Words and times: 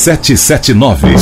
779. 0.00 1.14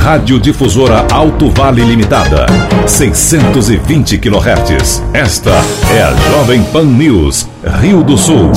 Rádio 0.00 0.40
Difusora 0.40 1.06
Alto 1.12 1.50
Vale 1.50 1.84
Limitada. 1.84 2.46
620 2.86 4.16
kHz. 4.16 5.02
Esta 5.12 5.50
é 5.94 6.02
a 6.02 6.14
Jovem 6.30 6.64
Pan 6.64 6.84
News, 6.84 7.46
Rio 7.82 8.02
do 8.02 8.16
Sul. 8.16 8.50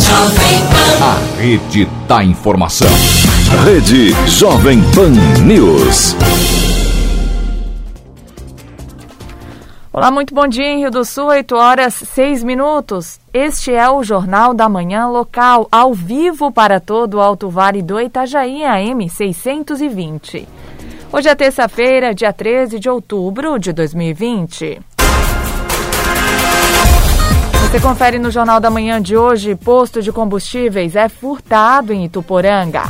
A 1.02 1.18
rede 1.38 1.86
da 2.08 2.24
informação. 2.24 2.88
Rede 3.66 4.16
Jovem 4.26 4.82
Pan 4.96 5.12
News. 5.44 6.16
Olá, 10.00 10.11
muito 10.11 10.34
bom 10.34 10.47
dia 10.47 10.63
em 10.63 10.79
Rio 10.79 10.91
do 10.91 11.04
Sul, 11.04 11.25
8 11.25 11.54
horas 11.57 11.93
6 11.93 12.41
minutos. 12.41 13.20
Este 13.34 13.73
é 13.73 13.89
o 13.89 14.02
Jornal 14.02 14.54
da 14.54 14.70
Manhã 14.70 15.07
Local, 15.07 15.68
ao 15.70 15.93
vivo 15.93 16.54
para 16.54 16.79
todo 16.79 17.16
o 17.16 17.20
Alto 17.20 17.49
Vale 17.49 17.81
do 17.81 17.99
Itajaí, 17.99 18.63
AM 18.63 19.09
620. 19.09 20.48
Hoje 21.12 21.27
é 21.27 21.35
terça-feira, 21.35 22.16
dia 22.16 22.31
13 22.31 22.80
de 22.80 22.90
outubro 22.90 23.59
de 23.59 23.73
2020. 23.73 24.80
Você 27.63 27.79
confere 27.81 28.18
no 28.20 28.31
Jornal 28.31 28.62
da 28.62 28.70
Manhã 28.70 29.02
de 29.02 29.18
hoje: 29.18 29.54
posto 29.54 30.02
de 30.02 30.13
combustíveis 30.13 30.95
é 30.95 31.09
furtado 31.09 31.91
em 31.91 32.05
Ituporanga. 32.05 32.84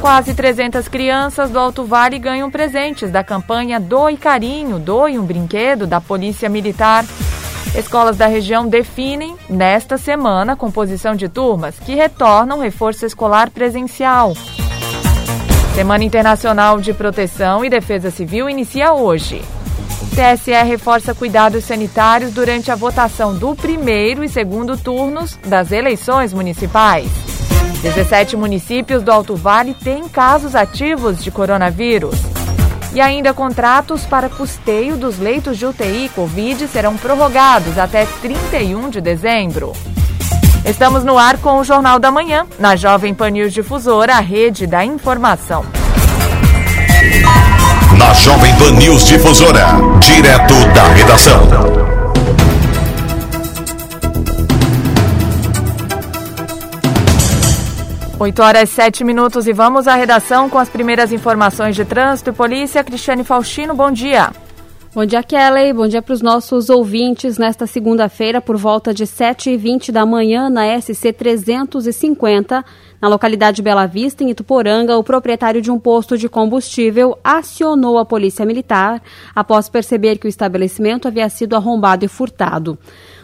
Quase 0.00 0.32
300 0.32 0.88
crianças 0.88 1.50
do 1.50 1.58
Alto 1.58 1.84
Vale 1.84 2.18
ganham 2.18 2.50
presentes 2.50 3.10
da 3.10 3.22
campanha 3.22 3.78
Doe 3.78 4.16
Carinho, 4.16 4.78
Doe 4.78 5.18
um 5.18 5.24
Brinquedo 5.26 5.86
da 5.86 6.00
Polícia 6.00 6.48
Militar. 6.48 7.04
Escolas 7.74 8.16
da 8.16 8.26
região 8.26 8.66
definem, 8.66 9.36
nesta 9.48 9.98
semana, 9.98 10.56
composição 10.56 11.14
de 11.14 11.28
turmas 11.28 11.78
que 11.78 11.94
retornam 11.94 12.60
reforço 12.60 13.04
escolar 13.04 13.50
presencial. 13.50 14.32
Semana 15.74 16.02
Internacional 16.02 16.80
de 16.80 16.94
Proteção 16.94 17.62
e 17.62 17.68
Defesa 17.68 18.10
Civil 18.10 18.48
inicia 18.48 18.94
hoje. 18.94 19.42
TSE 20.14 20.50
reforça 20.64 21.14
cuidados 21.14 21.64
sanitários 21.64 22.32
durante 22.32 22.70
a 22.70 22.74
votação 22.74 23.36
do 23.36 23.54
primeiro 23.54 24.24
e 24.24 24.28
segundo 24.30 24.78
turnos 24.78 25.38
das 25.46 25.70
eleições 25.70 26.32
municipais. 26.32 27.39
17 27.80 28.36
municípios 28.36 29.02
do 29.02 29.10
Alto 29.10 29.34
Vale 29.34 29.74
têm 29.74 30.06
casos 30.08 30.54
ativos 30.54 31.22
de 31.22 31.30
coronavírus. 31.30 32.14
E 32.92 33.00
ainda 33.00 33.32
contratos 33.32 34.04
para 34.04 34.28
custeio 34.28 34.96
dos 34.96 35.18
leitos 35.18 35.56
de 35.56 35.64
UTI 35.64 36.10
Covid 36.14 36.66
serão 36.68 36.96
prorrogados 36.96 37.78
até 37.78 38.04
31 38.20 38.90
de 38.90 39.00
dezembro. 39.00 39.72
Estamos 40.64 41.04
no 41.04 41.16
ar 41.16 41.38
com 41.38 41.58
o 41.58 41.64
Jornal 41.64 41.98
da 41.98 42.10
Manhã, 42.10 42.46
na 42.58 42.76
Jovem 42.76 43.14
Pan 43.14 43.30
News 43.30 43.52
Difusora, 43.52 44.16
a 44.16 44.20
rede 44.20 44.66
da 44.66 44.84
informação. 44.84 45.64
Na 47.96 48.12
Jovem 48.12 48.54
Pan 48.56 48.72
News 48.72 49.06
Difusora, 49.06 49.68
direto 50.00 50.54
da 50.74 50.84
redação. 50.88 51.99
8 58.20 58.42
horas 58.42 58.68
7 58.68 59.02
minutos 59.02 59.46
e 59.46 59.52
vamos 59.54 59.88
à 59.88 59.94
redação 59.94 60.50
com 60.50 60.58
as 60.58 60.68
primeiras 60.68 61.10
informações 61.10 61.74
de 61.74 61.86
trânsito 61.86 62.28
e 62.28 62.32
polícia. 62.34 62.84
Cristiane 62.84 63.24
Faustino, 63.24 63.74
bom 63.74 63.90
dia. 63.90 64.30
Bom 64.94 65.06
dia, 65.06 65.22
Kelly. 65.22 65.72
Bom 65.72 65.88
dia 65.88 66.02
para 66.02 66.12
os 66.12 66.20
nossos 66.20 66.68
ouvintes. 66.68 67.38
Nesta 67.38 67.66
segunda-feira, 67.66 68.38
por 68.38 68.58
volta 68.58 68.92
de 68.92 69.04
7h20 69.04 69.90
da 69.90 70.04
manhã, 70.04 70.50
na 70.50 70.78
SC 70.78 71.14
350, 71.14 72.62
na 73.00 73.08
localidade 73.08 73.62
Bela 73.62 73.86
Vista, 73.86 74.22
em 74.22 74.28
Ituporanga, 74.28 74.98
o 74.98 75.02
proprietário 75.02 75.62
de 75.62 75.70
um 75.70 75.78
posto 75.78 76.18
de 76.18 76.28
combustível 76.28 77.16
acionou 77.24 77.96
a 77.96 78.04
polícia 78.04 78.44
militar 78.44 79.00
após 79.34 79.66
perceber 79.70 80.18
que 80.18 80.26
o 80.26 80.28
estabelecimento 80.28 81.08
havia 81.08 81.30
sido 81.30 81.56
arrombado 81.56 82.04
e 82.04 82.08
furtado. 82.08 82.78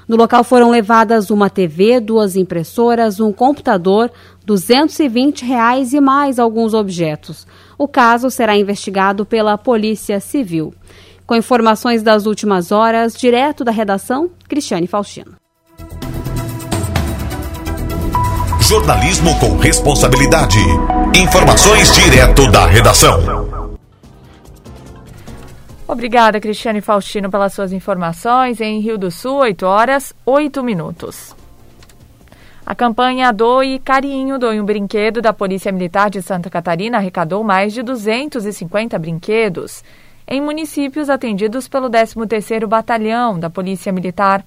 No 0.08 0.16
local 0.16 0.44
foram 0.44 0.70
levadas 0.70 1.30
uma 1.30 1.50
TV, 1.50 1.98
duas 1.98 2.36
impressoras, 2.36 3.18
um 3.18 3.32
computador, 3.32 4.08
220 4.46 5.44
reais 5.44 5.92
e 5.92 6.00
mais 6.00 6.38
alguns 6.38 6.72
objetos. 6.72 7.44
O 7.76 7.88
caso 7.88 8.30
será 8.30 8.56
investigado 8.56 9.26
pela 9.26 9.58
Polícia 9.58 10.20
Civil. 10.20 10.72
Com 11.26 11.34
informações 11.34 12.00
das 12.00 12.26
últimas 12.26 12.70
horas, 12.70 13.14
direto 13.14 13.64
da 13.64 13.72
redação, 13.72 14.30
Cristiane 14.48 14.86
Faustino. 14.86 15.32
Jornalismo 18.60 19.36
com 19.40 19.56
responsabilidade. 19.56 20.58
Informações 21.14 21.92
direto 21.96 22.48
da 22.50 22.66
redação. 22.66 23.66
Obrigada, 25.88 26.40
Cristiane 26.40 26.80
Faustino, 26.80 27.30
pelas 27.30 27.52
suas 27.52 27.72
informações. 27.72 28.60
Em 28.60 28.80
Rio 28.80 28.96
do 28.96 29.10
Sul, 29.10 29.38
8 29.38 29.66
horas, 29.66 30.14
8 30.24 30.62
minutos. 30.62 31.34
A 32.66 32.74
campanha 32.74 33.32
Doe 33.32 33.78
Carinho, 33.78 34.40
Doe 34.40 34.60
um 34.60 34.64
Brinquedo 34.64 35.22
da 35.22 35.32
Polícia 35.32 35.70
Militar 35.70 36.10
de 36.10 36.20
Santa 36.20 36.50
Catarina 36.50 36.98
arrecadou 36.98 37.44
mais 37.44 37.72
de 37.72 37.80
250 37.80 38.98
brinquedos 38.98 39.84
em 40.26 40.40
municípios 40.40 41.08
atendidos 41.08 41.68
pelo 41.68 41.88
13º 41.88 42.66
Batalhão 42.66 43.38
da 43.38 43.48
Polícia 43.48 43.92
Militar. 43.92 44.44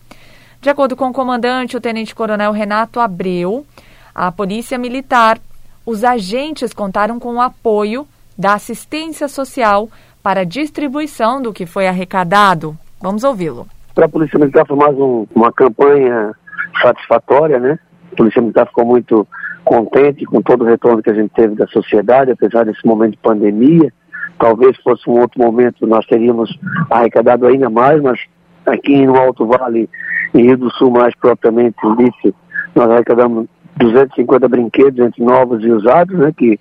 De 0.59 0.69
acordo 0.69 0.97
com 0.97 1.07
o 1.07 1.13
comandante, 1.13 1.78
o 1.78 1.80
tenente-coronel 1.80 2.52
Renato 2.52 3.00
Abreu, 3.00 3.66
a 4.13 4.30
Polícia 4.30 4.78
Militar, 4.78 5.40
os 5.86 6.03
agentes 6.03 6.74
contaram 6.74 7.22
com 7.22 7.36
o 7.36 7.41
apoio 7.41 8.06
da 8.38 8.56
assistência 8.56 9.30
social 9.30 9.88
para 10.22 10.41
a 10.41 10.46
distribuição 10.46 11.41
do 11.41 11.53
que 11.53 11.66
foi 11.66 11.88
arrecadado. 11.88 12.78
Vamos 13.01 13.24
ouvi-lo. 13.24 13.66
Para 13.96 14.07
a 14.07 14.09
Polícia 14.09 14.38
Militar 14.38 14.68
foi 14.68 14.75
mais 14.75 14.97
um, 14.97 15.25
uma 15.34 15.53
campanha 15.53 16.36
satisfatória, 16.81 17.57
né? 17.57 17.80
A 18.11 18.15
Polícia 18.15 18.41
Militar 18.41 18.67
ficou 18.67 18.85
muito 18.85 19.27
contente 19.63 20.25
com 20.25 20.41
todo 20.41 20.63
o 20.63 20.67
retorno 20.67 21.03
que 21.03 21.09
a 21.09 21.13
gente 21.13 21.31
teve 21.33 21.55
da 21.55 21.67
sociedade, 21.67 22.31
apesar 22.31 22.65
desse 22.65 22.85
momento 22.85 23.11
de 23.11 23.17
pandemia. 23.17 23.93
Talvez 24.37 24.77
fosse 24.77 25.09
um 25.09 25.19
outro 25.19 25.39
momento 25.39 25.85
nós 25.85 26.05
teríamos 26.05 26.57
arrecadado 26.89 27.45
ainda 27.45 27.69
mais, 27.69 28.01
mas 28.01 28.19
aqui 28.65 29.05
no 29.05 29.15
Alto 29.15 29.45
Vale, 29.45 29.89
em 30.33 30.43
Rio 30.43 30.57
do 30.57 30.71
Sul 30.71 30.91
mais 30.91 31.13
propriamente 31.15 31.77
disse, 31.97 32.33
nós 32.75 32.89
arrecadamos 32.89 33.47
250 33.77 34.47
brinquedos 34.47 34.99
entre 34.99 35.23
novos 35.23 35.63
e 35.63 35.69
usados, 35.69 36.17
né, 36.17 36.33
que 36.35 36.59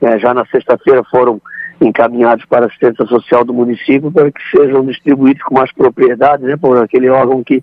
é, 0.00 0.18
já 0.18 0.32
na 0.32 0.44
sexta-feira 0.46 1.02
foram 1.10 1.40
encaminhados 1.80 2.44
para 2.46 2.64
a 2.64 2.66
assistência 2.66 3.06
social 3.06 3.44
do 3.44 3.54
município 3.54 4.10
para 4.10 4.30
que 4.32 4.40
sejam 4.50 4.84
distribuídos 4.84 5.42
com 5.42 5.54
mais 5.54 5.72
propriedade, 5.72 6.44
né, 6.44 6.56
por 6.56 6.76
aquele 6.82 7.08
órgão 7.08 7.42
que, 7.44 7.62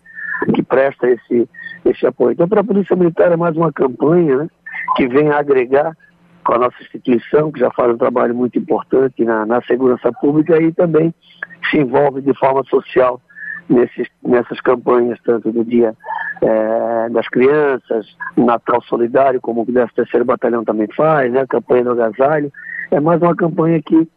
que 0.53 0.63
presta 0.63 1.09
esse, 1.09 1.49
esse 1.85 2.05
apoio. 2.05 2.33
Então, 2.33 2.47
para 2.47 2.61
a 2.61 2.63
Polícia 2.63 2.95
Militar 2.95 3.31
é 3.31 3.37
mais 3.37 3.55
uma 3.55 3.71
campanha 3.71 4.37
né, 4.37 4.47
que 4.95 5.07
vem 5.07 5.29
agregar 5.29 5.95
com 6.43 6.53
a 6.53 6.59
nossa 6.59 6.75
instituição, 6.81 7.51
que 7.51 7.59
já 7.59 7.71
faz 7.71 7.91
um 7.91 7.97
trabalho 7.97 8.35
muito 8.35 8.57
importante 8.59 9.23
na, 9.25 9.45
na 9.45 9.61
segurança 9.63 10.11
pública 10.13 10.61
e 10.61 10.71
também 10.71 11.13
se 11.69 11.77
envolve 11.77 12.21
de 12.21 12.33
forma 12.37 12.63
social 12.65 13.19
nesses, 13.67 14.07
nessas 14.23 14.61
campanhas, 14.61 15.19
tanto 15.23 15.51
do 15.51 15.65
Dia 15.65 15.95
é, 16.41 17.09
das 17.09 17.27
Crianças, 17.29 18.15
Natal 18.37 18.81
Solidário, 18.83 19.41
como 19.41 19.61
o 19.61 19.65
13 19.65 20.23
Batalhão 20.23 20.63
também 20.63 20.87
faz, 20.95 21.31
né, 21.31 21.41
a 21.41 21.47
campanha 21.47 21.83
do 21.83 21.91
agasalho, 21.91 22.51
é 22.91 22.99
mais 22.99 23.19
uma 23.21 23.35
campanha 23.35 23.81
que 23.81 24.07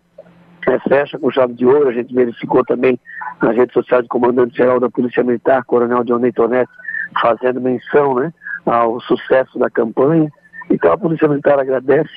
é, 0.67 0.79
fecha 0.81 1.19
com 1.19 1.31
chave 1.31 1.55
de 1.55 1.67
ouro. 1.67 1.89
A 1.89 1.93
gente 1.93 2.15
verificou 2.15 2.65
também 2.65 2.99
nas 3.43 3.57
redes 3.57 3.73
sociais 3.73 4.03
do 4.03 4.09
comandante-geral 4.09 4.81
da 4.81 4.91
Polícia 4.91 5.23
Militar, 5.23 5.65
Coronel 5.65 6.05
Johnny 6.05 6.33
Tonetti, 6.33 6.73
fazendo 7.21 7.61
menção 7.61 8.15
né, 8.15 8.33
ao 8.67 9.01
sucesso 9.01 9.59
da 9.59 9.71
campanha. 9.71 10.31
Então 10.71 10.93
a 10.93 10.99
Polícia 10.99 11.29
Militar 11.29 11.59
agradece 11.59 12.11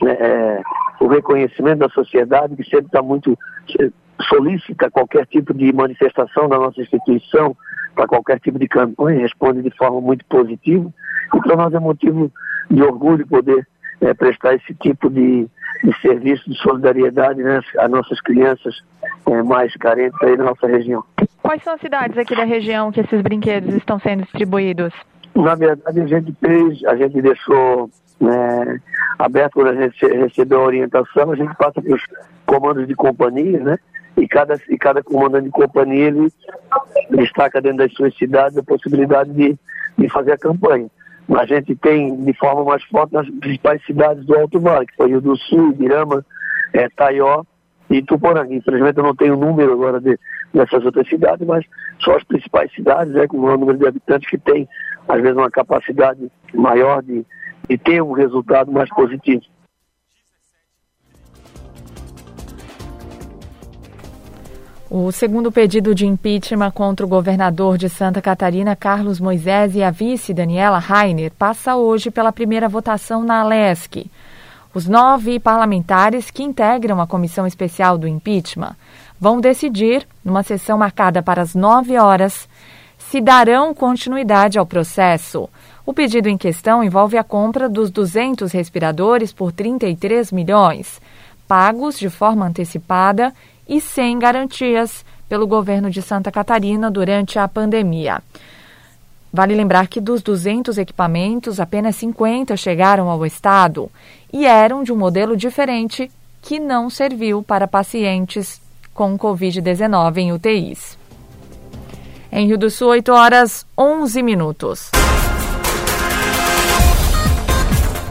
né, 0.00 0.12
é, 0.12 0.62
o 1.00 1.06
reconhecimento 1.06 1.78
da 1.78 1.88
sociedade, 1.88 2.56
que 2.56 2.64
sempre 2.64 2.86
está 2.86 3.02
muito 3.02 3.38
solicita 4.28 4.90
qualquer 4.90 5.26
tipo 5.26 5.52
de 5.52 5.72
manifestação 5.72 6.48
da 6.48 6.58
nossa 6.58 6.80
instituição, 6.80 7.56
para 7.94 8.06
qualquer 8.06 8.40
tipo 8.40 8.58
de 8.58 8.66
campanha, 8.66 9.20
responde 9.20 9.62
de 9.62 9.70
forma 9.76 10.00
muito 10.00 10.24
positiva. 10.26 10.90
Então 11.34 11.56
nós 11.56 11.74
é 11.74 11.78
motivo 11.78 12.32
de 12.70 12.82
orgulho 12.82 13.26
poder 13.26 13.66
é, 14.02 14.12
prestar 14.12 14.54
esse 14.54 14.74
tipo 14.74 15.08
de, 15.08 15.46
de, 15.82 16.00
serviço 16.00 16.48
de 16.50 16.56
solidariedade 16.58 17.42
né, 17.42 17.60
a 17.78 17.88
nossas 17.88 18.20
crianças 18.20 18.82
é, 19.26 19.42
mais 19.42 19.74
carentes 19.76 20.20
aí 20.22 20.36
na 20.36 20.44
nossa 20.44 20.66
região. 20.66 21.04
Quais 21.42 21.62
são 21.62 21.74
as 21.74 21.80
cidades 21.80 22.18
aqui 22.18 22.36
da 22.36 22.44
região 22.44 22.90
que 22.90 23.00
esses 23.00 23.22
brinquedos 23.22 23.74
estão 23.74 23.98
sendo 24.00 24.22
distribuídos? 24.24 24.92
Na 25.34 25.54
verdade, 25.54 26.00
a 26.00 26.06
gente 26.06 26.34
fez, 26.40 26.84
a 26.84 26.96
gente 26.96 27.22
deixou 27.22 27.88
né, 28.20 28.80
aberto 29.18 29.54
quando 29.54 29.68
a 29.68 29.74
gente 29.74 30.06
recebeu 30.06 30.60
a 30.60 30.66
orientação, 30.66 31.30
a 31.30 31.36
gente 31.36 31.54
passa 31.56 31.80
para 31.80 31.94
os 31.94 32.02
comandos 32.44 32.86
de 32.86 32.94
companhia, 32.94 33.60
né? 33.60 33.78
E 34.16 34.28
cada, 34.28 34.60
e 34.68 34.76
cada 34.76 35.02
comandante 35.02 35.44
de 35.44 35.50
companhia 35.50 36.08
ele 36.08 36.30
destaca 37.10 37.62
dentro 37.62 37.78
das 37.78 37.92
suas 37.94 38.14
cidades 38.16 38.58
a 38.58 38.62
possibilidade 38.62 39.32
de, 39.32 39.56
de 39.96 40.08
fazer 40.10 40.32
a 40.32 40.38
campanha. 40.38 40.88
A 41.30 41.46
gente 41.46 41.74
tem 41.76 42.24
de 42.24 42.32
forma 42.34 42.64
mais 42.64 42.82
forte 42.84 43.12
nas 43.12 43.28
principais 43.28 43.84
cidades 43.84 44.24
do 44.24 44.36
Alto 44.36 44.60
Vale, 44.60 44.86
que 44.86 44.96
foi 44.96 45.08
Rio 45.08 45.20
do 45.20 45.36
Sul, 45.36 45.70
Ibirama, 45.70 46.24
é, 46.72 46.88
Taió 46.88 47.44
e 47.88 48.02
Tuporanga. 48.02 48.54
Infelizmente 48.54 48.98
eu 48.98 49.04
não 49.04 49.14
tenho 49.14 49.34
o 49.34 49.40
número 49.40 49.72
agora 49.72 50.00
de, 50.00 50.18
dessas 50.52 50.84
outras 50.84 51.08
cidades, 51.08 51.46
mas 51.46 51.64
são 52.04 52.14
as 52.14 52.24
principais 52.24 52.72
cidades, 52.74 53.14
é, 53.16 53.26
com 53.26 53.38
o 53.38 53.56
número 53.56 53.78
de 53.78 53.86
habitantes 53.86 54.28
que 54.28 54.38
tem, 54.38 54.68
às 55.08 55.20
vezes, 55.20 55.36
uma 55.36 55.50
capacidade 55.50 56.30
maior 56.54 57.02
de, 57.02 57.24
de 57.68 57.78
ter 57.78 58.02
um 58.02 58.12
resultado 58.12 58.70
mais 58.72 58.88
positivo. 58.90 59.42
O 64.94 65.10
segundo 65.10 65.50
pedido 65.50 65.94
de 65.94 66.06
impeachment 66.06 66.70
contra 66.70 67.06
o 67.06 67.08
governador 67.08 67.78
de 67.78 67.88
Santa 67.88 68.20
Catarina, 68.20 68.76
Carlos 68.76 69.18
Moisés, 69.18 69.74
e 69.74 69.82
a 69.82 69.90
vice, 69.90 70.34
Daniela 70.34 70.78
Rainer, 70.78 71.32
passa 71.38 71.76
hoje 71.76 72.10
pela 72.10 72.30
primeira 72.30 72.68
votação 72.68 73.24
na 73.24 73.40
Alesc. 73.40 74.04
Os 74.74 74.86
nove 74.86 75.40
parlamentares 75.40 76.30
que 76.30 76.42
integram 76.42 77.00
a 77.00 77.06
comissão 77.06 77.46
especial 77.46 77.96
do 77.96 78.06
impeachment 78.06 78.76
vão 79.18 79.40
decidir, 79.40 80.06
numa 80.22 80.42
sessão 80.42 80.76
marcada 80.76 81.22
para 81.22 81.40
as 81.40 81.54
nove 81.54 81.96
horas, 81.96 82.46
se 82.98 83.18
darão 83.18 83.72
continuidade 83.72 84.58
ao 84.58 84.66
processo. 84.66 85.48
O 85.86 85.94
pedido 85.94 86.28
em 86.28 86.36
questão 86.36 86.84
envolve 86.84 87.16
a 87.16 87.24
compra 87.24 87.66
dos 87.66 87.90
200 87.90 88.52
respiradores 88.52 89.32
por 89.32 89.52
33 89.52 90.30
milhões, 90.30 91.00
pagos 91.48 91.98
de 91.98 92.10
forma 92.10 92.44
antecipada 92.44 93.32
e 93.72 93.80
sem 93.80 94.18
garantias 94.18 95.02
pelo 95.26 95.46
governo 95.46 95.90
de 95.90 96.02
Santa 96.02 96.30
Catarina 96.30 96.90
durante 96.90 97.38
a 97.38 97.48
pandemia. 97.48 98.22
Vale 99.32 99.54
lembrar 99.54 99.86
que 99.86 99.98
dos 99.98 100.20
200 100.20 100.76
equipamentos, 100.76 101.58
apenas 101.58 101.96
50 101.96 102.54
chegaram 102.54 103.08
ao 103.08 103.24
estado 103.24 103.90
e 104.30 104.44
eram 104.44 104.82
de 104.82 104.92
um 104.92 104.96
modelo 104.96 105.34
diferente 105.34 106.10
que 106.42 106.60
não 106.60 106.90
serviu 106.90 107.42
para 107.42 107.66
pacientes 107.66 108.60
com 108.92 109.18
Covid-19 109.18 110.18
em 110.18 110.32
UTIs. 110.32 110.98
Em 112.30 112.46
Rio 112.46 112.58
do 112.58 112.68
Sul, 112.68 112.88
8 112.88 113.10
horas 113.10 113.64
11 113.76 114.22
minutos. 114.22 114.90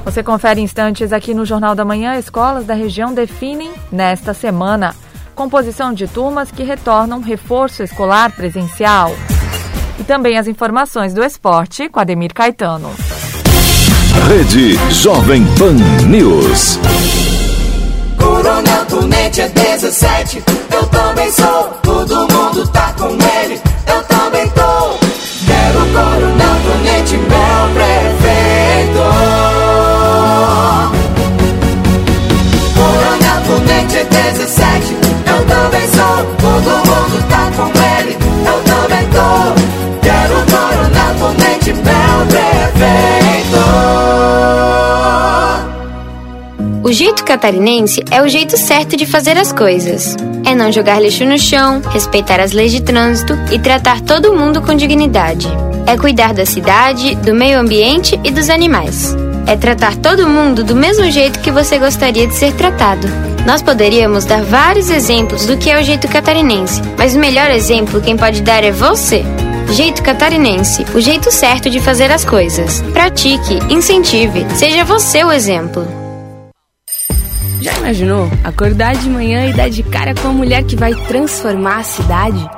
Você 0.03 0.23
confere 0.23 0.59
instantes 0.59 1.13
aqui 1.13 1.35
no 1.35 1.45
Jornal 1.45 1.75
da 1.75 1.85
Manhã. 1.85 2.17
Escolas 2.17 2.65
da 2.65 2.73
região 2.73 3.13
definem 3.13 3.71
nesta 3.91 4.33
semana 4.33 4.95
composição 5.36 5.94
de 5.94 6.07
turmas 6.07 6.51
que 6.51 6.63
retornam 6.63 7.22
reforço 7.22 7.83
escolar 7.83 8.31
presencial. 8.31 9.12
E 10.00 10.04
também 10.04 10.38
as 10.38 10.48
informações 10.48 11.13
do 11.13 11.24
esporte 11.24 11.89
com 11.89 12.00
Ademir 12.00 12.33
Caetano. 12.33 12.89
Rede 14.28 14.78
Jovem 14.92 15.45
Pan 15.57 15.74
News. 16.07 16.80
Coronel 18.18 18.86
Tunete 18.86 19.42
é 19.42 19.50
17, 19.50 20.44
eu 20.72 20.86
também 20.88 21.31
sou. 21.31 21.63
Todo 21.81 22.16
mundo 22.31 22.68
tá 22.68 22.94
com 22.98 23.10
ele, 23.10 23.60
eu 23.88 24.04
também 24.04 24.48
tô. 24.50 24.62
Quero 25.45 25.80
Coronel 25.94 26.56
Tunete, 26.63 27.18
meu 27.18 27.74
prefeito. 27.74 29.01
Coronel 32.75 33.42
Tunete 33.48 33.98
é 33.98 34.04
17, 34.06 34.94
eu 34.94 35.00
também 35.00 35.00
tá. 35.91 36.21
O 46.83 46.93
jeito 46.93 47.23
catarinense 47.23 48.03
é 48.11 48.21
o 48.21 48.27
jeito 48.27 48.57
certo 48.57 48.97
de 48.97 49.05
fazer 49.05 49.38
as 49.38 49.53
coisas. 49.53 50.13
É 50.45 50.53
não 50.53 50.73
jogar 50.73 50.99
lixo 50.99 51.23
no 51.23 51.39
chão, 51.39 51.81
respeitar 51.89 52.41
as 52.41 52.51
leis 52.51 52.71
de 52.71 52.81
trânsito 52.81 53.33
e 53.49 53.57
tratar 53.57 54.01
todo 54.01 54.35
mundo 54.35 54.61
com 54.61 54.75
dignidade. 54.75 55.47
É 55.87 55.95
cuidar 55.95 56.33
da 56.33 56.45
cidade, 56.45 57.15
do 57.15 57.33
meio 57.33 57.59
ambiente 57.59 58.19
e 58.25 58.29
dos 58.29 58.49
animais. 58.49 59.15
É 59.47 59.55
tratar 59.55 59.95
todo 59.95 60.27
mundo 60.27 60.65
do 60.65 60.75
mesmo 60.75 61.09
jeito 61.09 61.39
que 61.39 61.49
você 61.49 61.79
gostaria 61.79 62.27
de 62.27 62.35
ser 62.35 62.51
tratado. 62.55 63.07
Nós 63.45 63.61
poderíamos 63.61 64.23
dar 64.23 64.43
vários 64.43 64.89
exemplos 64.89 65.45
do 65.45 65.57
que 65.57 65.69
é 65.69 65.79
o 65.79 65.83
jeito 65.83 66.07
catarinense, 66.07 66.81
mas 66.97 67.15
o 67.15 67.19
melhor 67.19 67.49
exemplo 67.49 68.01
quem 68.01 68.15
pode 68.15 68.41
dar 68.41 68.63
é 68.63 68.71
você. 68.71 69.23
Jeito 69.71 70.03
catarinense, 70.03 70.85
o 70.93 71.01
jeito 71.01 71.31
certo 71.31 71.69
de 71.69 71.79
fazer 71.79 72.11
as 72.11 72.23
coisas. 72.23 72.81
Pratique, 72.93 73.59
incentive, 73.69 74.45
seja 74.55 74.83
você 74.83 75.23
o 75.23 75.31
exemplo. 75.31 75.88
Já 77.61 77.73
imaginou 77.77 78.29
acordar 78.43 78.95
de 78.95 79.09
manhã 79.09 79.45
e 79.45 79.53
dar 79.53 79.69
de 79.69 79.83
cara 79.83 80.13
com 80.13 80.27
a 80.27 80.33
mulher 80.33 80.63
que 80.63 80.75
vai 80.75 80.94
transformar 80.94 81.77
a 81.77 81.83
cidade? 81.83 82.49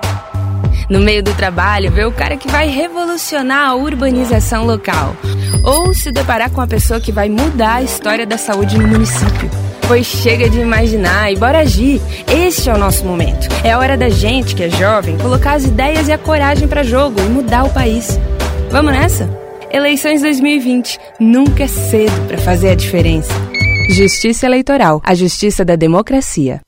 No 0.89 0.99
meio 0.99 1.23
do 1.23 1.33
trabalho, 1.33 1.91
ver 1.91 2.07
o 2.07 2.11
cara 2.11 2.35
que 2.35 2.49
vai 2.49 2.67
revolucionar 2.67 3.69
a 3.69 3.75
urbanização 3.75 4.65
local. 4.65 5.15
Ou 5.63 5.93
se 5.93 6.11
deparar 6.11 6.51
com 6.51 6.61
a 6.61 6.67
pessoa 6.67 6.99
que 6.99 7.11
vai 7.11 7.29
mudar 7.29 7.75
a 7.75 7.83
história 7.83 8.25
da 8.25 8.37
saúde 8.37 8.77
no 8.77 8.87
município. 8.87 9.49
Pois 9.87 10.05
chega 10.05 10.49
de 10.49 10.59
imaginar 10.59 11.31
e 11.31 11.35
bora 11.35 11.59
agir. 11.59 12.01
Este 12.27 12.69
é 12.69 12.73
o 12.73 12.77
nosso 12.77 13.05
momento. 13.05 13.47
É 13.63 13.71
a 13.71 13.79
hora 13.79 13.97
da 13.97 14.09
gente, 14.09 14.55
que 14.55 14.63
é 14.63 14.69
jovem, 14.69 15.17
colocar 15.17 15.53
as 15.53 15.65
ideias 15.65 16.07
e 16.07 16.11
a 16.11 16.17
coragem 16.17 16.67
para 16.67 16.83
jogo 16.83 17.19
e 17.19 17.23
mudar 17.23 17.65
o 17.65 17.69
país. 17.69 18.19
Vamos 18.71 18.93
nessa? 18.93 19.29
Eleições 19.71 20.21
2020. 20.21 20.99
Nunca 21.19 21.63
é 21.63 21.67
cedo 21.67 22.27
para 22.27 22.37
fazer 22.37 22.69
a 22.69 22.75
diferença. 22.75 23.33
Justiça 23.89 24.45
Eleitoral. 24.45 25.01
A 25.03 25.13
justiça 25.13 25.65
da 25.65 25.75
democracia. 25.75 26.61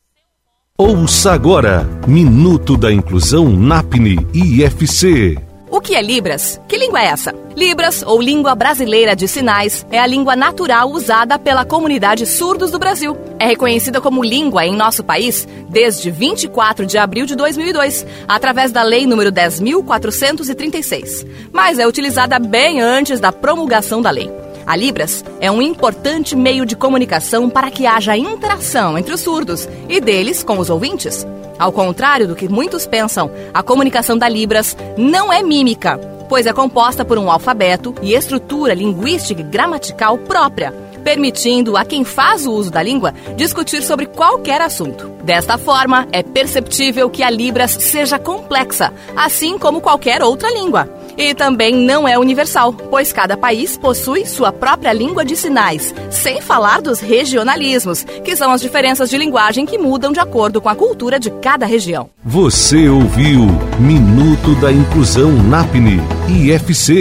Ouça 0.78 1.32
agora 1.32 1.88
Minuto 2.06 2.76
da 2.76 2.92
Inclusão 2.92 3.50
NAPNE 3.50 4.28
IFC. 4.34 5.38
O 5.72 5.80
que 5.80 5.96
é 5.96 6.02
Libras? 6.02 6.60
Que 6.68 6.78
língua 6.78 7.02
é 7.02 7.06
essa? 7.06 7.45
Libras, 7.56 8.04
ou 8.06 8.22
Língua 8.22 8.54
Brasileira 8.54 9.16
de 9.16 9.30
Sinais, 9.30 9.86
é 9.90 9.98
a 9.98 10.06
língua 10.06 10.36
natural 10.36 10.92
usada 10.92 11.40
pela 11.40 11.64
comunidade 11.64 12.26
surdos 12.26 12.70
do 12.70 12.78
Brasil. 12.78 13.18
É 13.40 13.46
reconhecida 13.46 14.02
como 14.02 14.26
língua 14.26 14.66
em 14.66 14.76
nosso 14.76 15.06
país 15.06 15.48
desde 15.70 16.12
24 16.12 16.86
de 16.86 16.98
abril 16.98 17.26
de 17.26 17.34
2002, 17.34 18.06
através 18.28 18.74
da 18.74 18.84
Lei 18.84 19.06
nº 19.06 19.32
10.436, 19.32 21.26
mas 21.54 21.80
é 21.80 21.88
utilizada 21.88 22.38
bem 22.40 22.82
antes 22.82 23.22
da 23.22 23.32
promulgação 23.32 24.02
da 24.02 24.10
lei. 24.10 24.30
A 24.68 24.76
Libras 24.76 25.24
é 25.40 25.50
um 25.50 25.62
importante 25.62 26.36
meio 26.36 26.66
de 26.66 26.76
comunicação 26.76 27.50
para 27.50 27.72
que 27.72 27.86
haja 27.86 28.18
interação 28.18 28.98
entre 28.98 29.14
os 29.14 29.22
surdos 29.22 29.70
e 29.88 30.02
deles 30.02 30.44
com 30.44 30.60
os 30.60 30.70
ouvintes. 30.70 31.26
Ao 31.58 31.72
contrário 31.72 32.28
do 32.28 32.36
que 32.36 32.50
muitos 32.50 32.86
pensam, 32.86 33.32
a 33.54 33.64
comunicação 33.64 34.18
da 34.18 34.28
Libras 34.28 34.76
não 34.98 35.32
é 35.32 35.42
mímica, 35.42 36.15
pois 36.28 36.46
é 36.46 36.54
composta 36.54 37.06
por 37.06 37.18
um 37.18 37.32
alfabeto 37.32 37.94
e 38.02 38.14
estrutura 38.14 38.74
linguística 38.74 39.42
e 39.42 39.44
gramatical 39.44 40.18
própria, 40.18 40.72
permitindo 41.04 41.78
a 41.78 41.86
quem 41.86 42.04
faz 42.04 42.48
o 42.48 42.52
uso 42.52 42.72
da 42.72 42.82
língua 42.82 43.14
discutir 43.36 43.84
sobre 43.84 44.08
qualquer 44.08 44.62
assunto. 44.62 45.08
Desta 45.24 45.58
forma, 45.58 46.08
é 46.12 46.24
perceptível 46.24 47.10
que 47.10 47.24
a 47.24 47.30
Libras 47.30 47.72
seja 47.72 48.18
complexa, 48.18 48.94
assim 49.16 49.58
como 49.58 49.82
qualquer 49.82 50.24
outra 50.24 50.52
língua. 50.52 50.90
E 51.18 51.34
também 51.34 51.74
não 51.76 52.08
é 52.08 52.20
universal, 52.20 52.74
pois 52.74 53.14
cada 53.14 53.38
país 53.38 53.78
possui 53.78 54.26
sua 54.26 54.52
própria 54.52 54.92
língua 54.92 55.24
de 55.24 55.36
sinais, 55.36 55.94
sem 56.10 56.42
falar 56.42 56.82
dos 56.82 57.00
regionalismos, 57.00 58.04
que 58.04 58.36
são 58.36 58.52
as 58.52 58.62
diferenças 58.62 59.10
de 59.10 59.18
linguagem 59.18 59.66
que 59.66 59.78
mudam 59.78 60.12
de 60.12 60.20
acordo 60.20 60.60
com 60.62 60.70
a 60.70 60.76
cultura 60.76 61.20
de 61.20 61.30
cada 61.30 61.66
região. 61.66 62.10
Você 62.24 62.90
ouviu 62.90 63.48
Minuto 63.80 64.56
da 64.60 64.72
Inclusão 64.72 65.32
NAPNE 65.32 66.02
IFC. 66.28 67.00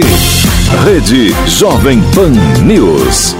Rede 0.83 1.29
Jovem 1.47 1.99
Pan 2.13 2.31
News. 2.65 3.35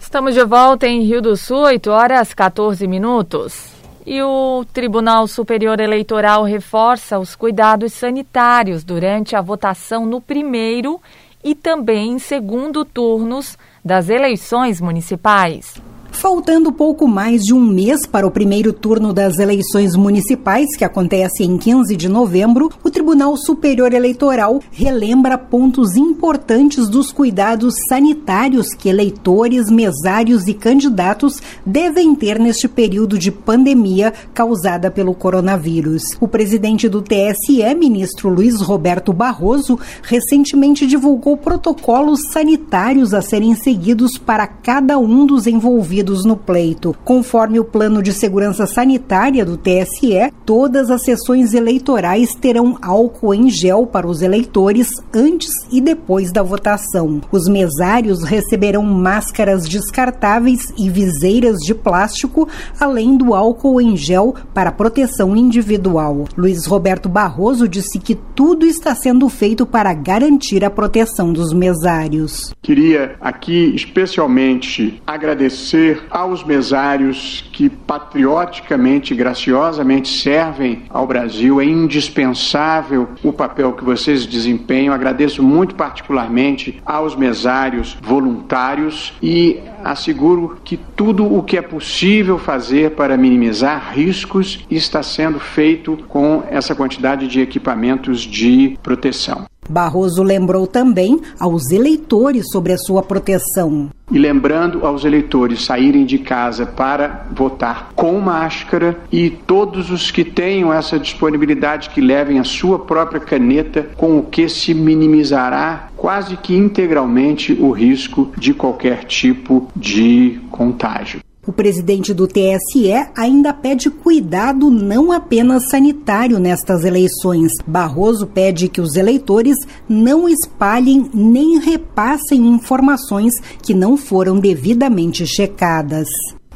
Estamos 0.00 0.34
de 0.34 0.44
volta 0.44 0.86
em 0.86 1.02
Rio 1.02 1.20
do 1.20 1.36
Sul, 1.36 1.58
8 1.64 1.90
horas 1.90 2.32
14 2.32 2.86
minutos. 2.86 3.67
E 4.10 4.22
o 4.22 4.64
Tribunal 4.72 5.28
Superior 5.28 5.78
Eleitoral 5.78 6.42
reforça 6.42 7.18
os 7.18 7.36
cuidados 7.36 7.92
sanitários 7.92 8.82
durante 8.82 9.36
a 9.36 9.42
votação 9.42 10.06
no 10.06 10.18
primeiro 10.18 10.98
e 11.44 11.54
também 11.54 12.12
em 12.12 12.18
segundo 12.18 12.86
turnos 12.86 13.58
das 13.84 14.08
eleições 14.08 14.80
municipais. 14.80 15.74
Faltando 16.18 16.72
pouco 16.72 17.06
mais 17.06 17.42
de 17.42 17.54
um 17.54 17.60
mês 17.60 18.04
para 18.04 18.26
o 18.26 18.30
primeiro 18.32 18.72
turno 18.72 19.12
das 19.12 19.38
eleições 19.38 19.94
municipais, 19.94 20.66
que 20.76 20.84
acontece 20.84 21.44
em 21.44 21.56
15 21.56 21.94
de 21.94 22.08
novembro, 22.08 22.72
o 22.82 22.90
Tribunal 22.90 23.36
Superior 23.36 23.92
Eleitoral 23.92 24.60
relembra 24.72 25.38
pontos 25.38 25.94
importantes 25.96 26.88
dos 26.88 27.12
cuidados 27.12 27.76
sanitários 27.88 28.74
que 28.74 28.88
eleitores, 28.88 29.70
mesários 29.70 30.48
e 30.48 30.54
candidatos 30.54 31.40
devem 31.64 32.12
ter 32.16 32.40
neste 32.40 32.66
período 32.66 33.16
de 33.16 33.30
pandemia 33.30 34.12
causada 34.34 34.90
pelo 34.90 35.14
coronavírus. 35.14 36.02
O 36.20 36.26
presidente 36.26 36.88
do 36.88 37.00
TSE, 37.00 37.62
ministro 37.78 38.28
Luiz 38.28 38.60
Roberto 38.60 39.12
Barroso, 39.12 39.78
recentemente 40.02 40.84
divulgou 40.84 41.36
protocolos 41.36 42.18
sanitários 42.32 43.14
a 43.14 43.22
serem 43.22 43.54
seguidos 43.54 44.18
para 44.18 44.48
cada 44.48 44.98
um 44.98 45.24
dos 45.24 45.46
envolvidos 45.46 46.07
envolvidos 46.08 46.24
no 46.24 46.36
pleito. 46.36 46.96
Conforme 47.04 47.60
o 47.60 47.64
plano 47.64 48.02
de 48.02 48.12
segurança 48.12 48.66
sanitária 48.66 49.44
do 49.44 49.56
TSE, 49.56 50.32
todas 50.44 50.90
as 50.90 51.02
sessões 51.04 51.52
eleitorais 51.52 52.34
terão 52.34 52.78
álcool 52.80 53.34
em 53.34 53.50
gel 53.50 53.86
para 53.86 54.06
os 54.06 54.22
eleitores 54.22 54.88
antes 55.14 55.50
e 55.70 55.80
depois 55.80 56.32
da 56.32 56.42
votação. 56.42 57.20
Os 57.30 57.48
mesários 57.48 58.24
receberão 58.24 58.82
máscaras 58.82 59.68
descartáveis 59.68 60.72
e 60.78 60.88
viseiras 60.88 61.58
de 61.58 61.74
plástico, 61.74 62.48
além 62.80 63.16
do 63.16 63.34
álcool 63.34 63.80
em 63.80 63.96
gel 63.96 64.34
para 64.54 64.72
proteção 64.72 65.36
individual. 65.36 66.24
Luiz 66.36 66.66
Roberto 66.66 67.08
Barroso 67.08 67.68
disse 67.68 67.98
que 67.98 68.14
tudo 68.14 68.64
está 68.64 68.94
sendo 68.94 69.28
feito 69.28 69.66
para 69.66 69.92
garantir 69.92 70.64
a 70.64 70.70
proteção 70.70 71.32
dos 71.32 71.52
mesários. 71.52 72.54
Queria 72.62 73.16
aqui 73.20 73.74
especialmente 73.74 75.02
agradecer 75.06 75.97
aos 76.10 76.44
mesários 76.44 77.48
que 77.52 77.68
patrioticamente 77.68 79.14
graciosamente 79.14 80.08
servem 80.08 80.82
ao 80.88 81.06
Brasil. 81.06 81.60
É 81.60 81.64
indispensável 81.64 83.08
o 83.22 83.32
papel 83.32 83.72
que 83.72 83.84
vocês 83.84 84.26
desempenham. 84.26 84.94
Agradeço 84.94 85.42
muito 85.42 85.74
particularmente 85.74 86.80
aos 86.84 87.16
mesários 87.16 87.96
voluntários 88.02 89.12
e 89.22 89.60
asseguro 89.84 90.58
que 90.64 90.76
tudo 90.76 91.24
o 91.24 91.42
que 91.42 91.56
é 91.56 91.62
possível 91.62 92.38
fazer 92.38 92.92
para 92.92 93.16
minimizar 93.16 93.92
riscos 93.92 94.64
está 94.70 95.02
sendo 95.02 95.38
feito 95.38 95.96
com 96.08 96.42
essa 96.50 96.74
quantidade 96.74 97.26
de 97.28 97.40
equipamentos 97.40 98.20
de 98.20 98.78
proteção. 98.82 99.46
Barroso 99.68 100.22
lembrou 100.22 100.66
também 100.66 101.20
aos 101.38 101.70
eleitores 101.70 102.50
sobre 102.50 102.72
a 102.72 102.78
sua 102.78 103.02
proteção. 103.02 103.90
E 104.10 104.18
lembrando 104.18 104.86
aos 104.86 105.04
eleitores 105.04 105.64
saírem 105.64 106.06
de 106.06 106.18
casa 106.18 106.64
para 106.64 107.26
votar 107.30 107.90
com 107.94 108.18
máscara 108.18 108.98
e 109.12 109.28
todos 109.28 109.90
os 109.90 110.10
que 110.10 110.24
tenham 110.24 110.72
essa 110.72 110.98
disponibilidade 110.98 111.90
que 111.90 112.00
levem 112.00 112.38
a 112.38 112.44
sua 112.44 112.78
própria 112.78 113.20
caneta, 113.20 113.86
com 113.96 114.18
o 114.18 114.22
que 114.22 114.48
se 114.48 114.72
minimizará 114.72 115.90
quase 115.96 116.36
que 116.36 116.56
integralmente 116.56 117.52
o 117.52 117.70
risco 117.70 118.32
de 118.36 118.54
qualquer 118.54 119.04
tipo 119.04 119.68
de 119.76 120.40
contágio. 120.50 121.20
O 121.48 121.52
presidente 121.52 122.12
do 122.12 122.26
TSE 122.26 122.92
ainda 123.16 123.54
pede 123.54 123.88
cuidado 123.88 124.70
não 124.70 125.10
apenas 125.10 125.70
sanitário 125.70 126.38
nestas 126.38 126.84
eleições. 126.84 127.52
Barroso 127.66 128.26
pede 128.26 128.68
que 128.68 128.82
os 128.82 128.96
eleitores 128.96 129.56
não 129.88 130.28
espalhem 130.28 131.08
nem 131.14 131.58
repassem 131.58 132.46
informações 132.46 133.32
que 133.62 133.72
não 133.72 133.96
foram 133.96 134.38
devidamente 134.38 135.26
checadas. 135.26 136.06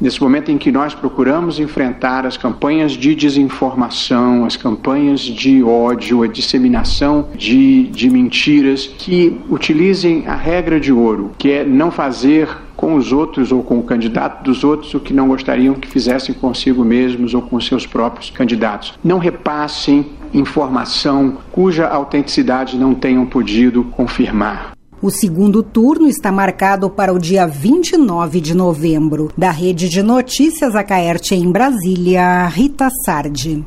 Nesse 0.00 0.20
momento 0.20 0.50
em 0.50 0.58
que 0.58 0.72
nós 0.72 0.94
procuramos 0.94 1.60
enfrentar 1.60 2.26
as 2.26 2.36
campanhas 2.36 2.92
de 2.92 3.14
desinformação, 3.14 4.44
as 4.44 4.56
campanhas 4.56 5.20
de 5.20 5.62
ódio, 5.62 6.22
a 6.22 6.26
disseminação 6.26 7.28
de, 7.36 7.84
de 7.84 8.10
mentiras, 8.10 8.86
que 8.86 9.40
utilizem 9.48 10.26
a 10.26 10.34
regra 10.34 10.80
de 10.80 10.92
ouro, 10.92 11.30
que 11.38 11.52
é 11.52 11.64
não 11.64 11.90
fazer 11.90 12.48
com 12.76 12.96
os 12.96 13.12
outros 13.12 13.52
ou 13.52 13.62
com 13.62 13.78
o 13.78 13.82
candidato 13.84 14.42
dos 14.42 14.64
outros 14.64 14.92
o 14.92 14.98
que 14.98 15.14
não 15.14 15.28
gostariam 15.28 15.74
que 15.74 15.86
fizessem 15.86 16.34
consigo 16.34 16.84
mesmos 16.84 17.32
ou 17.32 17.42
com 17.42 17.60
seus 17.60 17.86
próprios 17.86 18.28
candidatos. 18.28 18.98
Não 19.04 19.18
repassem 19.18 20.06
informação 20.34 21.38
cuja 21.52 21.86
autenticidade 21.86 22.76
não 22.76 22.92
tenham 22.92 23.24
podido 23.24 23.84
confirmar. 23.84 24.72
O 25.02 25.10
segundo 25.10 25.64
turno 25.64 26.08
está 26.08 26.30
marcado 26.30 26.88
para 26.88 27.12
o 27.12 27.18
dia 27.18 27.44
29 27.44 28.40
de 28.40 28.54
novembro. 28.54 29.32
Da 29.36 29.50
Rede 29.50 29.88
de 29.88 30.00
Notícias 30.00 30.76
Acaerte 30.76 31.34
em 31.34 31.50
Brasília, 31.50 32.46
Rita 32.46 32.88
Sardi. 33.04 33.64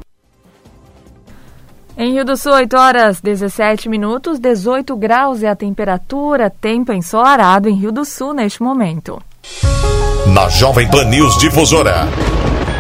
Em 1.98 2.14
Rio 2.14 2.24
do 2.24 2.38
Sul, 2.38 2.54
8 2.54 2.78
horas 2.78 3.20
17 3.20 3.90
minutos, 3.90 4.40
18 4.40 4.96
graus 4.96 5.44
é 5.44 5.50
a 5.50 5.56
temperatura, 5.58 6.50
tempo 6.50 6.94
ensolarado 6.94 7.68
em 7.68 7.76
Rio 7.76 7.92
do 7.92 8.06
Sul 8.06 8.34
neste 8.34 8.64
momento. 8.64 9.22
Na 10.34 10.48
Jovem 10.48 10.90
Pan 10.90 11.04
News 11.04 11.38
Difusora, 11.38 12.08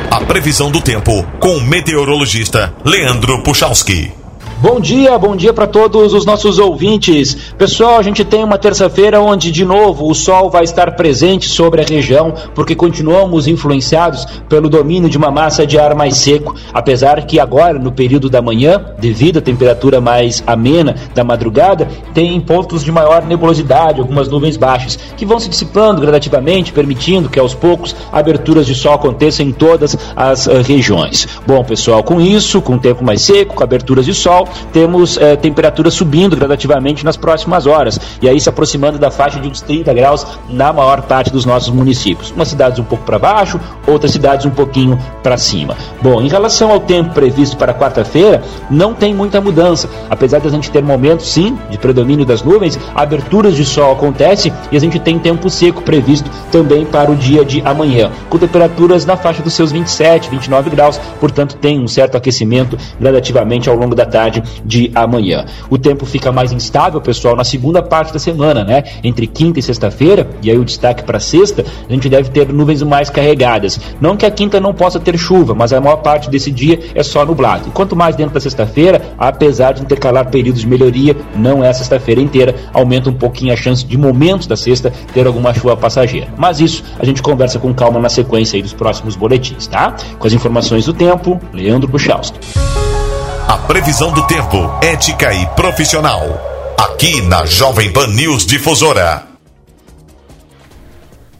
a 0.09 0.21
previsão 0.21 0.71
do 0.71 0.79
tempo 0.79 1.11
com 1.41 1.57
o 1.57 1.61
meteorologista 1.61 2.73
Leandro 2.85 3.43
Puchalski. 3.43 4.24
Bom 4.65 4.79
dia, 4.79 5.15
bom 5.19 5.35
dia 5.35 5.53
para 5.53 5.67
todos 5.67 6.11
os 6.11 6.25
nossos 6.25 6.57
ouvintes. 6.57 7.53
Pessoal, 7.55 7.99
a 7.99 8.01
gente 8.01 8.25
tem 8.25 8.43
uma 8.43 8.57
terça-feira 8.57 9.21
onde, 9.21 9.51
de 9.51 9.63
novo, 9.63 10.09
o 10.09 10.15
sol 10.15 10.49
vai 10.49 10.63
estar 10.63 10.95
presente 10.95 11.47
sobre 11.47 11.83
a 11.83 11.85
região, 11.85 12.33
porque 12.55 12.73
continuamos 12.73 13.45
influenciados 13.45 14.25
pelo 14.49 14.67
domínio 14.67 15.07
de 15.07 15.19
uma 15.19 15.29
massa 15.29 15.67
de 15.67 15.77
ar 15.77 15.93
mais 15.93 16.17
seco. 16.17 16.55
Apesar 16.73 17.27
que 17.27 17.39
agora, 17.39 17.77
no 17.77 17.91
período 17.91 18.27
da 18.27 18.41
manhã, 18.41 18.83
devido 18.97 19.37
à 19.37 19.41
temperatura 19.41 20.01
mais 20.01 20.43
amena 20.47 20.95
da 21.13 21.23
madrugada, 21.23 21.87
tem 22.11 22.41
pontos 22.41 22.83
de 22.83 22.91
maior 22.91 23.23
nebulosidade, 23.23 24.01
algumas 24.01 24.27
nuvens 24.27 24.57
baixas, 24.57 24.97
que 25.15 25.27
vão 25.27 25.39
se 25.39 25.47
dissipando 25.47 26.01
gradativamente, 26.01 26.73
permitindo 26.73 27.29
que 27.29 27.39
aos 27.39 27.53
poucos 27.53 27.95
aberturas 28.11 28.65
de 28.65 28.73
sol 28.73 28.93
aconteçam 28.93 29.45
em 29.45 29.51
todas 29.51 29.95
as 30.15 30.47
uh, 30.47 30.63
regiões. 30.63 31.27
Bom, 31.45 31.63
pessoal, 31.63 32.01
com 32.01 32.19
isso, 32.19 32.59
com 32.63 32.77
o 32.77 32.79
tempo 32.79 33.03
mais 33.03 33.21
seco, 33.21 33.53
com 33.53 33.63
aberturas 33.63 34.05
de 34.05 34.13
sol, 34.15 34.47
temos 34.71 35.17
é, 35.17 35.35
temperaturas 35.35 35.93
subindo 35.93 36.35
gradativamente 36.35 37.05
nas 37.05 37.17
próximas 37.17 37.65
horas, 37.67 37.99
e 38.21 38.29
aí 38.29 38.39
se 38.39 38.49
aproximando 38.49 38.97
da 38.97 39.11
faixa 39.11 39.39
de 39.39 39.47
uns 39.47 39.61
30 39.61 39.93
graus 39.93 40.25
na 40.49 40.71
maior 40.71 41.01
parte 41.03 41.31
dos 41.31 41.45
nossos 41.45 41.69
municípios. 41.69 42.31
Umas 42.31 42.47
cidades 42.47 42.79
um 42.79 42.83
pouco 42.83 43.03
para 43.03 43.19
baixo, 43.19 43.59
outras 43.87 44.11
cidades 44.11 44.45
um 44.45 44.51
pouquinho 44.51 44.99
para 45.23 45.37
cima. 45.37 45.75
Bom, 46.01 46.21
em 46.21 46.27
relação 46.27 46.71
ao 46.71 46.79
tempo 46.79 47.13
previsto 47.13 47.57
para 47.57 47.73
quarta-feira, 47.73 48.43
não 48.69 48.93
tem 48.93 49.13
muita 49.13 49.41
mudança, 49.41 49.89
apesar 50.09 50.39
de 50.39 50.47
a 50.47 50.51
gente 50.51 50.71
ter 50.71 50.83
momentos, 50.83 51.27
sim, 51.27 51.57
de 51.69 51.77
predomínio 51.77 52.25
das 52.25 52.43
nuvens, 52.43 52.79
aberturas 52.93 53.55
de 53.55 53.65
sol 53.65 53.91
acontecem 53.91 54.51
e 54.71 54.77
a 54.77 54.79
gente 54.79 54.99
tem 54.99 55.19
tempo 55.19 55.49
seco 55.49 55.81
previsto 55.81 56.29
também 56.51 56.85
para 56.85 57.11
o 57.11 57.15
dia 57.15 57.43
de 57.43 57.61
amanhã, 57.61 58.11
com 58.29 58.37
temperaturas 58.37 59.05
na 59.05 59.17
faixa 59.17 59.41
dos 59.41 59.53
seus 59.53 59.71
27, 59.71 60.29
29 60.29 60.69
graus, 60.69 60.99
portanto 61.19 61.55
tem 61.55 61.79
um 61.79 61.87
certo 61.87 62.17
aquecimento 62.17 62.77
gradativamente 62.99 63.69
ao 63.69 63.75
longo 63.75 63.95
da 63.95 64.05
tarde 64.05 64.34
de 64.63 64.91
amanhã. 64.95 65.45
O 65.69 65.77
tempo 65.77 66.05
fica 66.05 66.31
mais 66.31 66.51
instável, 66.51 67.01
pessoal, 67.01 67.35
na 67.35 67.43
segunda 67.43 67.81
parte 67.81 68.13
da 68.13 68.19
semana, 68.19 68.63
né? 68.63 68.83
Entre 69.03 69.27
quinta 69.27 69.59
e 69.59 69.63
sexta-feira, 69.63 70.29
e 70.41 70.49
aí 70.49 70.57
o 70.57 70.65
destaque 70.65 71.03
para 71.03 71.19
sexta, 71.19 71.65
a 71.87 71.93
gente 71.93 72.09
deve 72.09 72.29
ter 72.29 72.51
nuvens 72.51 72.81
mais 72.83 73.09
carregadas. 73.09 73.79
Não 73.99 74.17
que 74.17 74.25
a 74.25 74.31
quinta 74.31 74.59
não 74.59 74.73
possa 74.73 74.99
ter 74.99 75.17
chuva, 75.17 75.53
mas 75.53 75.73
a 75.73 75.81
maior 75.81 75.97
parte 75.97 76.29
desse 76.29 76.51
dia 76.51 76.79
é 76.93 77.03
só 77.03 77.25
nublado. 77.25 77.67
E 77.67 77.71
quanto 77.71 77.95
mais 77.95 78.15
dentro 78.15 78.33
da 78.33 78.39
sexta-feira, 78.39 79.01
apesar 79.17 79.73
de 79.73 79.81
intercalar 79.81 80.29
períodos 80.29 80.61
de 80.61 80.67
melhoria, 80.67 81.15
não 81.35 81.63
é 81.63 81.71
sexta-feira 81.73 82.21
inteira, 82.21 82.55
aumenta 82.73 83.09
um 83.09 83.13
pouquinho 83.13 83.53
a 83.53 83.55
chance 83.55 83.85
de 83.85 83.97
momentos 83.97 84.47
da 84.47 84.55
sexta 84.55 84.91
ter 85.13 85.27
alguma 85.27 85.53
chuva 85.53 85.75
passageira. 85.77 86.27
Mas 86.37 86.59
isso 86.59 86.83
a 86.99 87.05
gente 87.05 87.21
conversa 87.21 87.59
com 87.59 87.73
calma 87.73 87.99
na 87.99 88.09
sequência 88.09 88.57
aí 88.57 88.61
dos 88.61 88.73
próximos 88.73 89.15
boletins, 89.15 89.67
tá? 89.67 89.95
Com 90.17 90.27
as 90.27 90.33
informações 90.33 90.85
do 90.85 90.93
tempo, 90.93 91.39
Leandro 91.53 91.87
Buchalski. 91.87 92.39
A 93.47 93.59
previsão 93.59 94.11
do 94.11 94.25
tempo, 94.25 94.57
ética 94.81 95.31
e 95.31 95.45
profissional. 95.55 96.19
Aqui 96.79 97.21
na 97.21 97.45
Jovem 97.45 97.93
Pan 97.93 98.07
News 98.07 98.43
Difusora. 98.43 99.27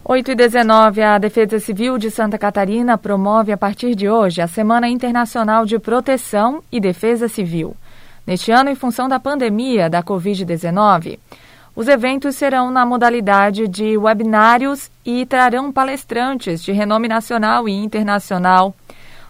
8 0.04 0.30
e 0.30 0.34
19, 0.36 1.02
a 1.02 1.18
Defesa 1.18 1.58
Civil 1.58 1.98
de 1.98 2.08
Santa 2.08 2.38
Catarina 2.38 2.96
promove 2.96 3.50
a 3.50 3.56
partir 3.56 3.96
de 3.96 4.08
hoje 4.08 4.40
a 4.40 4.46
Semana 4.46 4.88
Internacional 4.88 5.66
de 5.66 5.80
Proteção 5.80 6.62
e 6.70 6.78
Defesa 6.78 7.26
Civil. 7.26 7.76
Neste 8.24 8.52
ano, 8.52 8.70
em 8.70 8.76
função 8.76 9.08
da 9.08 9.18
pandemia 9.18 9.90
da 9.90 10.00
Covid-19, 10.00 11.18
os 11.74 11.88
eventos 11.88 12.36
serão 12.36 12.70
na 12.70 12.86
modalidade 12.86 13.66
de 13.66 13.98
webinários 13.98 14.92
e 15.04 15.26
trarão 15.26 15.72
palestrantes 15.72 16.62
de 16.62 16.70
renome 16.70 17.08
nacional 17.08 17.68
e 17.68 17.72
internacional 17.72 18.72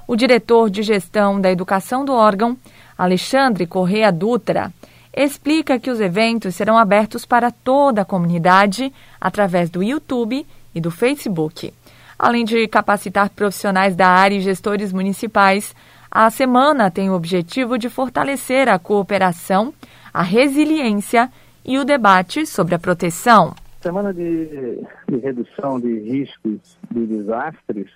o 0.06 0.16
diretor 0.16 0.70
de 0.70 0.82
gestão 0.82 1.40
da 1.40 1.50
educação 1.50 2.04
do 2.04 2.12
órgão, 2.12 2.56
Alexandre 2.96 3.66
Correa 3.66 4.12
Dutra, 4.12 4.72
explica 5.14 5.78
que 5.78 5.90
os 5.90 6.00
eventos 6.00 6.54
serão 6.54 6.76
abertos 6.76 7.24
para 7.24 7.50
toda 7.50 8.02
a 8.02 8.04
comunidade 8.04 8.92
através 9.20 9.70
do 9.70 9.82
YouTube 9.82 10.46
e 10.74 10.80
do 10.80 10.90
Facebook. 10.90 11.72
Além 12.18 12.44
de 12.44 12.66
capacitar 12.68 13.30
profissionais 13.30 13.96
da 13.96 14.08
área 14.08 14.36
e 14.36 14.40
gestores 14.40 14.92
municipais, 14.92 15.74
a 16.10 16.30
semana 16.30 16.90
tem 16.90 17.10
o 17.10 17.14
objetivo 17.14 17.78
de 17.78 17.88
fortalecer 17.88 18.68
a 18.68 18.78
cooperação, 18.78 19.72
a 20.12 20.22
resiliência 20.22 21.30
e 21.64 21.78
o 21.78 21.84
debate 21.84 22.46
sobre 22.46 22.74
a 22.74 22.78
proteção. 22.78 23.54
Semana 23.82 24.14
de, 24.14 24.80
de 25.08 25.16
redução 25.18 25.78
de 25.78 25.98
riscos 26.00 26.78
de 26.90 27.06
desastres, 27.06 27.86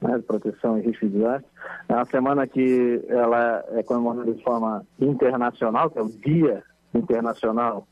né, 0.00 0.16
de 0.16 0.22
proteção 0.22 0.78
e 0.78 0.82
riscos 0.82 1.10
de 1.10 1.18
desastres, 1.18 1.52
é 1.88 1.94
uma 1.94 2.04
semana 2.04 2.46
que 2.46 3.04
ela 3.08 3.64
é 3.72 3.82
comemorada 3.82 4.32
de 4.32 4.42
forma 4.42 4.84
internacional, 5.00 5.90
que 5.90 5.98
é 5.98 6.02
o 6.02 6.08
Dia 6.08 6.62
Internacional 6.94 7.86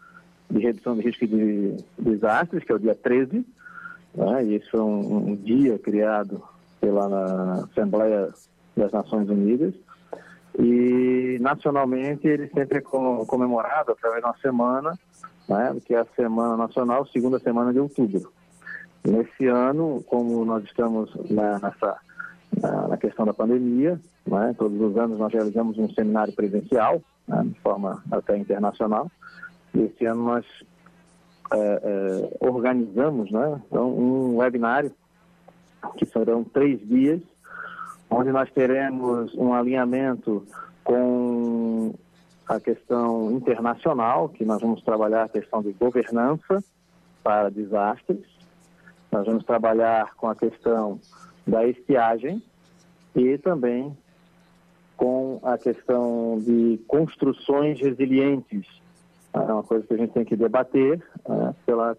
de 0.50 0.60
Redução 0.60 0.96
de 0.96 1.02
Risco 1.02 1.26
de 1.26 1.76
Desastres, 1.98 2.64
que 2.64 2.72
é 2.72 2.75
o 2.75 2.78
dia 2.78 2.94
13. 2.94 3.44
Né, 4.14 4.44
e 4.44 4.56
isso 4.56 4.76
é 4.76 4.82
um, 4.82 5.30
um 5.30 5.36
dia 5.36 5.78
criado 5.78 6.42
pela 6.80 7.64
Assembleia 7.64 8.30
das 8.76 8.92
Nações 8.92 9.28
Unidas. 9.28 9.75
E 10.58 11.36
nacionalmente 11.40 12.26
ele 12.26 12.48
sempre 12.48 12.78
é 12.78 12.80
comemorado 12.80 13.92
através 13.92 14.22
de 14.22 14.28
uma 14.28 14.36
semana, 14.38 14.98
né, 15.48 15.76
que 15.84 15.94
é 15.94 15.98
a 15.98 16.06
Semana 16.16 16.56
Nacional, 16.56 17.06
segunda 17.06 17.38
semana 17.38 17.72
de 17.72 17.78
outubro. 17.78 18.32
Nesse 19.06 19.46
ano, 19.46 20.02
como 20.06 20.44
nós 20.44 20.64
estamos 20.64 21.14
né, 21.30 21.58
nessa 21.62 21.96
na 22.88 22.96
questão 22.96 23.26
da 23.26 23.34
pandemia, 23.34 24.00
né, 24.26 24.54
todos 24.56 24.80
os 24.80 24.96
anos 24.96 25.18
nós 25.18 25.32
realizamos 25.32 25.78
um 25.78 25.90
seminário 25.90 26.32
presencial, 26.34 27.02
né, 27.28 27.42
de 27.44 27.60
forma 27.60 28.02
até 28.10 28.36
internacional. 28.36 29.10
E 29.75 29.82
esse 29.82 30.06
ano 30.06 30.25
nós 30.25 30.46
é, 31.52 31.56
é, 31.58 32.36
organizamos 32.40 33.30
né, 33.30 33.60
então, 33.66 33.90
um 33.90 34.36
webinário 34.36 34.90
que 35.96 36.06
serão 36.06 36.42
três 36.42 36.80
dias 36.88 37.20
onde 38.10 38.30
nós 38.32 38.50
teremos 38.52 39.34
um 39.34 39.52
alinhamento 39.52 40.44
com 40.82 41.92
a 42.48 42.60
questão 42.60 43.32
internacional, 43.32 44.28
que 44.28 44.44
nós 44.44 44.60
vamos 44.60 44.82
trabalhar 44.82 45.25
a 45.25 45.28
questão 45.28 45.60
de 45.60 45.72
governança 45.72 46.62
para 47.22 47.50
desastres, 47.50 48.35
nós 49.10 49.26
vamos 49.26 49.44
trabalhar 49.44 50.14
com 50.16 50.28
a 50.28 50.34
questão 50.34 51.00
da 51.46 51.66
estiagem 51.66 52.42
e 53.14 53.38
também 53.38 53.96
com 54.96 55.38
a 55.42 55.58
questão 55.58 56.38
de 56.40 56.80
construções 56.86 57.80
resilientes. 57.80 58.66
É 59.34 59.52
uma 59.52 59.62
coisa 59.62 59.86
que 59.86 59.92
a 59.92 59.96
gente 59.98 60.12
tem 60.12 60.25
que 60.25 60.34
debater, 60.34 61.02
é, 61.28 61.54
pela, 61.66 61.94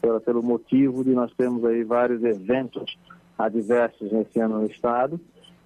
pela, 0.00 0.20
pelo 0.20 0.42
motivo 0.42 1.04
de 1.04 1.10
nós 1.10 1.32
termos 1.34 1.64
aí 1.64 1.84
vários 1.84 2.22
eventos 2.24 2.98
adversos 3.38 4.10
nesse 4.10 4.40
ano 4.40 4.58
no 4.58 4.66
Estado, 4.66 5.20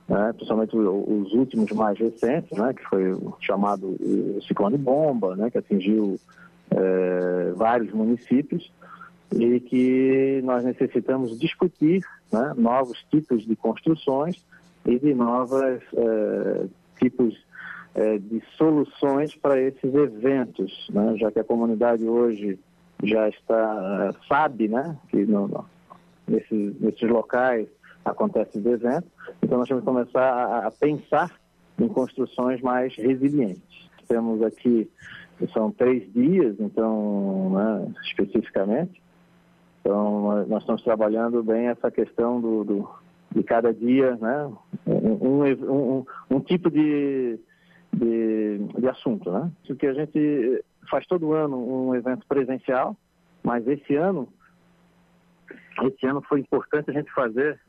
né, 0.07 0.33
principalmente 0.35 0.77
os 0.77 1.33
últimos 1.33 1.73
mais 1.73 1.99
recentes, 1.99 2.57
né, 2.57 2.75
que 2.75 2.85
foi 2.85 3.13
o 3.13 3.35
chamado 3.41 3.97
ciclone 4.47 4.77
bomba, 4.77 5.35
né, 5.35 5.51
que 5.51 5.57
atingiu 5.57 6.17
é, 6.71 7.53
vários 7.57 7.91
municípios 7.93 8.71
e 9.41 9.61
que 9.61 10.41
nós 10.45 10.65
necessitamos 10.65 11.39
discutir 11.39 12.05
né, 12.33 12.55
novos 12.57 13.05
tipos 13.11 13.45
de 13.45 13.57
construções 13.57 14.45
e 14.87 14.99
de 14.99 15.15
novos 15.15 15.63
é, 15.63 16.67
tipos 16.99 17.35
é, 17.95 18.19
de 18.19 18.43
soluções 18.57 19.35
para 19.35 19.61
esses 19.61 19.95
eventos, 19.95 20.89
né, 20.93 21.17
já 21.17 21.31
que 21.31 21.41
a 21.41 21.45
comunidade 21.45 22.05
hoje 22.05 22.59
já 23.03 23.29
está 23.29 24.15
sabe, 24.29 24.69
né, 24.69 24.97
que 25.09 25.25
no, 25.25 25.49
no, 25.49 25.65
nesses, 26.27 26.81
nesses 26.81 27.09
locais 27.09 27.69
acontece 28.05 28.61
de 28.61 28.69
evento. 28.69 29.07
Então 29.43 29.59
nós 29.59 29.69
temos 29.69 29.83
que 29.83 29.91
começar 29.91 30.23
a, 30.23 30.67
a 30.69 30.71
pensar 30.71 31.31
em 31.79 31.89
construções 31.89 32.61
mais 32.61 32.95
resilientes. 32.95 33.91
Temos 34.07 34.43
aqui, 34.43 34.89
são 35.53 35.71
três 35.71 36.13
dias, 36.13 36.57
então, 36.61 37.51
né, 37.51 37.93
especificamente. 38.05 39.04
Então 39.85 40.47
nós 40.47 40.63
estamos 40.63 40.83
trabalhando 40.83 41.43
bem 41.43 41.67
essa 41.67 41.91
questão 41.91 42.41
do, 42.41 42.65
do 42.65 42.89
de 43.35 43.43
cada 43.43 43.75
dia, 43.75 44.17
né, 44.17 44.51
um, 44.87 45.45
um, 45.45 46.07
um 46.31 46.41
tipo 46.41 46.71
de, 46.71 47.39
de, 47.93 48.59
de 48.79 48.89
assunto, 48.89 49.31
né? 49.31 49.51
Isso 49.63 49.75
que 49.75 49.87
a 49.87 49.93
gente 49.93 50.65
faz 50.89 51.05
todo 51.07 51.33
ano 51.33 51.57
um 51.59 51.95
evento 51.95 52.25
presencial, 52.27 52.97
mas 53.43 53.67
esse 53.67 53.95
ano 53.97 54.29
esse 55.83 56.07
ano 56.07 56.23
foi 56.23 56.41
importante 56.41 56.91
a 56.91 56.95
gente 56.95 57.13
fazer 57.13 57.61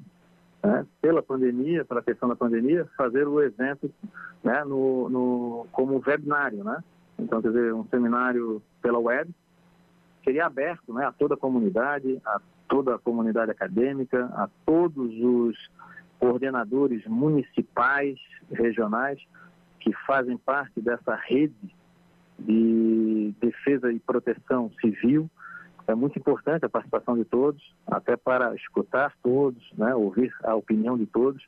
né, 0.64 0.86
pela 1.02 1.22
pandemia, 1.22 1.84
pela 1.84 2.02
questão 2.02 2.30
da 2.30 2.36
pandemia, 2.36 2.88
fazer 2.96 3.28
o 3.28 3.42
evento 3.42 3.92
né, 4.44 4.64
no, 4.64 5.10
no, 5.10 5.68
como 5.72 6.02
webinário, 6.06 6.64
né? 6.64 6.82
Então, 7.18 7.42
quer 7.42 7.50
dizer, 7.50 7.74
um 7.74 7.86
seminário 7.88 8.62
pela 8.82 9.00
web, 9.00 9.30
seria 10.26 10.48
aberto 10.48 10.92
né, 10.94 11.06
a 11.06 11.12
toda 11.12 11.36
a 11.36 11.38
comunidade, 11.38 12.20
a 12.26 12.42
toda 12.68 12.96
a 12.96 13.00
comunidade 13.00 13.52
acadêmica, 13.52 14.26
a 14.34 14.50
todos 14.66 15.14
os 15.22 15.56
coordenadores 16.20 17.06
municipais, 17.06 18.18
regionais, 18.52 19.20
que 19.80 19.94
fazem 20.06 20.38
parte 20.38 20.82
dessa 20.82 21.16
rede 21.16 21.76
de 22.40 23.34
defesa 23.40 23.92
e 23.92 24.00
proteção 24.00 24.72
civil, 24.82 25.30
é 25.88 25.94
muito 25.94 26.18
importante 26.18 26.66
a 26.66 26.70
participação 26.70 27.16
de 27.16 27.24
todos, 27.24 27.62
até 27.86 28.18
para 28.18 28.56
escutar 28.56 29.14
todos, 29.22 29.62
né, 29.78 29.94
ouvir 29.94 30.34
a 30.44 30.56
opinião 30.56 30.98
de 30.98 31.06
todos 31.06 31.46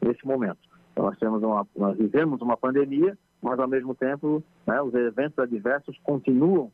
nesse 0.00 0.24
momento. 0.24 0.58
Então, 0.92 1.06
nós, 1.06 1.18
temos 1.18 1.42
uma, 1.42 1.66
nós 1.76 1.98
vivemos 1.98 2.40
uma 2.40 2.56
pandemia, 2.56 3.18
mas 3.42 3.58
ao 3.58 3.66
mesmo 3.66 3.94
tempo 3.94 4.42
né, 4.66 4.80
os 4.80 4.94
eventos 4.94 5.38
adversos 5.38 5.98
continuam 6.04 6.70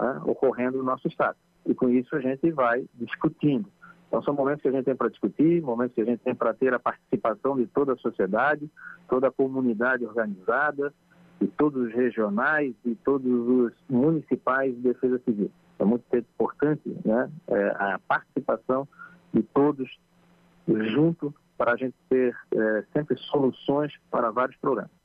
né, 0.00 0.20
ocorrendo 0.24 0.78
no 0.78 0.84
nosso 0.84 1.06
estado. 1.06 1.36
E 1.66 1.74
com 1.74 1.88
isso 1.88 2.14
a 2.16 2.20
gente 2.20 2.50
vai 2.50 2.84
discutindo. 2.94 3.70
Então 4.08 4.22
são 4.22 4.34
momentos 4.34 4.62
que 4.62 4.68
a 4.68 4.72
gente 4.72 4.84
tem 4.84 4.96
para 4.96 5.08
discutir, 5.08 5.62
momentos 5.62 5.94
que 5.94 6.00
a 6.00 6.04
gente 6.04 6.20
tem 6.20 6.34
para 6.34 6.52
ter 6.52 6.74
a 6.74 6.78
participação 6.78 7.56
de 7.56 7.66
toda 7.66 7.92
a 7.92 7.96
sociedade, 7.96 8.68
toda 9.08 9.28
a 9.28 9.30
comunidade 9.30 10.04
organizada, 10.04 10.92
de 11.40 11.46
todos 11.46 11.86
os 11.86 11.92
regionais, 11.94 12.74
de 12.84 12.94
todos 12.96 13.30
os 13.30 13.72
municipais 13.88 14.74
de 14.74 14.80
defesa 14.80 15.20
civil. 15.24 15.50
É 15.78 15.84
muito 15.84 16.04
importante 16.14 16.82
né, 17.04 17.30
é, 17.48 17.68
a 17.78 18.00
participação 18.06 18.86
de 19.32 19.42
todos 19.42 19.88
junto 20.66 21.34
para 21.56 21.72
a 21.72 21.76
gente 21.76 21.94
ter 22.08 22.36
é, 22.54 22.84
sempre 22.92 23.16
soluções 23.16 23.92
para 24.10 24.30
vários 24.30 24.56
problemas. 24.58 24.99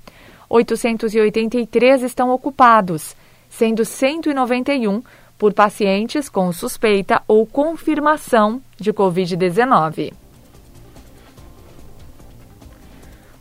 883 0.50 2.02
estão 2.02 2.32
ocupados, 2.32 3.16
sendo 3.48 3.86
191 3.86 5.04
por 5.38 5.54
pacientes 5.54 6.28
com 6.28 6.52
suspeita 6.52 7.22
ou 7.28 7.46
confirmação 7.46 8.60
de 8.80 8.92
Covid-19. 8.92 10.25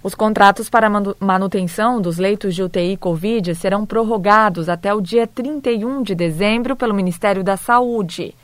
Os 0.04 0.14
contratos 0.14 0.68
para 0.68 0.90
manutenção 1.18 1.98
dos 1.98 2.18
leitos 2.18 2.54
de 2.54 2.62
UTI 2.62 2.94
Covid 2.98 3.54
serão 3.54 3.86
prorrogados 3.86 4.68
até 4.68 4.92
o 4.92 5.00
dia 5.00 5.26
31 5.26 6.02
de 6.02 6.14
dezembro 6.14 6.76
pelo 6.76 6.92
Ministério 6.92 7.42
da 7.42 7.56
Saúde. 7.56 8.34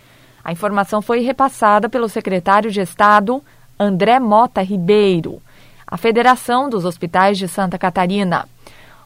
A 0.42 0.53
informação 0.53 1.03
foi 1.03 1.20
repassada 1.20 1.87
pelo 1.87 2.09
secretário 2.09 2.70
de 2.70 2.81
Estado, 2.81 3.42
André 3.79 4.18
Mota 4.18 4.62
Ribeiro, 4.62 5.38
à 5.87 5.99
Federação 5.99 6.70
dos 6.70 6.87
Hospitais 6.87 7.37
de 7.37 7.46
Santa 7.46 7.77
Catarina. 7.77 8.49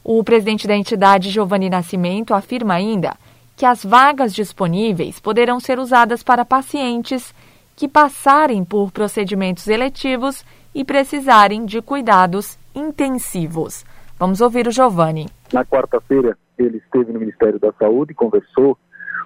O 0.05 0.23
presidente 0.23 0.69
da 0.69 0.77
entidade, 0.77 1.31
Giovanni 1.31 1.69
Nascimento, 1.69 2.35
afirma 2.35 2.75
ainda 2.75 3.17
que 3.57 3.67
as 3.67 3.85
vagas 3.85 4.33
disponíveis 4.33 5.19
poderão 5.19 5.59
ser 5.59 5.81
usadas 5.81 6.23
para 6.23 6.45
pacientes 6.45 7.35
que 7.75 7.89
passarem 7.89 8.65
por 8.65 8.93
procedimentos 8.93 9.67
eletivos 9.67 10.45
e 10.75 10.85
precisarem 10.85 11.65
de 11.65 11.81
cuidados 11.81 12.59
intensivos. 12.75 13.85
Vamos 14.19 14.41
ouvir 14.41 14.67
o 14.67 14.71
Giovanni. 14.71 15.27
Na 15.53 15.65
quarta-feira, 15.65 16.37
ele 16.59 16.79
esteve 16.79 17.13
no 17.13 17.21
Ministério 17.21 17.59
da 17.59 17.73
Saúde, 17.79 18.15
conversou 18.15 18.79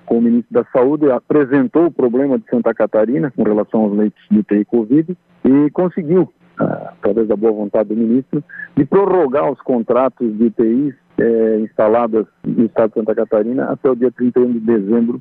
com 0.07 0.19
o 0.19 0.23
ministro 0.23 0.53
da 0.53 0.65
Saúde, 0.73 1.11
apresentou 1.11 1.87
o 1.87 1.93
problema 1.93 2.39
de 2.39 2.49
Santa 2.49 2.73
Catarina 2.73 3.31
com 3.31 3.43
relação 3.43 3.83
aos 3.83 3.97
leitos 3.97 4.23
de 4.31 4.39
UTI 4.39 4.65
Covid 4.65 5.17
e 5.45 5.71
conseguiu, 5.71 6.33
ah, 6.59 6.95
através 6.99 7.29
da 7.29 7.37
boa 7.37 7.53
vontade 7.53 7.91
do 7.91 7.97
ministro, 7.97 8.43
de 8.77 8.85
prorrogar 8.85 9.51
os 9.51 9.61
contratos 9.61 10.37
de 10.37 10.45
UTIs 10.45 10.95
eh, 11.19 11.59
instaladas 11.61 12.27
no 12.45 12.65
estado 12.65 12.89
de 12.89 12.95
Santa 12.95 13.15
Catarina 13.15 13.65
até 13.67 13.91
o 13.91 13.97
dia 13.97 14.11
31 14.11 14.53
de 14.53 14.61
dezembro 14.61 15.21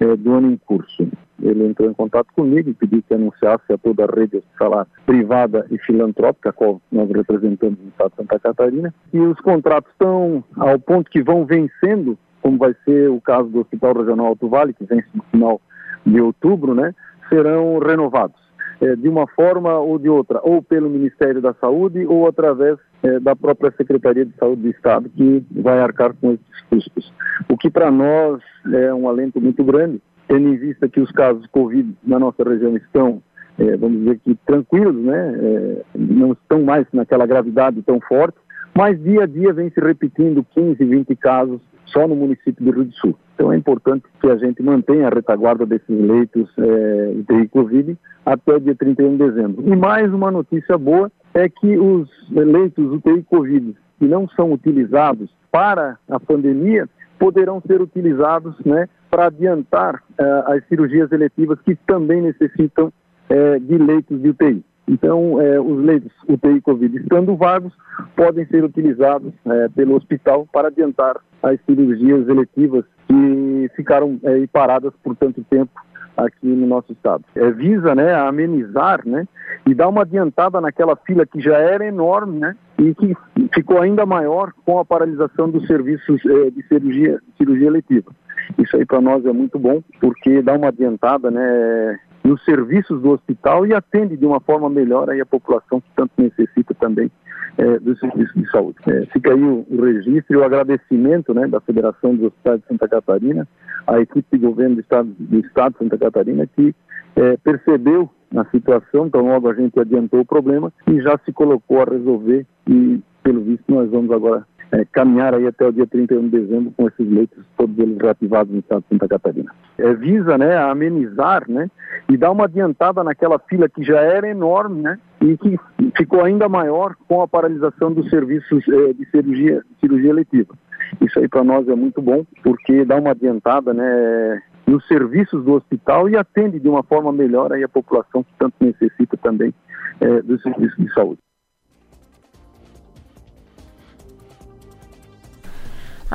eh, 0.00 0.16
do 0.16 0.34
ano 0.34 0.52
em 0.52 0.56
curso. 0.56 1.08
Ele 1.40 1.66
entrou 1.66 1.88
em 1.88 1.94
contato 1.94 2.32
comigo 2.34 2.70
e 2.70 2.74
pediu 2.74 3.02
que 3.02 3.14
anunciasse 3.14 3.72
a 3.72 3.78
toda 3.78 4.04
a 4.04 4.06
rede 4.06 4.38
hospitalar 4.38 4.86
privada 5.06 5.66
e 5.70 5.78
filantrópica, 5.78 6.50
a 6.50 6.52
qual 6.52 6.80
nós 6.90 7.08
representamos 7.10 7.78
no 7.78 7.88
estado 7.88 8.10
de 8.10 8.16
Santa 8.16 8.38
Catarina. 8.40 8.94
E 9.12 9.20
os 9.20 9.38
contratos 9.40 9.90
estão 9.92 10.42
ao 10.56 10.78
ponto 10.78 11.10
que 11.10 11.22
vão 11.22 11.44
vencendo, 11.44 12.18
como 12.42 12.58
vai 12.58 12.74
ser 12.84 13.08
o 13.10 13.20
caso 13.20 13.48
do 13.48 13.60
Hospital 13.60 13.94
Regional 13.94 14.26
Alto 14.26 14.48
Vale, 14.48 14.74
que 14.74 14.84
vence 14.84 15.06
no 15.14 15.22
final 15.30 15.60
de 16.04 16.20
outubro, 16.20 16.74
né, 16.74 16.94
serão 17.28 17.78
renovados. 17.78 18.47
É, 18.80 18.94
de 18.94 19.08
uma 19.08 19.26
forma 19.26 19.76
ou 19.76 19.98
de 19.98 20.08
outra, 20.08 20.40
ou 20.42 20.62
pelo 20.62 20.88
Ministério 20.88 21.42
da 21.42 21.52
Saúde 21.54 22.06
ou 22.06 22.28
através 22.28 22.78
é, 23.02 23.18
da 23.18 23.34
própria 23.34 23.72
Secretaria 23.76 24.24
de 24.24 24.32
Saúde 24.36 24.62
do 24.62 24.68
Estado, 24.68 25.08
que 25.08 25.44
vai 25.50 25.80
arcar 25.80 26.14
com 26.14 26.32
esses 26.32 26.60
custos. 26.70 27.12
O 27.48 27.56
que 27.56 27.68
para 27.68 27.90
nós 27.90 28.40
é 28.72 28.94
um 28.94 29.08
alento 29.08 29.40
muito 29.40 29.64
grande, 29.64 30.00
tendo 30.28 30.48
em 30.48 30.56
vista 30.56 30.88
que 30.88 31.00
os 31.00 31.10
casos 31.10 31.42
de 31.42 31.48
Covid 31.48 31.92
na 32.04 32.20
nossa 32.20 32.44
região 32.44 32.76
estão, 32.76 33.20
é, 33.58 33.76
vamos 33.76 33.98
dizer 33.98 34.20
que 34.24 34.36
tranquilos, 34.46 34.94
né? 34.94 35.82
Não 35.96 36.32
estão 36.32 36.62
mais 36.62 36.86
naquela 36.92 37.26
gravidade 37.26 37.82
tão 37.82 38.00
forte, 38.00 38.38
mas 38.76 39.02
dia 39.02 39.24
a 39.24 39.26
dia 39.26 39.52
vem 39.52 39.70
se 39.70 39.80
repetindo 39.80 40.46
15, 40.54 40.84
20 40.84 41.16
casos 41.16 41.60
só 41.92 42.06
no 42.06 42.16
município 42.16 42.64
do 42.64 42.70
Rio 42.70 42.84
do 42.84 42.94
Sul. 42.94 43.14
Então 43.34 43.52
é 43.52 43.56
importante 43.56 44.04
que 44.20 44.28
a 44.28 44.36
gente 44.36 44.62
mantenha 44.62 45.06
a 45.06 45.14
retaguarda 45.14 45.64
desses 45.64 45.88
leitos 45.88 46.48
é, 46.58 47.14
de 47.28 47.48
Covid 47.48 47.96
até 48.26 48.56
o 48.56 48.60
dia 48.60 48.74
31 48.74 49.12
de 49.12 49.18
dezembro. 49.18 49.62
E 49.66 49.76
mais 49.76 50.12
uma 50.12 50.30
notícia 50.30 50.76
boa 50.76 51.10
é 51.34 51.48
que 51.48 51.78
os 51.78 52.08
leitos 52.30 52.92
UTI 52.92 53.22
Covid 53.22 53.76
que 53.98 54.06
não 54.06 54.28
são 54.28 54.52
utilizados 54.52 55.28
para 55.50 55.98
a 56.08 56.20
pandemia 56.20 56.88
poderão 57.18 57.60
ser 57.66 57.80
utilizados 57.80 58.54
né, 58.64 58.88
para 59.10 59.26
adiantar 59.26 59.96
uh, 59.96 60.52
as 60.52 60.64
cirurgias 60.68 61.10
eletivas 61.10 61.58
que 61.62 61.74
também 61.86 62.22
necessitam 62.22 62.86
uh, 62.86 63.60
de 63.60 63.76
leitos 63.76 64.22
de 64.22 64.28
UTI. 64.28 64.64
Então, 64.86 65.34
uh, 65.34 65.60
os 65.60 65.84
leitos 65.84 66.12
UTI 66.28 66.60
Covid 66.60 66.96
estando 66.96 67.36
vagos 67.36 67.72
podem 68.14 68.46
ser 68.46 68.64
utilizados 68.64 69.32
pelo 69.74 69.96
hospital 69.96 70.46
para 70.52 70.68
adiantar 70.68 71.16
as 71.42 71.58
cirurgias 71.66 72.28
eletivas 72.28 72.84
que 73.06 73.70
ficaram 73.76 74.20
paradas 74.52 74.92
por 75.02 75.16
tanto 75.16 75.42
tempo 75.44 75.70
aqui 76.18 76.48
no 76.48 76.66
nosso 76.66 76.92
estado. 76.92 77.24
É, 77.34 77.50
visa 77.52 77.94
né, 77.94 78.12
amenizar 78.14 79.06
né, 79.06 79.26
e 79.66 79.74
dar 79.74 79.88
uma 79.88 80.02
adiantada 80.02 80.60
naquela 80.60 80.96
fila 80.96 81.24
que 81.24 81.40
já 81.40 81.56
era 81.56 81.86
enorme 81.86 82.40
né, 82.40 82.56
e 82.78 82.94
que 82.94 83.16
ficou 83.54 83.80
ainda 83.80 84.04
maior 84.04 84.52
com 84.66 84.78
a 84.78 84.84
paralisação 84.84 85.48
dos 85.48 85.66
serviços 85.66 86.20
é, 86.26 86.50
de 86.50 86.62
cirurgia, 86.66 87.20
cirurgia 87.36 87.68
eletiva. 87.68 88.10
Isso 88.58 88.76
aí 88.76 88.84
para 88.84 89.00
nós 89.00 89.24
é 89.24 89.32
muito 89.32 89.58
bom, 89.58 89.82
porque 90.00 90.42
dá 90.42 90.54
uma 90.54 90.68
adiantada 90.68 91.30
né, 91.30 91.98
nos 92.28 92.44
serviços 92.44 93.00
do 93.00 93.10
hospital 93.10 93.66
e 93.66 93.72
atende 93.72 94.14
de 94.16 94.26
uma 94.26 94.38
forma 94.38 94.68
melhor 94.68 95.08
aí 95.08 95.18
a 95.20 95.26
população 95.26 95.80
que 95.80 95.88
tanto 95.96 96.12
necessita 96.18 96.74
também 96.74 97.10
é, 97.56 97.78
dos 97.78 97.98
serviços 97.98 98.34
de 98.34 98.50
saúde. 98.50 98.76
É, 98.86 99.06
fica 99.06 99.32
aí 99.32 99.42
o, 99.42 99.66
o, 99.70 99.82
registro 99.82 100.34
e 100.34 100.36
o 100.36 100.44
agradecimento 100.44 101.32
né, 101.32 101.46
da 101.48 101.58
Federação 101.60 102.14
dos 102.14 102.26
Hospitais 102.26 102.60
de 102.60 102.66
Santa 102.66 102.86
Catarina, 102.86 103.48
à 103.86 103.98
equipe 103.98 104.26
de 104.36 104.46
governo 104.46 104.74
do 104.74 104.80
Estado, 104.82 105.08
do 105.18 105.38
estado 105.38 105.72
de 105.72 105.78
Santa 105.78 105.96
Catarina, 105.96 106.46
que 106.46 106.74
é, 107.16 107.36
percebeu 107.38 108.10
a 108.36 108.44
situação, 108.50 109.06
então 109.06 109.26
logo 109.26 109.48
a 109.48 109.54
gente 109.54 109.80
adiantou 109.80 110.20
o 110.20 110.26
problema 110.26 110.70
e 110.86 111.00
já 111.00 111.18
se 111.24 111.32
colocou 111.32 111.80
a 111.80 111.86
resolver 111.86 112.46
e, 112.68 113.00
pelo 113.22 113.40
visto, 113.40 113.64
nós 113.68 113.90
vamos 113.90 114.10
agora 114.10 114.46
é, 114.72 114.84
caminhar 114.84 115.34
aí 115.34 115.46
até 115.46 115.66
o 115.66 115.72
dia 115.72 115.86
31 115.86 116.28
de 116.28 116.40
dezembro 116.40 116.72
com 116.76 116.86
esses 116.88 117.10
leitos 117.10 117.44
todos 117.56 117.78
eles 117.78 117.98
reativados 117.98 118.52
no 118.52 118.60
estado 118.60 118.82
de 118.82 118.88
Santa 118.88 119.08
Catarina. 119.08 119.52
É, 119.78 119.94
visa, 119.94 120.36
né, 120.36 120.56
amenizar, 120.56 121.44
né, 121.48 121.70
e 122.08 122.16
dar 122.16 122.30
uma 122.30 122.44
adiantada 122.44 123.02
naquela 123.02 123.38
fila 123.38 123.68
que 123.68 123.82
já 123.82 124.00
era 124.00 124.28
enorme, 124.28 124.82
né, 124.82 124.98
e 125.20 125.36
que 125.36 125.58
ficou 125.96 126.22
ainda 126.22 126.48
maior 126.48 126.94
com 127.08 127.22
a 127.22 127.28
paralisação 127.28 127.92
dos 127.92 128.08
serviços 128.10 128.62
é, 128.68 128.92
de 128.92 129.04
cirurgia, 129.10 129.62
cirurgia 129.80 130.10
eletiva. 130.10 130.54
Isso 131.00 131.18
aí 131.18 131.28
para 131.28 131.44
nós 131.44 131.68
é 131.68 131.74
muito 131.74 132.00
bom, 132.00 132.24
porque 132.42 132.84
dá 132.84 132.96
uma 132.96 133.10
adiantada, 133.10 133.72
né, 133.72 134.42
nos 134.66 134.86
serviços 134.86 135.42
do 135.44 135.54
hospital 135.54 136.08
e 136.08 136.16
atende 136.16 136.60
de 136.60 136.68
uma 136.68 136.82
forma 136.82 137.10
melhor 137.10 137.52
aí 137.52 137.64
a 137.64 137.68
população 137.68 138.22
que 138.22 138.32
tanto 138.38 138.54
necessita 138.60 139.16
também 139.16 139.52
é, 140.00 140.22
dos 140.22 140.42
serviços 140.42 140.76
de 140.76 140.92
saúde. 140.92 141.20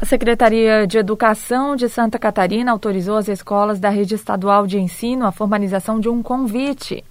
A 0.04 0.06
Secretaria 0.06 0.86
de 0.86 0.98
Educação 0.98 1.78
de 1.78 1.88
Santa 1.88 2.20
Catarina 2.20 2.74
autorizou 2.74 3.16
as 3.16 3.30
escolas 3.30 3.80
da 3.80 3.88
rede 3.88 4.16
estadual 4.16 4.68
de 4.68 4.78
ensino 4.78 5.26
a 5.26 5.32
formalização 5.32 5.98
de 5.98 6.10
um 6.10 6.22
convite 6.22 7.02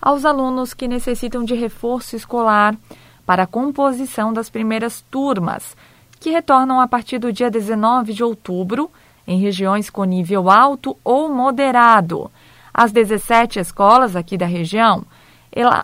aos 0.00 0.24
alunos 0.24 0.72
que 0.72 0.88
necessitam 0.88 1.44
de 1.44 1.54
reforço 1.54 2.16
escolar 2.16 2.74
para 3.26 3.42
a 3.42 3.46
composição 3.46 4.32
das 4.32 4.48
primeiras 4.48 5.04
turmas, 5.10 5.76
que 6.18 6.30
retornam 6.30 6.80
a 6.80 6.88
partir 6.88 7.18
do 7.18 7.30
dia 7.30 7.50
19 7.50 8.14
de 8.14 8.24
outubro 8.24 8.90
em 9.26 9.38
regiões 9.38 9.90
com 9.90 10.04
nível 10.04 10.48
alto 10.48 10.96
ou 11.04 11.28
moderado. 11.28 12.30
As 12.72 12.90
17 12.92 13.58
escolas 13.58 14.16
aqui 14.16 14.38
da 14.38 14.46
região 14.46 15.04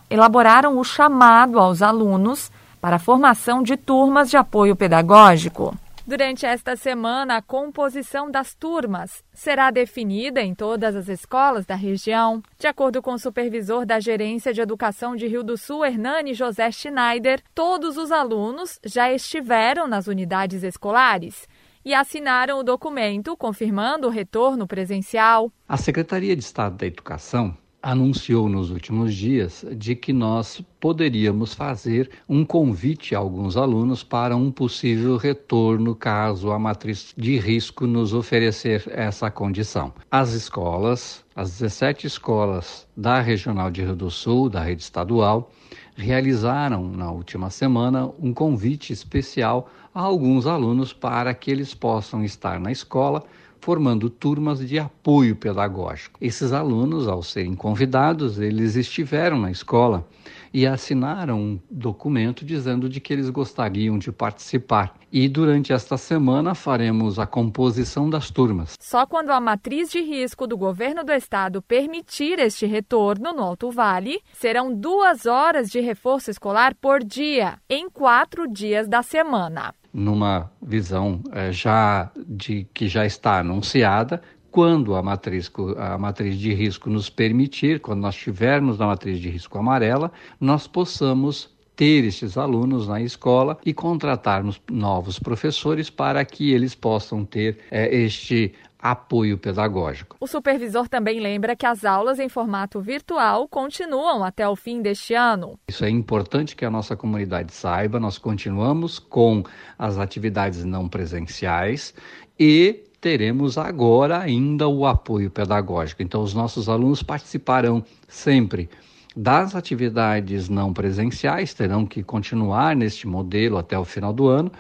elaboraram 0.09 0.79
o 0.79 0.83
chamado 0.83 1.59
aos 1.59 1.83
alunos 1.83 2.51
para 2.81 2.97
a 2.97 2.99
formação 2.99 3.63
de 3.63 3.77
turmas 3.77 4.31
de 4.31 4.39
apoio 4.39 4.75
pedagógico. 4.75 5.77
Durante 6.07 6.45
esta 6.45 6.77
semana, 6.77 7.39
a 7.39 7.43
composição 7.43 8.31
das 8.31 8.55
turmas 8.55 9.25
será 9.33 9.71
definida 9.71 10.43
em 10.43 10.55
todas 10.55 10.95
as 10.95 11.09
escolas 11.09 11.65
da 11.65 11.75
região. 11.75 12.43
De 12.59 12.67
acordo 12.67 13.01
com 13.01 13.15
o 13.15 13.19
supervisor 13.19 13.87
da 13.87 13.99
Gerência 13.99 14.53
de 14.53 14.61
Educação 14.61 15.17
de 15.17 15.27
Rio 15.27 15.43
do 15.43 15.57
Sul, 15.57 15.83
Hernani 15.83 16.35
José 16.35 16.71
Schneider, 16.71 17.43
todos 17.55 17.97
os 17.97 18.13
alunos 18.13 18.79
já 18.85 19.11
estiveram 19.11 19.89
nas 19.89 20.07
unidades 20.07 20.63
escolares 20.63 21.49
e 21.83 21.95
assinaram 21.95 22.59
o 22.59 22.63
documento 22.63 23.35
confirmando 23.35 24.07
o 24.07 24.11
retorno 24.11 24.67
presencial. 24.67 25.51
A 25.67 25.79
Secretaria 25.79 26.37
de 26.37 26.45
Estado 26.45 26.77
da 26.77 26.87
Educação 26.87 27.57
anunciou 27.85 28.49
nos 28.49 28.71
últimos 28.71 29.15
dias 29.15 29.63
de 29.77 29.95
que 29.95 30.11
nós 30.11 30.63
poderíamos 30.81 31.53
fazer 31.53 32.11
um 32.27 32.43
convite 32.43 33.15
a 33.15 33.19
alguns 33.19 33.59
alunos 33.59 34.03
para 34.03 34.35
um 34.35 34.51
possível 34.51 35.19
retorno 35.19 35.95
caso 35.95 36.51
a 36.51 36.59
matriz 36.59 37.13
de 37.15 37.39
risco 37.39 37.87
nos 37.87 38.15
oferecer 38.15 38.91
essa 38.91 39.31
condição. 39.31 39.93
As 40.11 40.33
escolas, 40.33 41.23
as 41.37 41.51
17 41.51 42.07
escolas 42.07 42.89
da 42.97 43.21
Regional 43.21 43.71
de 43.71 43.83
Rio 43.83 43.95
do 43.95 44.11
Sul, 44.11 44.49
da 44.49 44.63
rede 44.63 44.83
estadual, 44.83 45.53
realizaram 45.95 46.89
na 46.89 47.13
última 47.13 47.51
semana 47.51 48.11
um 48.19 48.33
convite 48.33 48.95
especial 48.95 49.69
a 49.95 50.01
alguns 50.01 50.47
alunos 50.47 50.95
para 50.95 51.35
que 51.35 51.51
eles 51.51 51.75
possam 51.75 52.25
estar 52.25 52.59
na 52.59 52.73
escola 52.73 53.23
formando 53.65 54.11
turmas 54.11 54.59
de 54.69 54.79
apoio 54.79 55.35
pedagógico. 55.35 56.19
Esses 56.21 56.53
alunos, 56.53 57.09
ao 57.09 57.23
serem 57.23 57.55
convidados, 57.55 58.39
eles 58.39 58.77
estiveram 58.77 59.41
na 59.41 59.51
escola 59.51 60.07
e 60.55 60.69
assinaram 60.69 61.41
um 61.41 61.61
documento 61.69 62.45
dizendo 62.45 62.89
de 62.89 63.01
que 63.01 63.13
eles 63.13 63.29
gostariam 63.29 63.99
de 63.99 64.13
participar. 64.13 64.95
E 65.11 65.29
durante 65.29 65.73
esta 65.73 65.99
semana 65.99 66.55
faremos 66.55 67.19
a 67.19 67.27
composição 67.27 68.09
das 68.09 68.31
turmas. 68.31 68.75
Só 68.81 69.05
quando 69.05 69.31
a 69.31 69.41
matriz 69.41 69.91
de 69.91 70.01
risco 70.01 70.47
do 70.47 70.57
governo 70.57 71.03
do 71.03 71.11
estado 71.11 71.61
permitir 71.61 72.39
este 72.39 72.67
retorno 72.67 73.33
no 73.33 73.43
Alto 73.43 73.69
Vale, 73.73 74.21
serão 74.33 74.73
duas 74.73 75.27
horas 75.27 75.69
de 75.69 75.81
reforço 75.81 76.31
escolar 76.31 76.73
por 76.77 77.03
dia, 77.03 77.59
em 77.69 77.91
quatro 77.91 78.47
dias 78.47 78.87
da 78.87 79.03
semana. 79.03 79.75
Numa 79.93 80.51
visão 80.63 81.21
é, 81.33 81.51
já 81.51 82.11
de 82.17 82.67
que 82.73 82.87
já 82.87 83.05
está 83.05 83.39
anunciada, 83.39 84.23
quando 84.55 84.95
a 84.95 85.03
matriz, 85.03 85.51
a 85.77 85.99
matriz 85.99 86.39
de 86.39 86.55
risco 86.55 86.89
nos 86.89 87.11
permitir, 87.11 87.81
quando 87.81 88.03
nós 88.03 88.15
estivermos 88.15 88.79
na 88.79 88.87
matriz 88.87 89.19
de 89.19 89.29
risco 89.29 89.59
amarela, 89.59 90.13
nós 90.41 90.69
possamos 90.69 91.51
ter 91.75 92.05
estes 92.05 92.39
alunos 92.39 92.87
na 92.87 93.03
escola 93.03 93.59
e 93.67 93.75
contratarmos 93.75 94.61
novos 94.71 95.19
professores 95.19 95.91
para 95.91 96.25
que 96.25 96.53
eles 96.53 96.73
possam 96.73 97.25
ter 97.25 97.59
é, 97.69 97.93
este 97.97 98.55
apoio 98.79 99.37
pedagógico. 99.37 100.17
O 100.21 100.27
supervisor 100.29 100.89
também 100.89 101.19
lembra 101.19 101.57
que 101.57 101.67
as 101.67 101.85
aulas 101.85 102.21
em 102.21 102.29
formato 102.29 102.81
virtual 102.81 103.49
continuam 103.49 104.23
até 104.23 104.49
o 104.49 104.55
fim 104.55 104.81
deste 104.81 105.15
ano. 105.15 105.59
Isso 105.67 105.85
é 105.85 105.91
importante 105.91 106.55
que 106.55 106.65
a 106.65 106.71
nossa 106.71 106.95
comunidade 106.95 107.53
saiba. 107.53 107.99
Nós 107.99 108.19
continuamos 108.19 109.01
com 109.01 109.43
as 109.77 109.99
atividades 109.99 110.65
não 110.65 110.89
presenciais 110.89 111.93
e 112.39 112.85
teremos 113.05 113.59
agora 113.59 114.19
ainda 114.19 114.67
o 114.67 114.87
apoio 114.87 115.31
pedagógico. 115.31 116.03
Então, 116.03 116.23
os 116.23 116.33
nossos 116.33 116.71
alunos 116.71 117.03
participarão 117.03 117.85
sempre 118.09 118.67
das 119.15 119.55
atividades 119.55 120.49
não 120.49 120.73
presenciais, 120.73 121.53
terão 121.53 121.85
que 121.85 122.03
continuar 122.03 122.75
neste 122.75 123.07
modelo 123.07 123.59
até 123.59 123.79
o 123.79 123.85
final 123.85 124.11
do 124.11 124.27
ano, 124.27 124.51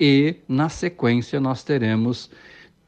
e 0.00 0.34
na 0.48 0.68
sequência 0.68 1.38
nós 1.38 1.62
teremos 1.62 2.32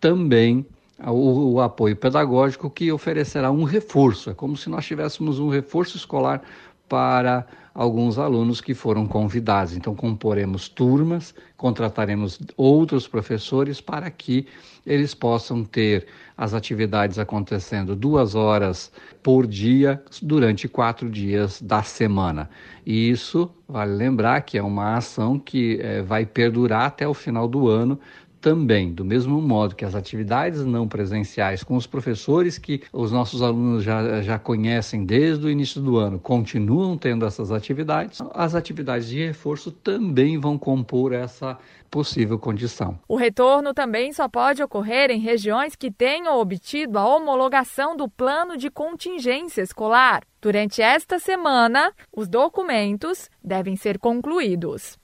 também 0.01 0.67
o, 0.99 1.53
o, 1.53 1.61
apoio 1.61 1.95
pedagógico 1.95 2.69
que 2.69 2.91
oferecerá 2.91 3.53
um 3.53 3.63
reforço. 3.63 4.31
É 4.31 4.35
como 4.35 4.57
se 4.57 4.69
nós 4.69 4.85
tivéssemos 4.85 5.39
um 5.39 5.49
reforço 5.49 5.97
escolar 5.97 6.43
para 6.89 7.47
alguns 7.77 8.19
alunos 8.19 8.63
que 8.63 8.73
foram 8.73 9.07
convidados. 9.07 9.77
Então, 9.77 9.95
comporemos 9.95 10.67
turmas, 10.67 11.35
contrataremos 11.59 12.41
outros 12.57 13.07
professores 13.07 13.83
para 13.83 14.11
que 14.11 14.47
eles 14.87 15.15
possam 15.15 15.63
ter 15.63 16.07
as 16.39 16.55
atividades 16.55 17.19
acontecendo 17.19 17.95
duas 17.95 18.35
horas 18.35 18.91
por 19.23 19.47
dia 19.47 20.03
durante 20.23 20.67
quatro 20.67 21.11
dias 21.11 21.61
da 21.61 21.83
semana. 21.83 22.49
E 22.85 23.11
isso, 23.11 23.51
vale 23.69 23.95
lembrar 23.95 24.41
que 24.41 24.57
é 24.57 24.63
uma 24.63 24.97
ação 24.97 25.39
que 25.39 25.79
é, 25.83 26.01
vai 26.01 26.25
perdurar 26.25 26.87
até 26.87 27.07
o 27.07 27.13
final 27.13 27.47
do 27.47 27.69
ano, 27.69 28.01
também, 28.47 28.93
do 28.93 29.05
mesmo 29.05 29.43
modo 29.43 29.75
que 29.75 29.85
as 29.85 29.97
atividades 29.97 30.65
não 30.65 30.87
presenciais 30.87 31.65
com 31.65 31.75
os 31.75 31.85
professores 31.85 32.59
que 32.59 32.81
os 32.93 33.11
nossos 33.11 33.43
alunos 33.43 33.83
já, 33.83 34.23
já 34.23 34.39
conhecem 34.39 35.05
desde 35.05 35.45
o 35.45 35.51
início 35.51 35.81
do 35.81 35.97
ano, 35.97 36.21
continuam 36.21 36.97
tendo 36.97 37.27
essas 37.27 37.51
atividades, 37.51 38.23
as 38.33 38.55
atividades 38.55 39.09
de 39.09 39.27
reforço 39.27 39.73
também 39.73 40.39
vão 40.39 40.57
compor 40.57 41.13
essa 41.13 41.59
possível 41.91 42.39
condição. 42.39 42.97
O 43.09 43.17
retorno 43.17 43.75
também 43.75 44.13
só 44.13 44.29
pode 44.29 44.63
ocorrer 44.63 45.11
em 45.11 45.19
regiões 45.19 45.75
que 45.75 45.91
tenham 45.91 46.39
obtido 46.39 47.01
a 47.01 47.17
homologação 47.17 47.97
do 47.97 48.09
plano 48.09 48.57
de 48.57 48.71
contingência 48.71 49.61
escolar. 49.61 50.23
Durante 50.41 50.81
esta 50.81 51.19
semana, 51.19 51.93
os 52.17 52.29
documentos 52.29 53.29
devem 53.43 53.75
ser 53.75 53.99
concluídos. 53.99 54.97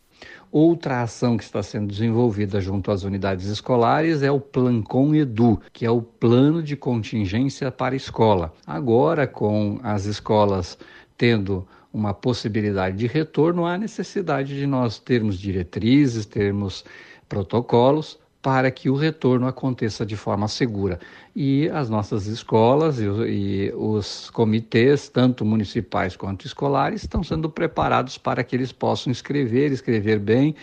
Outra 0.53 1.01
ação 1.01 1.39
que 1.39 1.45
está 1.45 1.63
sendo 1.63 1.87
desenvolvida 1.87 2.61
junto 2.61 2.91
às 2.91 3.05
unidades 3.05 3.47
escolares 3.47 4.23
é 4.23 4.31
o 4.31 4.39
Plancom 4.39 5.15
Edu, 5.15 5.59
que 5.73 5.87
é 5.87 5.91
o 5.91 6.03
plano 6.03 6.63
de 6.63 6.77
contingência 6.77 7.73
para 7.73 7.97
escola. 7.97 8.53
Agora, 8.67 9.27
com 9.27 9.81
as 9.83 10.05
escolas 10.05 10.77
tendo 11.17 11.67
uma 11.91 12.13
possibilidade 12.13 12.99
de 12.99 13.07
retorno, 13.07 13.65
há 13.65 13.79
necessidade 13.79 14.55
de 14.55 14.67
nós 14.67 14.99
termos 14.99 15.39
diretrizes, 15.39 16.27
termos 16.27 16.85
protocolos 17.27 18.19
para 18.43 18.73
que 18.73 18.91
o 18.91 18.97
retorno 18.97 19.47
aconteça 19.47 20.05
de 20.05 20.17
forma 20.17 20.49
segura. 20.49 20.99
E 21.35 21.69
as 21.69 21.89
nossas 21.89 22.27
escolas 22.27 22.99
e, 22.99 23.05
e, 23.05 23.73
os 23.75 24.29
comitês, 24.31 25.09
tanto 25.09 25.45
municipais 25.45 26.17
quanto 26.17 26.45
escolares, 26.45 27.03
estão 27.03 27.23
sendo 27.23 27.49
preparados 27.49 28.19
para 28.19 28.43
que 28.43 28.57
eles 28.57 28.73
possam 28.73 29.13
escrever, 29.13 29.71
escrever 29.71 30.19
bem, 30.19 30.57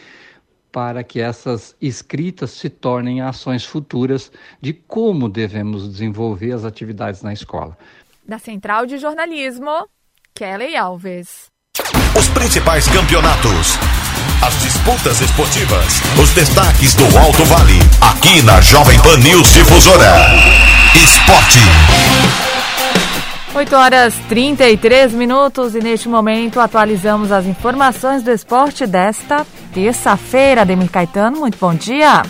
para 0.71 1.03
que 1.03 1.21
essas 1.21 1.75
escritas 1.81 2.51
se 2.51 2.69
tornem 2.69 3.21
ações 3.21 3.65
futuras 3.65 4.31
de 4.61 4.73
como 4.73 5.29
devemos 5.29 5.89
desenvolver 5.89 6.51
as 6.51 6.65
atividades 6.65 7.23
na 7.23 7.31
escola. 7.31 7.77
Da 8.27 8.37
Central 8.37 8.85
de 8.85 8.97
Jornalismo, 8.97 9.87
Kelly 10.35 10.75
Alves. 10.75 11.47
Os 12.15 12.27
principais 12.29 12.87
campeonatos 12.87 13.77
as 14.41 14.57
disputas 14.61 15.19
esportivas, 15.19 16.01
os 16.17 16.31
destaques 16.31 16.93
do 16.95 17.03
Alto 17.17 17.43
Vale, 17.43 17.79
aqui 17.99 18.41
na 18.43 18.61
Jovem 18.61 18.97
Pan 19.01 19.17
News 19.17 19.53
Difusora. 19.53 20.13
Esporte. 20.95 21.59
8 23.53 23.75
horas 23.75 24.15
33 24.29 25.11
minutos 25.13 25.75
e 25.75 25.79
neste 25.79 26.07
momento 26.07 26.59
atualizamos 26.59 27.31
as 27.31 27.45
informações 27.45 28.23
do 28.23 28.31
esporte 28.31 28.87
desta 28.87 29.45
terça-feira. 29.73 30.63
Demir 30.63 30.89
Caetano, 30.89 31.39
muito 31.39 31.57
bom 31.59 31.73
dia. 31.73 32.23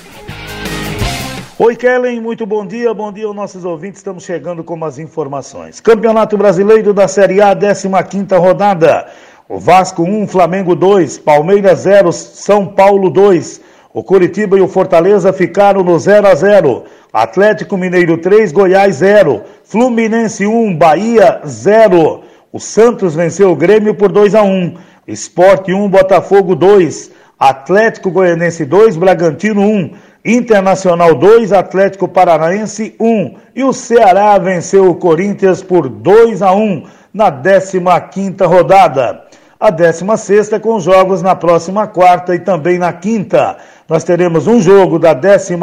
Oi, 1.60 1.76
Kellen, 1.76 2.22
muito 2.22 2.46
bom 2.46 2.66
dia. 2.66 2.94
Bom 2.94 3.12
dia 3.12 3.28
aos 3.28 3.36
nossos 3.36 3.66
ouvintes. 3.66 4.00
Estamos 4.00 4.24
chegando 4.24 4.64
com 4.64 4.84
as 4.84 4.98
informações. 4.98 5.80
Campeonato 5.80 6.38
Brasileiro 6.38 6.94
da 6.94 7.08
Série 7.08 7.42
A, 7.42 7.54
15 7.54 8.36
rodada. 8.38 9.08
O 9.52 9.58
Vasco 9.58 10.04
1, 10.04 10.28
Flamengo 10.28 10.76
2, 10.76 11.18
Palmeiras 11.18 11.80
0, 11.80 12.14
São 12.14 12.68
Paulo 12.68 13.10
2. 13.10 13.60
O 13.92 14.04
Curitiba 14.04 14.56
e 14.56 14.62
o 14.62 14.68
Fortaleza 14.68 15.34
ficaram 15.34 15.84
no 15.84 15.98
0 15.98 16.28
a 16.28 16.36
0. 16.36 16.84
Atlético 17.12 17.76
Mineiro 17.76 18.20
3, 18.20 18.52
Goiás 18.52 18.98
0. 18.98 19.42
Fluminense 19.64 20.46
1, 20.46 20.78
Bahia 20.78 21.42
0. 21.48 22.22
O 22.54 22.60
Santos 22.60 23.16
venceu 23.16 23.50
o 23.50 23.56
Grêmio 23.56 23.96
por 23.96 24.12
2 24.12 24.36
a 24.36 24.44
1. 24.44 24.76
Esporte 25.08 25.74
1, 25.74 25.90
Botafogo 25.90 26.56
2. 26.56 27.10
Atlético 27.40 28.12
Goianense 28.12 28.64
2, 28.66 28.98
Bragantino 28.98 29.62
1. 29.62 29.94
Internacional 30.26 31.16
2, 31.16 31.54
Atlético 31.54 32.08
Paranaense 32.08 32.94
1. 33.00 33.34
E 33.56 33.64
o 33.64 33.74
Ceará 33.74 34.38
venceu 34.38 34.92
o 34.92 34.96
Corinthians 34.96 35.64
por 35.64 35.90
2 35.90 36.44
a 36.44 36.54
1 36.54 36.84
na 37.12 37.32
15 37.32 37.82
quinta 38.12 38.46
rodada 38.46 39.28
a 39.60 39.70
16 39.70 40.52
com 40.62 40.80
jogos 40.80 41.22
na 41.22 41.36
próxima 41.36 41.86
quarta 41.86 42.34
e 42.34 42.40
também 42.40 42.78
na 42.78 42.94
quinta. 42.94 43.58
Nós 43.90 44.06
teremos 44.06 44.48
um 44.48 44.62
jogo 44.62 44.98
da 44.98 45.12
11 45.14 45.56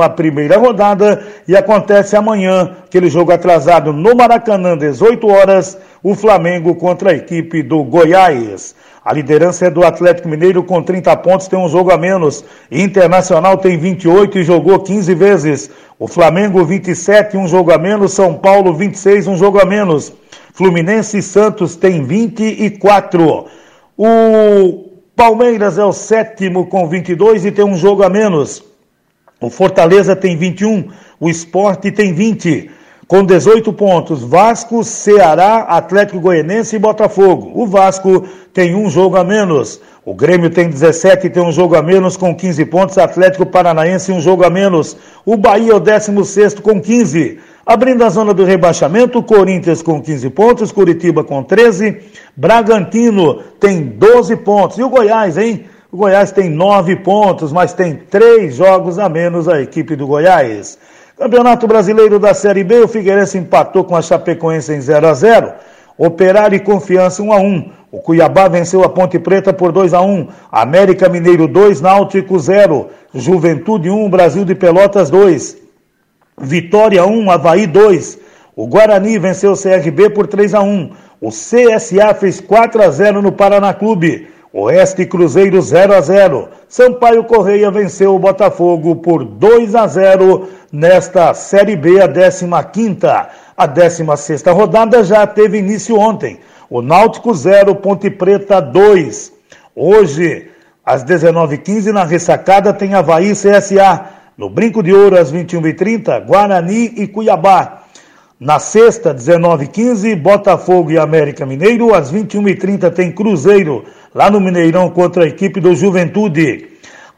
rodada 0.59 1.23
e 1.49 1.57
acontece 1.57 2.15
amanhã, 2.15 2.77
aquele 2.85 3.09
jogo 3.09 3.33
atrasado 3.33 3.95
no 3.95 4.15
Maracanã, 4.15 4.77
18 4.77 5.27
horas, 5.29 5.79
o 6.03 6.15
Flamengo 6.15 6.75
contra 6.75 7.11
a 7.11 7.15
equipe 7.15 7.63
do 7.63 7.83
Goiás. 7.85 8.75
A 9.03 9.15
liderança 9.15 9.67
é 9.67 9.71
do 9.71 9.87
Atlético 9.87 10.29
Mineiro 10.29 10.63
com 10.63 10.83
30 10.83 11.17
pontos, 11.17 11.49
tem 11.49 11.59
um 11.59 11.69
jogo 11.69 11.91
a 11.91 11.97
menos. 11.97 12.45
Internacional 12.71 13.57
tem 13.57 13.79
28 13.79 14.41
e 14.41 14.45
jogou 14.45 14.79
15 14.81 15.15
vezes. 15.15 15.71
O 15.99 16.07
Flamengo 16.07 16.63
27, 16.67 17.39
um 17.39 17.49
jogo 17.49 17.73
a 17.73 17.79
menos. 17.79 18.13
São 18.13 18.35
Paulo 18.35 18.75
26, 18.75 19.27
um 19.27 19.37
jogo 19.39 19.59
a 19.59 19.65
menos. 19.65 20.13
Fluminense 20.53 21.19
e 21.19 21.23
Santos 21.23 21.77
tem 21.77 22.05
24. 22.05 23.47
O 23.99 24.91
Palmeiras 25.17 25.79
é 25.79 25.85
o 25.85 25.93
sétimo 25.93 26.67
com 26.67 26.87
22 26.87 27.47
e 27.47 27.51
tem 27.51 27.65
um 27.65 27.77
jogo 27.77 28.03
a 28.03 28.11
menos. 28.11 28.63
O 29.41 29.49
Fortaleza 29.49 30.15
tem 30.15 30.37
21, 30.37 30.91
o 31.19 31.31
Esporte 31.31 31.91
tem 31.91 32.13
20, 32.13 32.71
com 33.09 33.25
18 33.25 33.73
pontos. 33.73 34.23
Vasco, 34.23 34.85
Ceará, 34.85 35.61
Atlético 35.61 36.21
Goianense 36.21 36.77
e 36.77 36.79
Botafogo. 36.79 37.53
O 37.55 37.67
Vasco 37.67 38.27
tem 38.53 38.75
um 38.75 38.91
jogo 38.91 39.17
a 39.17 39.25
menos. 39.25 39.81
O 40.05 40.13
Grêmio 40.15 40.51
tem 40.51 40.69
17 40.69 41.27
e 41.27 41.31
tem 41.31 41.43
um 41.43 41.51
jogo 41.51 41.75
a 41.75 41.83
menos 41.83 42.19
com 42.19 42.37
15 42.37 42.67
pontos. 42.67 42.99
Atlético 42.99 43.47
Paranaense 43.47 44.13
um 44.13 44.21
jogo 44.21 44.45
a 44.45 44.51
menos. 44.51 44.95
O 45.25 45.39
Bahia 45.39 45.73
é 45.73 45.75
o 45.75 45.81
16 45.81 46.55
com 46.61 46.81
15. 46.81 47.39
Abrindo 47.67 48.05
a 48.05 48.09
zona 48.09 48.33
do 48.33 48.45
rebaixamento, 48.45 49.21
Corinthians 49.21 49.83
com 49.83 50.01
15 50.01 50.31
pontos, 50.31 50.71
Curitiba 50.71 51.25
com 51.25 51.43
13, 51.43 51.99
Bragantino 52.37 53.41
tem 53.59 53.83
12 53.83 54.37
pontos. 54.37 54.79
E 54.79 54.85
o 54.85 54.89
Goiás, 54.89 55.37
hein? 55.37 55.65
O 55.91 55.97
Goiás 55.97 56.31
tem 56.31 56.49
9 56.49 56.95
pontos, 56.95 57.53
mas 57.53 57.73
tem 57.73 57.97
3 57.97 58.55
jogos 58.55 59.01
a 59.01 59.09
menos 59.09 59.49
a 59.49 59.61
equipe 59.61 59.97
do 59.97 60.07
Goiás. 60.07 60.79
Campeonato 61.19 61.67
Brasileiro 61.67 62.21
da 62.21 62.35
Série 62.35 62.63
B, 62.63 62.85
o 62.85 62.87
Figueirense 62.87 63.37
empatou 63.37 63.83
com 63.83 63.97
a 63.97 64.03
Chapecoense 64.03 64.73
em 64.73 64.81
0 64.81 65.09
a 65.09 65.15
0. 65.15 65.53
Operário 65.99 66.55
e 66.55 66.61
Confiança 66.61 67.21
1 67.21 67.33
a 67.33 67.39
1. 67.39 67.71
O 67.91 67.99
Cuiabá 67.99 68.47
venceu 68.47 68.85
a 68.85 68.89
Ponte 68.89 69.19
Preta 69.19 69.53
por 69.53 69.73
2 69.73 69.93
a 69.93 70.01
1. 70.01 70.29
América 70.53 71.09
Mineiro 71.09 71.49
2, 71.49 71.81
Náutico 71.81 72.39
0. 72.39 72.87
Juventude 73.13 73.91
1, 73.91 74.09
Brasil 74.09 74.45
de 74.45 74.55
Pelotas 74.55 75.11
2. 75.11 75.66
Vitória 76.39 77.07
1, 77.07 77.31
Havaí 77.31 77.67
2. 77.67 78.19
O 78.55 78.67
Guarani 78.67 79.19
venceu 79.19 79.53
o 79.53 79.57
CRB 79.57 80.11
por 80.11 80.27
3 80.27 80.55
a 80.55 80.61
1. 80.61 80.91
O 81.21 81.31
CSA 81.31 82.15
fez 82.15 82.41
4 82.41 82.83
a 82.83 82.91
0 82.91 83.23
no 83.23 83.33
Paraná 83.33 83.73
Clube. 83.73 84.29
Oeste 84.53 85.07
Cruzeiro 85.07 85.61
0 85.61 85.95
a 85.95 86.01
0. 86.01 86.49
Sampaio 86.69 87.25
Correia 87.25 87.71
venceu 87.71 88.15
o 88.15 88.19
Botafogo 88.19 88.97
por 88.97 89.25
2 89.25 89.75
a 89.75 89.87
0 89.87 90.49
nesta 90.73 91.33
Série 91.35 91.77
B, 91.77 92.01
a 92.01 92.09
15ª. 92.09 93.27
A 93.57 93.69
16ª 93.69 94.53
rodada 94.53 95.03
já 95.05 95.27
teve 95.27 95.59
início 95.59 95.99
ontem. 95.99 96.41
O 96.69 96.83
Náutico 96.83 97.35
0, 97.35 97.77
Ponte 97.77 98.11
Preta 98.11 98.61
2. 98.61 99.33
Hoje, 99.75 100.51
às 100.85 101.05
19h15, 101.05 101.93
na 101.93 102.05
ressacada, 102.05 102.73
tem 102.73 102.95
Havaí 102.95 103.33
CSA. 103.33 104.16
No 104.37 104.51
Brinco 104.51 104.83
de 104.83 104.93
Ouro, 104.93 105.19
às 105.19 105.33
21h30, 105.33 106.27
Guarani 106.27 106.93
e 106.95 107.07
Cuiabá. 107.07 107.85
Na 108.39 108.59
sexta, 108.59 109.15
19h15, 109.15 110.15
Botafogo 110.15 110.91
e 110.91 110.99
América 110.99 111.47
Mineiro. 111.47 111.95
Às 111.95 112.13
21h30 112.13 112.93
tem 112.93 113.11
Cruzeiro, 113.11 113.87
lá 114.15 114.31
no 114.31 114.39
Mineirão, 114.39 114.91
contra 114.91 115.25
a 115.25 115.27
equipe 115.27 115.59
do 115.59 115.75
Juventude. 115.75 116.69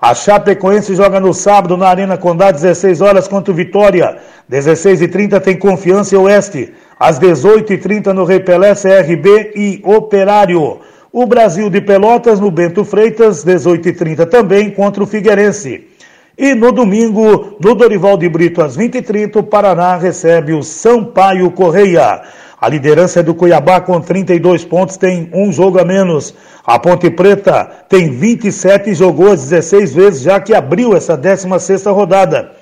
A 0.00 0.14
Chapecoense 0.14 0.94
joga 0.94 1.18
no 1.18 1.34
sábado 1.34 1.76
na 1.76 1.88
Arena 1.88 2.16
Condá, 2.16 2.52
16 2.52 3.00
horas 3.00 3.26
contra 3.26 3.50
o 3.50 3.56
Vitória. 3.56 4.18
16h30 4.48 5.40
tem 5.40 5.56
Confiança 5.56 6.14
e 6.14 6.18
Oeste. 6.18 6.72
Às 7.00 7.18
18h30 7.18 8.12
no 8.12 8.22
Rei 8.22 8.38
Pelé, 8.38 8.76
CRB 8.76 9.54
e 9.56 9.80
Operário. 9.82 10.78
O 11.12 11.26
Brasil 11.26 11.68
de 11.68 11.80
Pelotas 11.80 12.38
no 12.38 12.48
Bento 12.48 12.84
Freitas, 12.84 13.44
18h30 13.44 14.24
também 14.28 14.70
contra 14.70 15.02
o 15.02 15.06
Figueirense. 15.06 15.87
E 16.38 16.54
no 16.54 16.70
domingo, 16.70 17.56
no 17.58 17.74
Dorival 17.74 18.16
de 18.16 18.28
Brito, 18.28 18.62
às 18.62 18.78
20h30, 18.78 19.36
o 19.36 19.42
Paraná 19.42 19.96
recebe 19.96 20.52
o 20.52 20.62
Sampaio 20.62 21.50
Correia. 21.50 22.22
A 22.60 22.68
liderança 22.68 23.18
é 23.18 23.22
do 23.24 23.34
Cuiabá 23.34 23.80
com 23.80 24.00
32 24.00 24.64
pontos, 24.64 24.96
tem 24.96 25.28
um 25.34 25.50
jogo 25.50 25.80
a 25.80 25.84
menos. 25.84 26.32
A 26.64 26.78
Ponte 26.78 27.10
Preta 27.10 27.68
tem 27.88 28.10
27 28.10 28.90
e 28.90 28.94
jogou 28.94 29.30
16 29.30 29.92
vezes, 29.92 30.22
já 30.22 30.38
que 30.38 30.54
abriu 30.54 30.96
essa 30.96 31.18
16ª 31.18 31.92
rodada. 31.92 32.52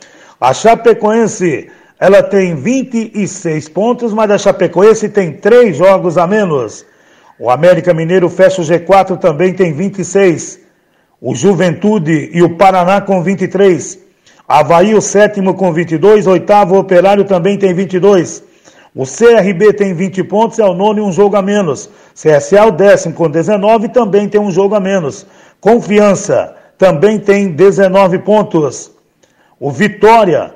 A 0.41 0.55
Chapecoense, 0.55 1.69
ela 2.01 2.23
tem 2.23 2.55
26 2.55 3.69
pontos, 3.69 4.11
mas 4.15 4.31
a 4.31 4.39
Chapecoense 4.39 5.11
tem 5.11 5.33
3 5.33 5.77
jogos 5.77 6.17
a 6.17 6.27
menos. 6.27 6.87
O 7.39 7.51
América 7.51 7.93
Mineiro 7.93 8.31
fecha 8.31 8.63
o 8.63 8.65
G4, 8.65 9.19
também 9.19 9.53
tem 9.53 9.75
26 9.75 10.66
o 11.29 11.35
Juventude 11.35 12.31
e 12.33 12.41
o 12.41 12.51
Paraná 12.51 13.01
com 13.01 13.21
23. 13.21 13.99
Havaí, 14.47 14.95
o 14.95 15.01
sétimo 15.01 15.55
com 15.55 15.73
22. 15.73 16.25
Oitavo, 16.25 16.77
o 16.77 16.79
Operário 16.79 17.25
também 17.25 17.59
tem 17.59 17.75
22. 17.75 18.45
O 18.95 19.03
CRB 19.03 19.73
tem 19.73 19.93
20 19.93 20.23
pontos, 20.23 20.61
é 20.61 20.65
o 20.65 20.73
nono 20.73 21.01
e 21.01 21.03
um 21.03 21.11
jogo 21.11 21.35
a 21.35 21.43
menos. 21.43 21.91
CSA, 22.15 22.67
o 22.67 22.71
décimo 22.71 23.13
com 23.13 23.29
19, 23.29 23.89
também 23.89 24.29
tem 24.29 24.41
um 24.41 24.53
jogo 24.53 24.77
a 24.77 24.81
menos. 24.81 25.27
Confiança 25.61 26.55
também 26.79 27.19
tem 27.19 27.49
19 27.49 28.21
pontos. 28.21 28.93
O 29.59 29.73
Vitória 29.73 30.55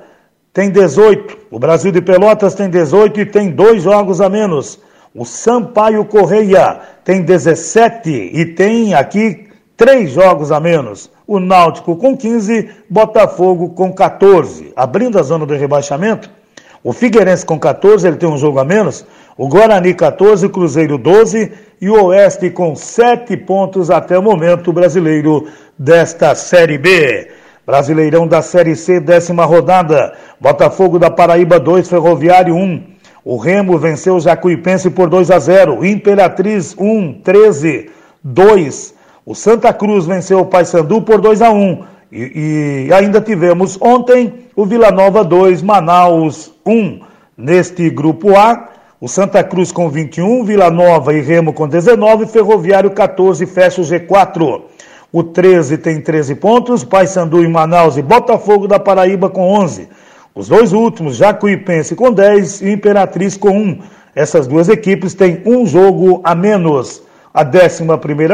tem 0.53 0.71
18. 0.71 1.37
O 1.51 1.59
Brasil 1.59 1.91
de 1.91 2.01
Pelotas 2.01 2.55
tem 2.55 2.71
18 2.71 3.19
e 3.19 3.27
tem 3.27 3.51
dois 3.51 3.83
jogos 3.83 4.21
a 4.21 4.29
menos. 4.29 4.79
O 5.13 5.25
Sampaio 5.25 6.05
Correia 6.05 6.79
tem 7.03 7.23
17 7.23 8.31
e 8.33 8.45
tem 8.45 8.95
aqui 8.95 9.50
três 9.81 10.11
jogos 10.11 10.53
a 10.53 10.61
menos. 10.61 11.11
O 11.27 11.41
Náutico 11.41 11.97
com 11.97 12.15
15, 12.15 12.69
Botafogo 12.87 13.71
com 13.71 13.91
14. 13.91 14.75
Abrindo 14.77 15.19
a 15.19 15.23
zona 15.23 15.47
do 15.47 15.55
rebaixamento, 15.55 16.29
o 16.85 16.93
Figueirense 16.93 17.47
com 17.47 17.59
14, 17.59 18.07
ele 18.07 18.19
tem 18.19 18.29
um 18.29 18.37
jogo 18.37 18.59
a 18.59 18.65
menos. 18.65 19.07
O 19.39 19.49
Guarani 19.49 19.95
14, 19.95 20.45
o 20.45 20.51
Cruzeiro 20.51 20.99
12 20.99 21.51
e 21.81 21.89
o 21.89 22.05
Oeste 22.05 22.51
com 22.51 22.77
7 22.77 23.35
pontos 23.39 23.91
até 23.91 24.19
o 24.19 24.23
momento 24.23 24.71
brasileiro 24.71 25.49
desta 25.79 26.35
Série 26.35 26.77
B. 26.77 27.31
Brasileirão 27.67 28.29
da 28.29 28.43
Série 28.43 28.77
C, 28.77 29.01
décima 29.01 29.47
rodada. 29.47 30.13
Botafogo 30.39 30.99
da 30.99 31.11
Paraíba 31.11 31.59
2, 31.59 31.89
Ferroviário 31.89 32.55
1. 32.55 32.85
O 33.25 33.39
Remo 33.39 33.79
venceu 33.79 34.17
o 34.17 34.21
Jacuipense 34.21 34.91
por 34.91 35.09
2 35.09 35.31
a 35.31 35.39
0. 35.39 35.83
Imperatriz 35.87 36.77
1, 36.79 37.23
13, 37.23 37.89
2. 38.23 39.00
O 39.25 39.35
Santa 39.35 39.73
Cruz 39.73 40.07
venceu 40.07 40.41
o 40.41 40.47
Paysandu 40.47 41.03
por 41.03 41.21
2 41.21 41.43
a 41.43 41.51
1 41.51 41.85
e, 42.11 42.87
e 42.89 42.93
ainda 42.93 43.21
tivemos 43.21 43.79
ontem 43.81 44.47
o 44.57 44.65
Vila 44.65 44.91
Nova 44.91 45.23
2, 45.23 45.63
Manaus 45.63 46.53
1. 46.67 47.01
Neste 47.37 47.89
grupo 47.91 48.37
A, 48.37 48.69
o 49.01 49.09
Santa 49.09 49.43
Cruz 49.45 49.73
com 49.73 49.89
21, 49.89 50.45
Vila 50.45 50.71
Nova 50.71 51.15
e 51.15 51.21
Remo 51.21 51.53
com 51.53 51.69
19, 51.69 52.27
Ferroviário 52.27 52.91
14 52.91 53.45
fecha 53.47 53.81
o 53.81 53.85
G4. 53.85 54.63
O 55.13 55.23
13 55.23 55.79
tem 55.79 56.01
13 56.01 56.37
pontos, 56.37 56.85
Paysandu 56.85 57.43
e 57.43 57.49
Manaus 57.49 57.97
e 57.97 58.03
Botafogo 58.03 58.67
da 58.67 58.79
Paraíba 58.79 59.29
com 59.29 59.51
11. 59.53 59.89
Os 60.35 60.49
dois 60.49 60.73
últimos, 60.73 61.17
Jacuipense 61.17 61.95
com 61.95 62.13
10 62.13 62.63
e 62.63 62.71
Imperatriz 62.71 63.37
com 63.37 63.51
1. 63.51 63.79
Essas 64.15 64.47
duas 64.47 64.69
equipes 64.69 65.15
têm 65.15 65.43
um 65.45 65.67
jogo 65.67 66.21
a 66.25 66.35
menos 66.35 67.03
a 67.33 67.45
11 67.45 67.85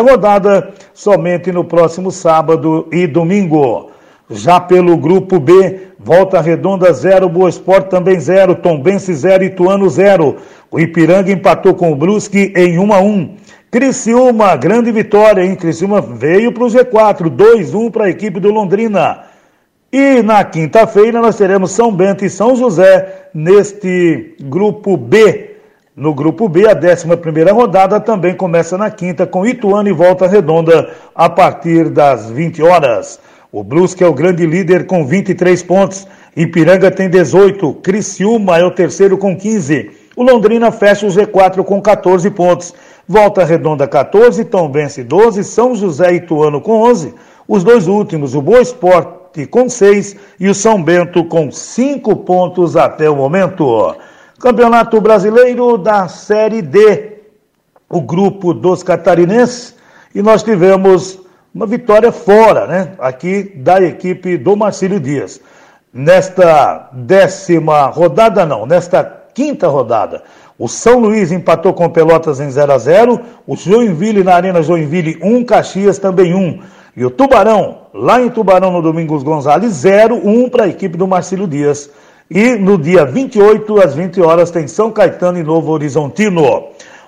rodada 0.01 0.73
somente 0.95 1.53
no 1.53 1.65
próximo 1.65 2.11
sábado 2.11 2.89
e 2.91 3.07
domingo. 3.07 3.91
Já 4.29 4.59
pelo 4.59 4.97
grupo 4.97 5.39
B, 5.39 5.81
Volta 5.99 6.41
Redonda 6.41 6.93
0, 6.93 7.29
Boa 7.29 7.49
Esporte 7.49 7.91
também 7.91 8.19
0, 8.19 8.57
Tombense 8.57 9.15
0, 9.15 9.45
Ituano 9.45 9.89
0. 9.89 10.37
O 10.71 10.81
Ipiranga 10.81 11.31
empatou 11.31 11.75
com 11.75 11.93
o 11.93 11.97
Brusque 11.97 12.53
em 12.57 12.79
1 12.79 12.93
a 12.93 13.01
1. 13.01 13.37
Criciúma, 13.71 14.57
grande 14.57 14.91
vitória, 14.91 15.45
hein? 15.45 15.55
Criciúma 15.55 16.01
veio 16.01 16.53
para 16.53 16.65
o 16.65 16.69
G4, 16.69 17.29
2-1 17.29 17.91
para 17.91 18.07
a 18.07 18.11
equipe 18.11 18.41
do 18.41 18.51
Londrina. 18.51 19.25
E 19.93 20.23
na 20.23 20.45
quinta-feira 20.45 21.21
nós 21.21 21.37
teremos 21.37 21.71
São 21.71 21.93
Bento 21.93 22.25
e 22.25 22.31
São 22.31 22.57
José 22.57 23.29
neste 23.35 24.37
grupo 24.43 24.97
B. 24.97 25.56
No 25.97 26.13
grupo 26.13 26.47
B, 26.47 26.69
a 26.69 26.75
11 26.75 27.51
rodada 27.53 27.99
também 27.99 28.35
começa 28.35 28.77
na 28.77 28.91
quinta 28.91 29.27
com 29.27 29.47
Ituano 29.47 29.89
e 29.89 29.93
Volta 29.93 30.27
Redonda 30.27 30.91
a 31.15 31.31
partir 31.31 31.89
das 31.89 32.31
20 32.31 32.63
horas. 32.63 33.19
O 33.51 33.65
Brusque 33.65 34.05
é 34.05 34.07
o 34.07 34.13
grande 34.13 34.45
líder 34.45 34.85
com 34.85 35.07
23 35.07 35.63
pontos. 35.63 36.07
Ipiranga 36.37 36.91
tem 36.91 37.09
18. 37.09 37.73
Criciúma 37.83 38.59
é 38.59 38.63
o 38.63 38.71
terceiro 38.71 39.17
com 39.17 39.35
15. 39.35 39.91
O 40.15 40.23
Londrina 40.23 40.71
fecha 40.71 41.07
o 41.07 41.09
Z4 41.09 41.65
com 41.65 41.81
14 41.81 42.29
pontos. 42.29 42.75
Volta 43.09 43.43
Redonda 43.43 43.89
14, 43.89 44.45
Tombense 44.45 45.03
12, 45.03 45.45
São 45.45 45.75
José 45.75 46.13
e 46.13 46.17
Ituano 46.17 46.61
com 46.61 46.83
11. 46.83 47.15
Os 47.49 47.65
dois 47.65 47.89
últimos, 47.89 48.35
o 48.35 48.43
Boa 48.43 48.61
Esporte 48.61 49.47
com 49.47 49.67
6 49.67 50.15
e 50.39 50.47
o 50.47 50.55
São 50.55 50.83
Bento 50.83 51.25
com 51.25 51.51
5 51.51 52.17
pontos 52.17 52.77
até 52.77 53.09
o 53.09 53.17
momento. 53.17 53.97
Campeonato 54.39 55.01
Brasileiro 55.01 55.79
da 55.79 56.09
Série 56.09 56.61
D, 56.61 57.21
o 57.89 58.03
grupo 58.03 58.53
dos 58.53 58.83
catarinenses, 58.83 59.75
e 60.15 60.21
nós 60.21 60.43
tivemos 60.43 61.19
uma 61.55 61.67
vitória 61.67 62.13
fora, 62.13 62.67
né? 62.67 62.93
Aqui 62.99 63.45
da 63.57 63.81
equipe 63.81 64.37
do 64.37 64.55
Marcílio 64.55 65.01
Dias. 65.01 65.41
Nesta 65.93 66.91
décima 66.93 67.87
rodada, 67.87 68.45
não, 68.45 68.67
nesta 68.67 69.03
quinta 69.33 69.69
rodada, 69.69 70.23
o 70.59 70.69
São 70.69 70.99
Luís 70.99 71.33
empatou 71.33 71.73
com 71.73 71.89
Pelotas 71.89 72.39
em 72.39 72.51
0 72.51 72.73
a 72.73 72.79
0 72.79 73.21
o 73.47 73.57
Joinville 73.57 74.23
na 74.23 74.35
Arena 74.35 74.63
Joinville 74.63 75.19
1, 75.23 75.45
Caxias 75.45 75.99
também 75.99 76.35
1. 76.35 76.61
E 76.95 77.05
o 77.07 77.11
Tubarão, 77.11 77.83
lá 77.93 78.21
em 78.21 78.29
Tubarão 78.29 78.71
no 78.71 78.83
Domingos 78.83 79.23
Gonzalez, 79.23 79.73
0 79.73 80.17
1 80.17 80.51
para 80.51 80.65
a 80.65 80.69
equipe 80.69 80.99
do 80.99 81.07
Marcílio 81.07 81.47
Dias. 81.47 81.91
E 82.31 82.57
no 82.57 82.77
dia 82.77 83.05
28, 83.05 83.81
às 83.81 83.95
20 83.95 84.21
horas, 84.21 84.51
tem 84.51 84.67
São 84.67 84.91
Caetano 84.91 85.39
e 85.39 85.45
Novo 85.45 85.71
Horizontino. 85.71 86.65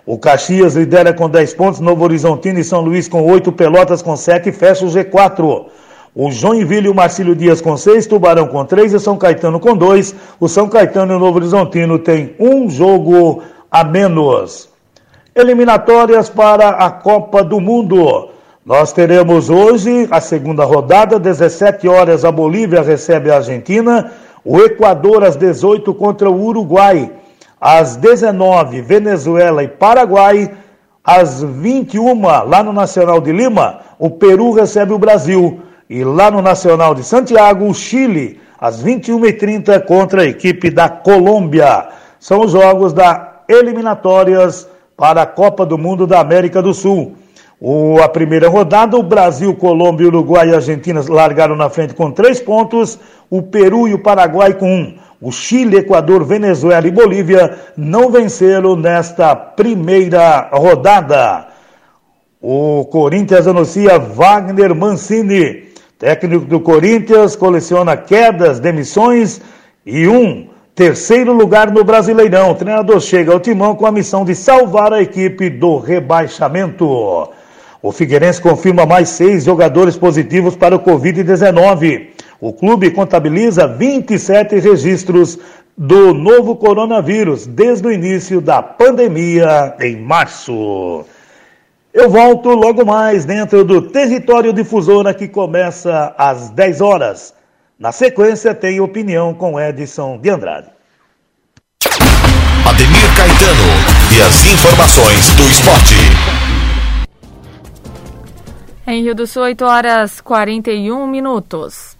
O 0.07 0.16
Caxias 0.16 0.76
lidera 0.76 1.12
com 1.12 1.28
10 1.28 1.54
pontos, 1.54 1.81
Novo 1.81 2.04
Horizontino 2.04 2.59
e 2.61 2.64
São 2.64 2.81
Luís 2.81 3.09
com 3.09 3.22
8, 3.26 3.50
Pelotas 3.52 4.00
com 4.00 4.16
7 4.16 4.52
fecha 4.52 4.85
o 4.85 4.88
G4. 4.88 5.66
O 6.14 6.31
Joinville 6.31 6.87
e 6.87 6.90
o 6.90 6.94
Marcílio 6.94 7.35
Dias 7.35 7.61
com 7.61 7.76
6, 7.76 8.07
Tubarão 8.07 8.46
com 8.46 8.64
3 8.64 8.94
e 8.94 9.00
São 9.00 9.16
Caetano 9.16 9.59
com 9.59 9.76
2. 9.76 10.14
O 10.38 10.48
São 10.48 10.68
Caetano 10.68 11.12
e 11.12 11.16
o 11.16 11.18
Novo 11.18 11.37
Horizontino 11.38 11.98
têm 11.98 12.35
um 12.38 12.70
jogo 12.70 13.42
a 13.71 13.85
menos. 13.85 14.69
Eliminatórias 15.35 16.31
para 16.31 16.71
a 16.71 16.90
Copa 16.90 17.42
do 17.42 17.60
Mundo. 17.60 18.31
Nós 18.64 18.92
teremos 18.92 19.48
hoje 19.50 20.06
a 20.10 20.21
segunda 20.21 20.64
rodada, 20.64 21.19
17 21.19 21.88
horas 21.88 22.25
a 22.25 22.31
Bolívia 22.31 22.83
recebe 22.83 23.31
a 23.31 23.37
Argentina, 23.37 24.10
o 24.49 24.59
Equador 24.61 25.23
às 25.25 25.37
18 25.37 25.92
contra 25.92 26.31
o 26.31 26.42
Uruguai. 26.42 27.13
às 27.61 27.96
19, 27.96 28.81
Venezuela 28.81 29.63
e 29.63 29.69
Paraguai. 29.69 30.51
Às 31.05 31.42
21, 31.42 32.23
lá 32.23 32.63
no 32.63 32.73
Nacional 32.73 33.21
de 33.21 33.31
Lima, 33.31 33.81
o 33.99 34.09
Peru 34.09 34.53
recebe 34.53 34.94
o 34.94 34.99
Brasil. 34.99 35.61
E 35.90 36.03
lá 36.03 36.31
no 36.31 36.40
Nacional 36.40 36.94
de 36.94 37.05
Santiago, 37.05 37.67
o 37.67 37.75
Chile, 37.75 38.40
às 38.59 38.83
21h30, 38.83 39.85
contra 39.85 40.23
a 40.23 40.27
equipe 40.27 40.71
da 40.71 40.88
Colômbia. 40.88 41.88
São 42.19 42.40
os 42.40 42.53
jogos 42.53 42.94
da 42.94 43.42
eliminatórias 43.49 44.67
para 44.96 45.23
a 45.23 45.27
Copa 45.27 45.67
do 45.67 45.77
Mundo 45.77 46.07
da 46.07 46.21
América 46.21 46.63
do 46.63 46.73
Sul. 46.73 47.17
O, 47.61 48.00
a 48.00 48.09
primeira 48.09 48.48
rodada, 48.48 48.96
o 48.96 49.02
Brasil, 49.02 49.52
Colômbia, 49.54 50.06
Uruguai 50.06 50.48
e 50.48 50.54
Argentina 50.54 51.02
largaram 51.09 51.56
na 51.56 51.69
frente 51.69 51.92
com 51.92 52.11
três 52.11 52.40
pontos, 52.40 52.98
o 53.29 53.42
Peru 53.42 53.88
e 53.88 53.94
o 53.94 53.98
Paraguai 53.98 54.54
com 54.54 54.71
um. 54.71 54.94
O 55.21 55.33
Chile, 55.33 55.79
Equador, 55.79 56.25
Venezuela 56.25 56.87
e 56.87 56.92
Bolívia 56.92 57.59
não 57.77 58.11
venceram 58.11 58.77
nesta 58.77 59.35
primeira 59.35 60.48
rodada. 60.52 61.48
O 62.40 62.85
Corinthians 62.85 63.48
anuncia 63.48 63.98
Wagner 63.98 64.73
Mancini. 64.73 65.67
Técnico 65.98 66.44
do 66.44 66.61
Corinthians 66.61 67.35
coleciona 67.35 67.96
quedas, 67.96 68.61
demissões 68.61 69.40
e 69.85 70.06
um 70.06 70.48
terceiro 70.73 71.33
lugar 71.33 71.73
no 71.73 71.83
Brasileirão. 71.83 72.52
O 72.52 72.54
treinador 72.54 73.00
chega 73.00 73.33
ao 73.33 73.40
timão 73.40 73.75
com 73.75 73.85
a 73.85 73.90
missão 73.90 74.25
de 74.25 74.37
salvar 74.37 74.92
a 74.92 75.02
equipe 75.02 75.50
do 75.50 75.79
rebaixamento. 75.79 77.29
O 77.81 77.92
Figueirense 77.92 78.40
confirma 78.40 78.85
mais 78.85 79.08
seis 79.10 79.44
jogadores 79.44 79.96
positivos 79.96 80.56
para 80.56 80.74
o 80.74 80.81
Covid-19. 80.81 82.08
O 82.40 82.52
clube 82.52 82.90
contabiliza 82.90 83.68
27 83.68 84.58
registros 84.58 85.38
do 85.76 86.12
novo 86.12 86.56
coronavírus 86.56 87.46
desde 87.46 87.87
o 87.87 87.92
início 87.92 88.40
da 88.40 88.60
pandemia 88.60 89.76
em 89.81 89.96
março. 89.96 91.04
Eu 91.94 92.10
volto 92.10 92.48
logo 92.50 92.85
mais 92.85 93.24
dentro 93.24 93.64
do 93.64 93.83
Território 93.83 94.52
Difusora 94.52 95.14
que 95.14 95.29
começa 95.29 96.14
às 96.18 96.50
10 96.50 96.81
horas. 96.81 97.33
Na 97.79 97.92
sequência, 97.92 98.54
tem 98.54 98.81
opinião 98.81 99.33
com 99.33 99.58
Edson 99.58 100.18
de 100.18 100.31
Andrade. 100.31 100.68
Ademir 102.66 103.16
Caetano 103.16 103.70
e 104.16 104.20
as 104.20 104.44
informações 104.52 105.33
do 105.35 105.42
esporte. 105.44 106.17
Em 108.90 109.02
Rio 109.02 109.14
do 109.14 109.26
Sul, 109.26 109.42
8 109.42 109.66
horas 109.66 110.18
41 110.22 111.06
minutos. 111.06 111.94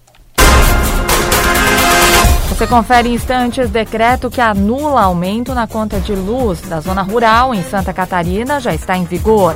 Você 2.49 2.67
confere 2.67 3.11
em 3.11 3.15
instantes 3.15 3.69
decreto 3.69 4.31
que 4.31 4.41
anula 4.41 5.03
aumento 5.03 5.55
na 5.55 5.67
conta 5.67 6.01
de 6.01 6.15
luz 6.15 6.63
da 6.63 6.81
zona 6.81 7.03
rural 7.03 7.55
em 7.55 7.63
Santa 7.63 7.93
Catarina 7.93 8.59
já 8.59 8.75
está 8.75 8.97
em 8.97 9.05
vigor. 9.05 9.55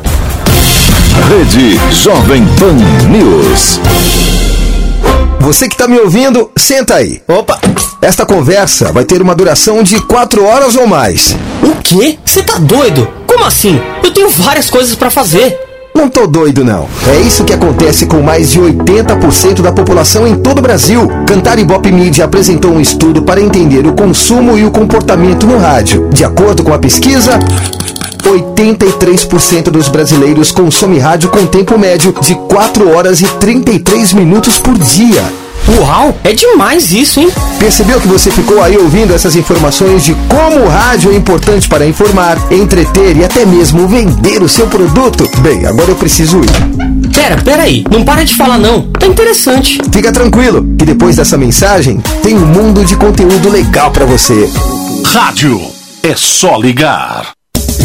Rede 1.30 1.78
Jovem 1.90 2.42
Pan 2.58 2.74
News. 3.08 3.80
Você 5.40 5.68
que 5.68 5.74
está 5.74 5.88
me 5.88 5.98
ouvindo, 6.00 6.50
senta 6.54 6.96
aí. 6.96 7.22
Opa! 7.26 7.58
Esta 8.02 8.26
conversa 8.26 8.92
vai 8.92 9.06
ter 9.06 9.22
uma 9.22 9.34
duração 9.34 9.82
de 9.82 9.98
quatro 10.02 10.44
horas 10.44 10.76
ou 10.76 10.86
mais. 10.86 11.34
O 11.62 11.80
quê? 11.82 12.18
Você 12.26 12.42
tá 12.42 12.58
doido? 12.58 13.08
Como 13.26 13.46
assim? 13.46 13.80
Eu 14.04 14.12
tenho 14.12 14.28
várias 14.28 14.68
coisas 14.68 14.94
para 14.94 15.10
fazer. 15.10 15.71
Não 15.94 16.08
tô 16.08 16.26
doido, 16.26 16.64
não. 16.64 16.88
É 17.06 17.20
isso 17.20 17.44
que 17.44 17.52
acontece 17.52 18.06
com 18.06 18.22
mais 18.22 18.50
de 18.50 18.60
80% 18.60 19.60
da 19.60 19.72
população 19.72 20.26
em 20.26 20.36
todo 20.36 20.58
o 20.58 20.62
Brasil. 20.62 21.08
Cantar 21.26 21.58
Ibope 21.58 21.92
Media 21.92 22.24
apresentou 22.24 22.72
um 22.72 22.80
estudo 22.80 23.22
para 23.22 23.40
entender 23.40 23.86
o 23.86 23.92
consumo 23.92 24.56
e 24.56 24.64
o 24.64 24.70
comportamento 24.70 25.46
no 25.46 25.58
rádio. 25.58 26.08
De 26.10 26.24
acordo 26.24 26.62
com 26.62 26.72
a 26.72 26.78
pesquisa, 26.78 27.38
83% 28.24 29.64
dos 29.64 29.88
brasileiros 29.88 30.50
consomem 30.50 30.98
rádio 30.98 31.28
com 31.28 31.46
tempo 31.46 31.78
médio 31.78 32.14
de 32.20 32.34
4 32.34 32.88
horas 32.90 33.20
e 33.20 33.26
33 33.26 34.14
minutos 34.14 34.58
por 34.58 34.78
dia. 34.78 35.41
Uau, 35.68 36.16
é 36.24 36.32
demais 36.32 36.92
isso, 36.92 37.20
hein? 37.20 37.30
Percebeu 37.58 38.00
que 38.00 38.08
você 38.08 38.30
ficou 38.30 38.62
aí 38.62 38.76
ouvindo 38.76 39.14
essas 39.14 39.36
informações 39.36 40.04
de 40.04 40.14
como 40.28 40.64
o 40.64 40.68
rádio 40.68 41.12
é 41.12 41.14
importante 41.16 41.68
para 41.68 41.86
informar, 41.86 42.36
entreter 42.52 43.16
e 43.16 43.24
até 43.24 43.46
mesmo 43.46 43.86
vender 43.86 44.42
o 44.42 44.48
seu 44.48 44.66
produto? 44.66 45.28
Bem, 45.40 45.64
agora 45.66 45.90
eu 45.90 45.96
preciso 45.96 46.40
ir. 46.40 47.12
Pera, 47.12 47.36
pera 47.42 47.62
aí, 47.62 47.84
não 47.90 48.04
para 48.04 48.24
de 48.24 48.34
falar 48.34 48.58
não. 48.58 48.82
Tá 48.90 49.06
interessante. 49.06 49.80
Fica 49.92 50.10
tranquilo, 50.10 50.66
que 50.76 50.84
depois 50.84 51.16
dessa 51.16 51.38
mensagem 51.38 52.00
tem 52.22 52.36
um 52.36 52.46
mundo 52.46 52.84
de 52.84 52.96
conteúdo 52.96 53.48
legal 53.48 53.90
para 53.90 54.04
você. 54.04 54.50
Rádio 55.06 55.60
é 56.02 56.14
só 56.16 56.56
ligar. 56.56 57.30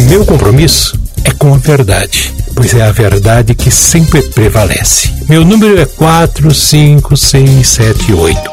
Meu 0.08 0.24
compromisso 0.24 1.07
é 1.24 1.32
com 1.32 1.54
a 1.54 1.58
verdade, 1.58 2.32
pois 2.54 2.72
é 2.74 2.82
a 2.82 2.92
verdade 2.92 3.54
que 3.54 3.70
sempre 3.70 4.22
prevalece. 4.22 5.12
Meu 5.28 5.44
número 5.44 5.78
é 5.78 5.84
45678. 5.84 8.50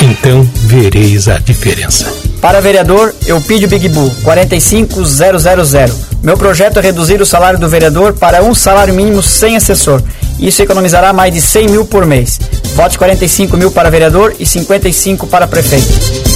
Então 0.00 0.48
vereis 0.54 1.28
a 1.28 1.38
diferença. 1.38 2.12
Para 2.40 2.60
vereador, 2.60 3.14
eu 3.26 3.40
pido 3.40 3.66
Big 3.66 3.88
Bull 3.88 4.14
45000. 4.22 6.08
Meu 6.22 6.36
projeto 6.36 6.78
é 6.78 6.82
reduzir 6.82 7.20
o 7.20 7.26
salário 7.26 7.58
do 7.58 7.68
vereador 7.68 8.12
para 8.12 8.42
um 8.42 8.54
salário 8.54 8.94
mínimo 8.94 9.22
sem 9.22 9.56
assessor. 9.56 10.00
Isso 10.38 10.62
economizará 10.62 11.12
mais 11.12 11.34
de 11.34 11.40
100 11.40 11.68
mil 11.68 11.84
por 11.84 12.06
mês. 12.06 12.38
Vote 12.74 12.96
45 12.96 13.56
mil 13.56 13.72
para 13.72 13.90
vereador 13.90 14.36
e 14.38 14.46
55 14.46 15.26
para 15.26 15.48
prefeito. 15.48 16.27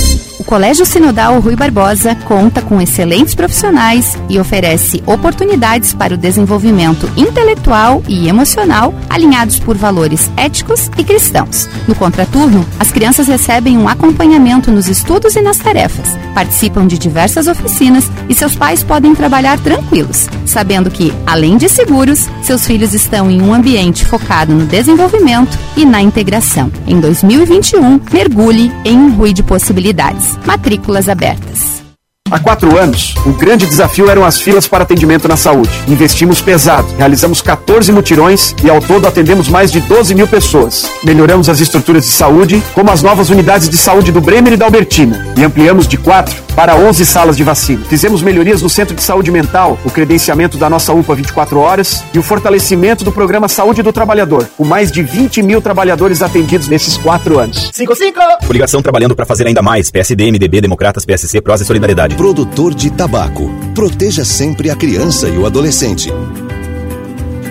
Colégio 0.52 0.84
Sinodal 0.84 1.40
Rui 1.40 1.56
Barbosa 1.56 2.14
conta 2.26 2.60
com 2.60 2.78
excelentes 2.78 3.34
profissionais 3.34 4.18
e 4.28 4.38
oferece 4.38 5.02
oportunidades 5.06 5.94
para 5.94 6.12
o 6.12 6.16
desenvolvimento 6.18 7.10
intelectual 7.16 8.02
e 8.06 8.28
emocional 8.28 8.94
alinhados 9.08 9.58
por 9.58 9.78
valores 9.78 10.30
éticos 10.36 10.90
e 10.98 11.04
cristãos. 11.04 11.70
No 11.88 11.94
contraturno, 11.94 12.66
as 12.78 12.92
crianças 12.92 13.28
recebem 13.28 13.78
um 13.78 13.88
acompanhamento 13.88 14.70
nos 14.70 14.88
estudos 14.88 15.36
e 15.36 15.40
nas 15.40 15.56
tarefas, 15.56 16.06
participam 16.34 16.86
de 16.86 16.98
diversas 16.98 17.46
oficinas 17.46 18.10
e 18.28 18.34
seus 18.34 18.54
pais 18.54 18.82
podem 18.82 19.14
trabalhar 19.14 19.58
tranquilos, 19.58 20.28
sabendo 20.44 20.90
que, 20.90 21.14
além 21.26 21.56
de 21.56 21.66
seguros, 21.66 22.28
seus 22.42 22.66
filhos 22.66 22.92
estão 22.92 23.30
em 23.30 23.40
um 23.40 23.54
ambiente 23.54 24.04
focado 24.04 24.52
no 24.52 24.66
desenvolvimento 24.66 25.58
e 25.78 25.86
na 25.86 26.02
integração. 26.02 26.70
Em 26.86 27.00
2021, 27.00 28.02
mergulhe 28.12 28.70
em 28.84 28.98
um 28.98 29.14
Rui 29.14 29.32
de 29.32 29.42
possibilidades. 29.42 30.41
Matrículas 30.44 31.08
abertas. 31.08 31.82
Há 32.30 32.38
quatro 32.38 32.78
anos, 32.78 33.14
o 33.26 33.32
grande 33.32 33.66
desafio 33.66 34.08
eram 34.08 34.24
as 34.24 34.40
filas 34.40 34.66
para 34.66 34.84
atendimento 34.84 35.28
na 35.28 35.36
saúde. 35.36 35.68
Investimos 35.86 36.40
pesado, 36.40 36.88
realizamos 36.96 37.42
14 37.42 37.92
mutirões 37.92 38.54
e 38.64 38.70
ao 38.70 38.80
todo 38.80 39.06
atendemos 39.06 39.48
mais 39.48 39.70
de 39.70 39.80
12 39.80 40.14
mil 40.14 40.26
pessoas. 40.26 40.90
Melhoramos 41.04 41.50
as 41.50 41.60
estruturas 41.60 42.04
de 42.04 42.10
saúde, 42.12 42.62
como 42.74 42.90
as 42.90 43.02
novas 43.02 43.28
unidades 43.28 43.68
de 43.68 43.76
saúde 43.76 44.10
do 44.10 44.22
Bremer 44.22 44.54
e 44.54 44.56
da 44.56 44.64
Albertina, 44.64 45.34
e 45.36 45.44
ampliamos 45.44 45.86
de 45.86 45.98
4 45.98 46.41
para 46.54 46.76
11 46.76 47.04
salas 47.06 47.36
de 47.36 47.44
vacina. 47.44 47.84
Fizemos 47.86 48.22
melhorias 48.22 48.62
no 48.62 48.68
Centro 48.68 48.94
de 48.94 49.02
Saúde 49.02 49.30
Mental, 49.30 49.78
o 49.84 49.90
credenciamento 49.90 50.56
da 50.58 50.68
nossa 50.68 50.92
UPA 50.92 51.14
24 51.14 51.58
horas 51.58 52.04
e 52.12 52.18
o 52.18 52.22
fortalecimento 52.22 53.04
do 53.04 53.12
programa 53.12 53.48
Saúde 53.48 53.82
do 53.82 53.92
Trabalhador, 53.92 54.48
com 54.56 54.64
mais 54.64 54.90
de 54.90 55.02
20 55.02 55.42
mil 55.42 55.60
trabalhadores 55.60 56.22
atendidos 56.22 56.68
nesses 56.68 56.96
quatro 56.96 57.38
anos. 57.38 57.70
55! 57.72 58.20
Coligação 58.46 58.82
trabalhando 58.82 59.16
para 59.16 59.26
fazer 59.26 59.46
ainda 59.46 59.62
mais. 59.62 59.90
PSD, 59.90 60.30
MDB, 60.30 60.60
Democratas, 60.60 61.04
PSC, 61.04 61.40
Prós 61.40 61.60
e 61.60 61.64
Solidariedade. 61.64 62.14
Produtor 62.16 62.74
de 62.74 62.90
tabaco. 62.90 63.50
Proteja 63.74 64.24
sempre 64.24 64.70
a 64.70 64.76
criança 64.76 65.28
e 65.28 65.38
o 65.38 65.46
adolescente. 65.46 66.12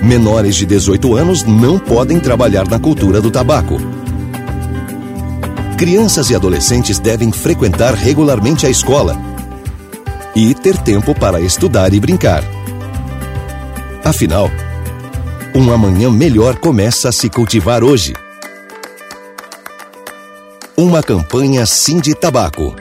Menores 0.01 0.55
de 0.55 0.65
18 0.65 1.15
anos 1.15 1.43
não 1.43 1.77
podem 1.77 2.19
trabalhar 2.19 2.67
na 2.67 2.79
cultura 2.79 3.21
do 3.21 3.29
tabaco. 3.29 3.79
Crianças 5.81 6.29
e 6.29 6.35
adolescentes 6.35 6.99
devem 6.99 7.31
frequentar 7.31 7.95
regularmente 7.95 8.67
a 8.67 8.69
escola 8.69 9.17
e 10.35 10.53
ter 10.53 10.77
tempo 10.77 11.15
para 11.15 11.41
estudar 11.41 11.91
e 11.91 11.99
brincar. 11.99 12.43
Afinal, 14.03 14.51
um 15.55 15.73
amanhã 15.73 16.11
melhor 16.11 16.55
começa 16.57 17.09
a 17.09 17.11
se 17.11 17.31
cultivar 17.31 17.83
hoje. 17.83 18.13
Uma 20.77 21.01
campanha 21.01 21.65
Sim 21.65 21.99
de 21.99 22.13
Tabaco. 22.13 22.75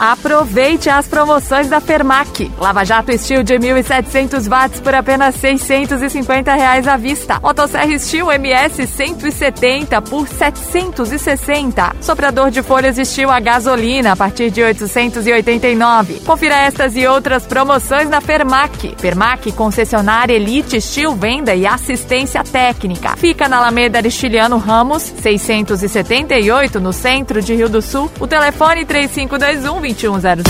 Aproveite 0.00 0.88
as 0.88 1.06
promoções 1.06 1.68
da 1.68 1.78
Fermac. 1.78 2.50
Lava 2.58 2.86
Jato 2.86 3.12
Steel 3.18 3.42
de 3.42 3.58
1.700 3.58 4.48
watts 4.48 4.80
por 4.80 4.94
apenas 4.94 5.34
650 5.34 6.54
reais 6.54 6.88
à 6.88 6.96
vista. 6.96 7.38
Motosserra 7.42 7.98
Steel 7.98 8.32
MS 8.32 8.86
170 8.86 10.00
por 10.00 10.26
760. 10.26 11.96
Soprador 12.00 12.50
de 12.50 12.62
folhas 12.62 12.96
Steel 12.96 13.30
a 13.30 13.40
gasolina 13.40 14.12
a 14.12 14.16
partir 14.16 14.50
de 14.50 14.62
889. 14.62 16.20
Confira 16.20 16.56
estas 16.56 16.96
e 16.96 17.06
outras 17.06 17.44
promoções 17.44 18.08
na 18.08 18.22
Fermac. 18.22 18.94
Fermac, 18.96 19.52
concessionária 19.52 20.32
Elite 20.32 20.80
Steel 20.80 21.14
Venda 21.14 21.54
e 21.54 21.66
Assistência 21.66 22.42
Técnica. 22.42 23.18
Fica 23.18 23.46
na 23.50 23.58
Alameda 23.58 23.98
Aristiliano 23.98 24.56
Ramos, 24.56 25.02
678, 25.02 26.80
no 26.80 26.94
centro 26.94 27.42
de 27.42 27.54
Rio 27.54 27.68
do 27.68 27.82
Sul. 27.82 28.10
O 28.18 28.26
telefone 28.26 28.86
3521 28.86 29.89
2100. 29.94 30.44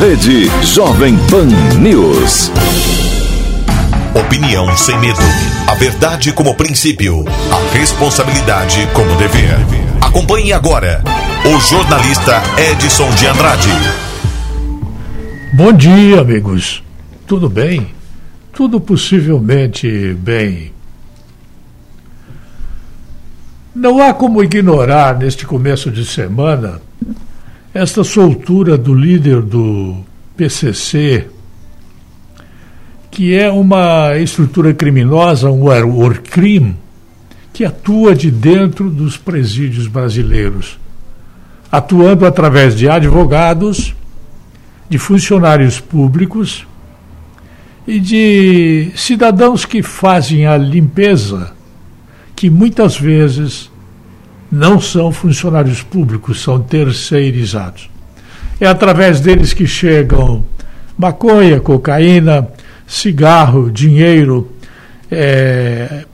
Rede 0.00 0.48
Jovem 0.64 1.16
Pan 1.28 1.46
News. 1.80 2.50
Opinião 4.14 4.76
sem 4.76 4.96
medo. 5.00 5.20
A 5.66 5.74
verdade 5.74 6.32
como 6.32 6.54
princípio. 6.54 7.24
A 7.50 7.76
responsabilidade 7.76 8.86
como 8.94 9.16
dever. 9.16 9.56
Acompanhe 10.00 10.52
agora 10.52 11.02
o 11.44 11.58
jornalista 11.58 12.40
Edson 12.70 13.10
de 13.10 13.26
Andrade. 13.26 13.70
Bom 15.54 15.72
dia, 15.72 16.20
amigos. 16.20 16.84
Tudo 17.26 17.48
bem? 17.48 17.92
Tudo 18.52 18.80
possivelmente 18.80 20.14
bem. 20.14 20.72
Não 23.74 24.00
há 24.00 24.14
como 24.14 24.42
ignorar 24.44 25.18
neste 25.18 25.44
começo 25.44 25.90
de 25.90 26.04
semana 26.04 26.80
esta 27.74 28.04
soltura 28.04 28.76
do 28.76 28.94
líder 28.94 29.40
do 29.40 29.96
PCC, 30.36 31.26
que 33.10 33.34
é 33.34 33.50
uma 33.50 34.16
estrutura 34.18 34.74
criminosa, 34.74 35.50
um 35.50 35.64
Orcrim, 35.64 36.76
que 37.52 37.64
atua 37.64 38.14
de 38.14 38.30
dentro 38.30 38.90
dos 38.90 39.16
presídios 39.16 39.86
brasileiros, 39.86 40.78
atuando 41.70 42.26
através 42.26 42.76
de 42.76 42.88
advogados, 42.88 43.94
de 44.88 44.98
funcionários 44.98 45.80
públicos 45.80 46.66
e 47.86 47.98
de 47.98 48.92
cidadãos 48.94 49.64
que 49.64 49.82
fazem 49.82 50.46
a 50.46 50.56
limpeza, 50.56 51.54
que 52.36 52.50
muitas 52.50 52.98
vezes 52.98 53.71
não 54.52 54.78
são 54.78 55.10
funcionários 55.10 55.82
públicos, 55.82 56.42
são 56.42 56.60
terceirizados. 56.60 57.88
É 58.60 58.66
através 58.66 59.18
deles 59.18 59.54
que 59.54 59.66
chegam 59.66 60.44
maconha, 60.96 61.58
cocaína, 61.58 62.46
cigarro, 62.86 63.70
dinheiro, 63.70 64.52
é, 65.10 66.04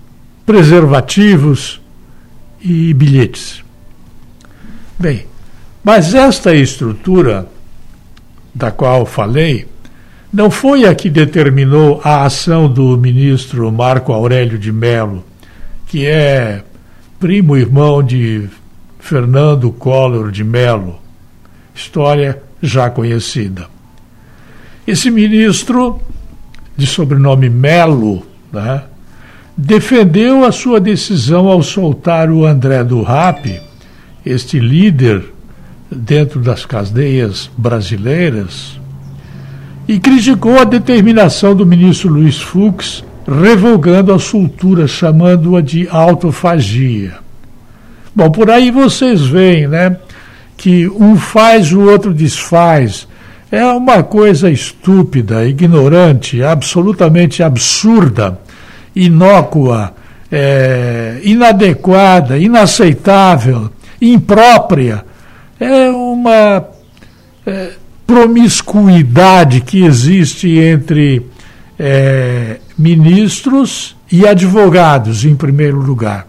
preservativos 0.46 1.80
e 2.60 2.94
bilhetes. 2.94 3.64
Bem, 4.96 5.26
mas 5.82 6.14
esta 6.14 6.54
estrutura 6.54 7.48
da 8.54 8.70
qual 8.70 9.04
falei 9.04 9.66
não 10.32 10.48
foi 10.48 10.84
a 10.84 10.94
que 10.94 11.10
determinou 11.10 12.00
a 12.04 12.24
ação 12.24 12.70
do 12.72 12.96
ministro 12.96 13.72
Marco 13.72 14.12
Aurélio 14.12 14.58
de 14.58 14.70
Mello, 14.70 15.24
que 15.88 16.06
é 16.06 16.62
primo 17.18 17.56
irmão 17.56 18.00
de 18.00 18.48
Fernando 19.00 19.72
Collor 19.72 20.30
de 20.30 20.44
Mello, 20.44 21.00
história 21.74 22.40
já 22.62 22.88
conhecida. 22.88 23.66
Esse 24.86 25.10
ministro 25.10 26.00
de 26.76 26.86
sobrenome 26.86 27.50
Melo, 27.50 28.24
né, 28.52 28.84
defendeu 29.56 30.44
a 30.44 30.52
sua 30.52 30.78
decisão 30.78 31.48
ao 31.48 31.60
soltar 31.60 32.30
o 32.30 32.46
André 32.46 32.84
do 32.84 33.02
Rap, 33.02 33.60
este 34.24 34.60
líder 34.60 35.24
dentro 35.90 36.40
das 36.40 36.64
cadeias 36.64 37.50
brasileiras, 37.58 38.78
e 39.88 39.98
criticou 39.98 40.58
a 40.60 40.64
determinação 40.64 41.56
do 41.56 41.66
ministro 41.66 42.10
Luiz 42.10 42.40
Fux, 42.40 43.02
revogando 43.28 44.12
a 44.12 44.18
soltura, 44.18 44.88
chamando-a 44.88 45.60
de 45.60 45.86
autofagia. 45.90 47.18
Bom, 48.14 48.30
por 48.30 48.50
aí 48.50 48.70
vocês 48.70 49.26
veem, 49.26 49.68
né, 49.68 49.96
que 50.56 50.88
um 50.88 51.16
faz, 51.16 51.70
o 51.72 51.80
outro 51.82 52.14
desfaz. 52.14 53.06
É 53.50 53.64
uma 53.66 54.02
coisa 54.02 54.50
estúpida, 54.50 55.46
ignorante, 55.46 56.42
absolutamente 56.42 57.42
absurda, 57.42 58.38
inócua, 58.96 59.94
é, 60.32 61.20
inadequada, 61.22 62.38
inaceitável, 62.38 63.70
imprópria. 64.00 65.04
É 65.60 65.88
uma 65.90 66.66
é, 67.46 67.70
promiscuidade 68.06 69.60
que 69.60 69.84
existe 69.84 70.58
entre 70.58 71.24
é, 71.78 72.58
ministros 72.76 73.96
e 74.10 74.26
advogados, 74.26 75.24
em 75.24 75.36
primeiro 75.36 75.78
lugar. 75.78 76.26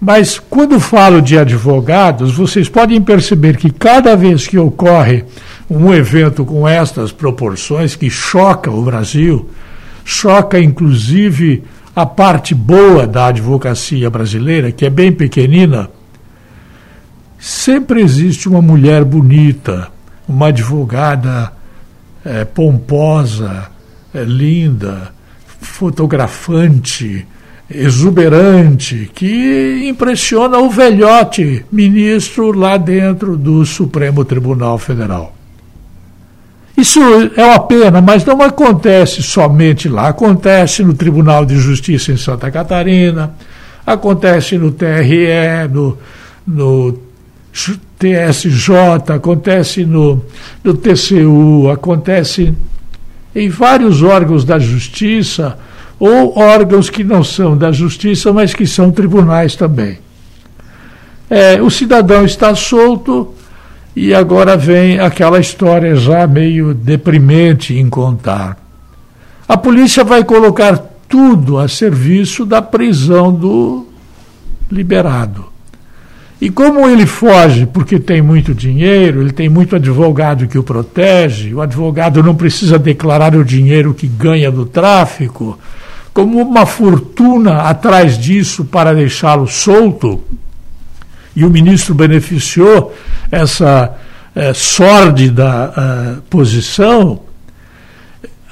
Mas 0.00 0.38
quando 0.38 0.78
falo 0.78 1.20
de 1.20 1.36
advogados, 1.36 2.34
vocês 2.34 2.68
podem 2.68 3.00
perceber 3.00 3.56
que 3.56 3.70
cada 3.70 4.16
vez 4.16 4.46
que 4.46 4.58
ocorre 4.58 5.24
um 5.68 5.92
evento 5.92 6.44
com 6.44 6.66
estas 6.66 7.12
proporções 7.12 7.96
que 7.96 8.08
choca 8.08 8.70
o 8.70 8.82
Brasil, 8.82 9.50
choca 10.04 10.58
inclusive 10.58 11.64
a 11.94 12.06
parte 12.06 12.54
boa 12.54 13.06
da 13.06 13.26
advocacia 13.26 14.08
brasileira, 14.08 14.70
que 14.70 14.86
é 14.86 14.90
bem 14.90 15.10
pequenina, 15.10 15.90
sempre 17.38 18.00
existe 18.00 18.48
uma 18.48 18.62
mulher 18.62 19.04
bonita, 19.04 19.88
uma 20.28 20.46
advogada 20.46 21.52
é, 22.24 22.44
pomposa, 22.44 23.68
é, 24.14 24.24
linda, 24.24 25.12
fotografante, 25.60 27.26
exuberante, 27.70 29.10
que 29.14 29.86
impressiona 29.88 30.58
o 30.58 30.70
velhote 30.70 31.64
ministro 31.70 32.52
lá 32.52 32.76
dentro 32.76 33.36
do 33.36 33.64
Supremo 33.66 34.24
Tribunal 34.24 34.78
Federal. 34.78 35.34
Isso 36.76 37.00
é 37.36 37.44
uma 37.44 37.60
pena, 37.60 38.00
mas 38.00 38.24
não 38.24 38.40
acontece 38.40 39.20
somente 39.20 39.88
lá. 39.88 40.08
Acontece 40.08 40.84
no 40.84 40.94
Tribunal 40.94 41.44
de 41.44 41.56
Justiça 41.56 42.12
em 42.12 42.16
Santa 42.16 42.50
Catarina, 42.52 43.34
acontece 43.84 44.56
no 44.56 44.70
TRE, 44.70 45.68
no, 45.72 45.98
no 46.46 46.98
TSJ, 47.98 49.12
acontece 49.12 49.84
no, 49.84 50.24
no 50.62 50.74
TCU, 50.74 51.68
acontece 51.68 52.54
em 53.38 53.48
vários 53.48 54.02
órgãos 54.02 54.44
da 54.44 54.58
justiça 54.58 55.58
ou 55.98 56.38
órgãos 56.38 56.90
que 56.90 57.02
não 57.02 57.24
são 57.24 57.56
da 57.56 57.72
justiça, 57.72 58.32
mas 58.32 58.54
que 58.54 58.66
são 58.66 58.90
tribunais 58.90 59.56
também. 59.56 59.98
É, 61.30 61.60
o 61.60 61.70
cidadão 61.70 62.24
está 62.24 62.54
solto 62.54 63.34
e 63.94 64.14
agora 64.14 64.56
vem 64.56 64.98
aquela 64.98 65.40
história 65.40 65.94
já 65.96 66.26
meio 66.26 66.72
deprimente 66.72 67.74
em 67.74 67.88
contar. 67.88 68.56
A 69.46 69.56
polícia 69.56 70.04
vai 70.04 70.24
colocar 70.24 70.76
tudo 71.08 71.58
a 71.58 71.68
serviço 71.68 72.44
da 72.44 72.62
prisão 72.62 73.32
do 73.32 73.86
liberado. 74.70 75.46
E 76.40 76.50
como 76.50 76.88
ele 76.88 77.04
foge 77.04 77.66
porque 77.66 77.98
tem 77.98 78.22
muito 78.22 78.54
dinheiro, 78.54 79.20
ele 79.20 79.32
tem 79.32 79.48
muito 79.48 79.74
advogado 79.74 80.46
que 80.46 80.58
o 80.58 80.62
protege, 80.62 81.52
o 81.52 81.60
advogado 81.60 82.22
não 82.22 82.34
precisa 82.34 82.78
declarar 82.78 83.34
o 83.34 83.44
dinheiro 83.44 83.92
que 83.92 84.06
ganha 84.06 84.50
do 84.50 84.64
tráfico, 84.64 85.58
como 86.14 86.40
uma 86.40 86.64
fortuna 86.64 87.62
atrás 87.62 88.16
disso 88.16 88.64
para 88.64 88.94
deixá-lo 88.94 89.48
solto, 89.48 90.22
e 91.34 91.44
o 91.44 91.50
ministro 91.50 91.94
beneficiou 91.94 92.94
essa 93.30 93.96
é, 94.34 94.52
sórdida 94.54 95.72
uh, 95.76 96.22
posição, 96.22 97.20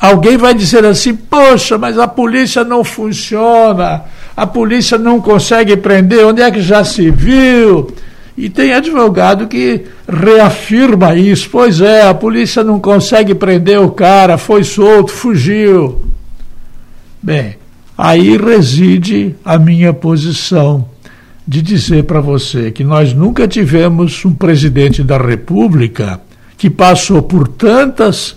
alguém 0.01 0.37
vai 0.37 0.55
dizer 0.55 0.85
assim: 0.85 1.15
poxa, 1.15 1.79
mas 1.79 1.99
a 1.99 2.09
polícia 2.09 2.65
não 2.65 2.83
funciona, 2.83 4.03
a 4.37 4.47
polícia 4.47 4.99
não 4.99 5.21
consegue 5.21 5.77
prender, 5.77 6.27
onde 6.27 6.43
é 6.43 6.51
que 6.51 6.61
já 6.61 6.85
se 6.85 7.11
viu? 7.11 7.91
E 8.37 8.51
tem 8.51 8.75
advogado 8.75 9.49
que 9.49 9.87
reafirma 10.07 11.17
isso. 11.17 11.49
Pois 11.51 11.81
é, 11.81 12.07
a 12.07 12.13
polícia 12.13 12.63
não 12.63 12.79
consegue 12.79 13.35
prender 13.35 13.81
o 13.81 13.91
cara, 13.91 14.37
foi 14.37 14.63
solto, 14.63 15.11
fugiu. 15.11 16.03
Bem, 17.23 17.57
aí 17.97 18.37
reside 18.37 19.35
a 19.43 19.59
minha 19.59 19.95
posição 19.95 20.87
de 21.49 21.63
dizer 21.63 22.05
para 22.05 22.21
você 22.21 22.71
que 22.71 22.85
nós 22.85 23.15
nunca 23.15 23.49
tivemos 23.49 24.23
um 24.25 24.35
presidente 24.35 25.03
da 25.03 25.17
República 25.17 26.21
que 26.59 26.69
passou 26.69 27.23
por 27.23 27.49
tantas 27.49 28.37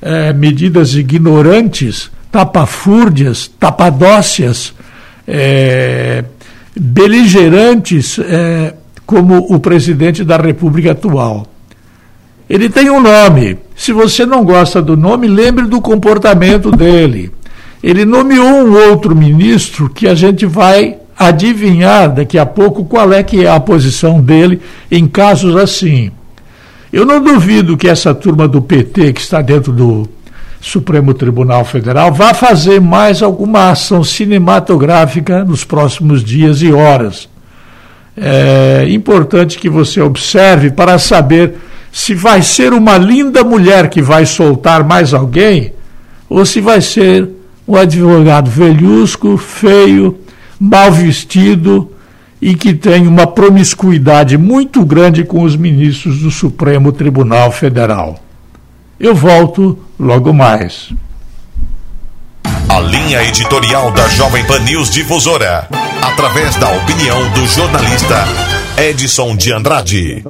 eh, 0.00 0.32
medidas 0.32 0.94
ignorantes, 0.94 2.10
tapafúrdias, 2.30 3.50
tapadócias, 3.58 4.74
eh, 5.26 6.24
beligerantes, 6.78 8.18
eh, 8.18 8.74
como 9.04 9.38
o 9.52 9.60
presidente 9.60 10.24
da 10.24 10.36
República 10.36 10.92
atual. 10.92 11.46
Ele 12.48 12.68
tem 12.68 12.90
um 12.90 13.00
nome. 13.00 13.58
Se 13.74 13.92
você 13.92 14.24
não 14.24 14.44
gosta 14.44 14.80
do 14.80 14.96
nome, 14.96 15.26
lembre 15.26 15.66
do 15.66 15.80
comportamento 15.80 16.70
dele. 16.70 17.32
Ele 17.82 18.04
nomeou 18.04 18.66
um 18.66 18.90
outro 18.90 19.14
ministro 19.14 19.90
que 19.90 20.08
a 20.08 20.14
gente 20.14 20.46
vai 20.46 20.96
adivinhar 21.18 22.12
daqui 22.12 22.38
a 22.38 22.44
pouco 22.44 22.84
qual 22.84 23.12
é 23.12 23.22
que 23.22 23.44
é 23.44 23.50
a 23.50 23.58
posição 23.58 24.20
dele 24.20 24.60
em 24.90 25.06
casos 25.06 25.56
assim. 25.56 26.10
Eu 26.92 27.04
não 27.04 27.22
duvido 27.22 27.76
que 27.76 27.88
essa 27.88 28.14
turma 28.14 28.46
do 28.46 28.62
PT, 28.62 29.12
que 29.12 29.20
está 29.20 29.42
dentro 29.42 29.72
do 29.72 30.08
Supremo 30.66 31.14
Tribunal 31.14 31.64
Federal, 31.64 32.12
vá 32.12 32.34
fazer 32.34 32.80
mais 32.80 33.22
alguma 33.22 33.70
ação 33.70 34.02
cinematográfica 34.02 35.44
nos 35.44 35.62
próximos 35.62 36.24
dias 36.24 36.60
e 36.60 36.72
horas. 36.72 37.28
É 38.16 38.84
importante 38.90 39.58
que 39.60 39.68
você 39.68 40.00
observe 40.00 40.72
para 40.72 40.98
saber 40.98 41.54
se 41.92 42.14
vai 42.14 42.42
ser 42.42 42.72
uma 42.72 42.98
linda 42.98 43.44
mulher 43.44 43.88
que 43.88 44.02
vai 44.02 44.26
soltar 44.26 44.82
mais 44.82 45.14
alguém 45.14 45.72
ou 46.28 46.44
se 46.44 46.60
vai 46.60 46.80
ser 46.80 47.28
um 47.66 47.76
advogado 47.76 48.50
velhusco, 48.50 49.36
feio, 49.36 50.18
mal 50.58 50.90
vestido 50.90 51.92
e 52.42 52.56
que 52.56 52.74
tem 52.74 53.06
uma 53.06 53.28
promiscuidade 53.28 54.36
muito 54.36 54.84
grande 54.84 55.22
com 55.22 55.44
os 55.44 55.54
ministros 55.54 56.18
do 56.18 56.30
Supremo 56.30 56.90
Tribunal 56.90 57.52
Federal. 57.52 58.25
Eu 58.98 59.14
volto 59.14 59.78
logo 60.00 60.32
mais. 60.32 60.90
A 62.66 62.80
linha 62.80 63.22
editorial 63.24 63.92
da 63.92 64.08
Jovem 64.08 64.42
Pan 64.46 64.60
News 64.60 64.90
Difusora, 64.90 65.68
através 66.02 66.56
da 66.56 66.70
opinião 66.70 67.30
do 67.32 67.46
jornalista 67.46 68.24
Edson 68.78 69.36
de 69.36 69.52
Andrade. 69.52 70.24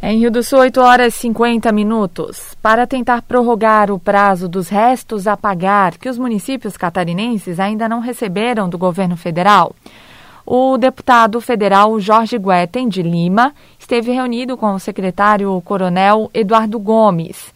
Em 0.00 0.20
Rio 0.20 0.30
do 0.30 0.40
Sul, 0.44 0.60
8 0.60 0.80
horas 0.80 1.16
e 1.16 1.18
50 1.18 1.72
minutos. 1.72 2.56
Para 2.62 2.86
tentar 2.86 3.22
prorrogar 3.22 3.90
o 3.90 3.98
prazo 3.98 4.48
dos 4.48 4.68
restos 4.68 5.26
a 5.26 5.36
pagar 5.36 5.98
que 5.98 6.08
os 6.08 6.16
municípios 6.16 6.76
catarinenses 6.76 7.58
ainda 7.58 7.88
não 7.88 7.98
receberam 7.98 8.68
do 8.68 8.78
governo 8.78 9.16
federal, 9.16 9.74
o 10.52 10.76
deputado 10.76 11.40
federal 11.40 12.00
Jorge 12.00 12.36
Guetem, 12.36 12.88
de 12.88 13.02
Lima, 13.02 13.54
esteve 13.90 14.12
reunido 14.12 14.56
com 14.56 14.72
o 14.72 14.78
secretário-coronel 14.78 16.30
Eduardo 16.32 16.78
Gomes. 16.78 17.52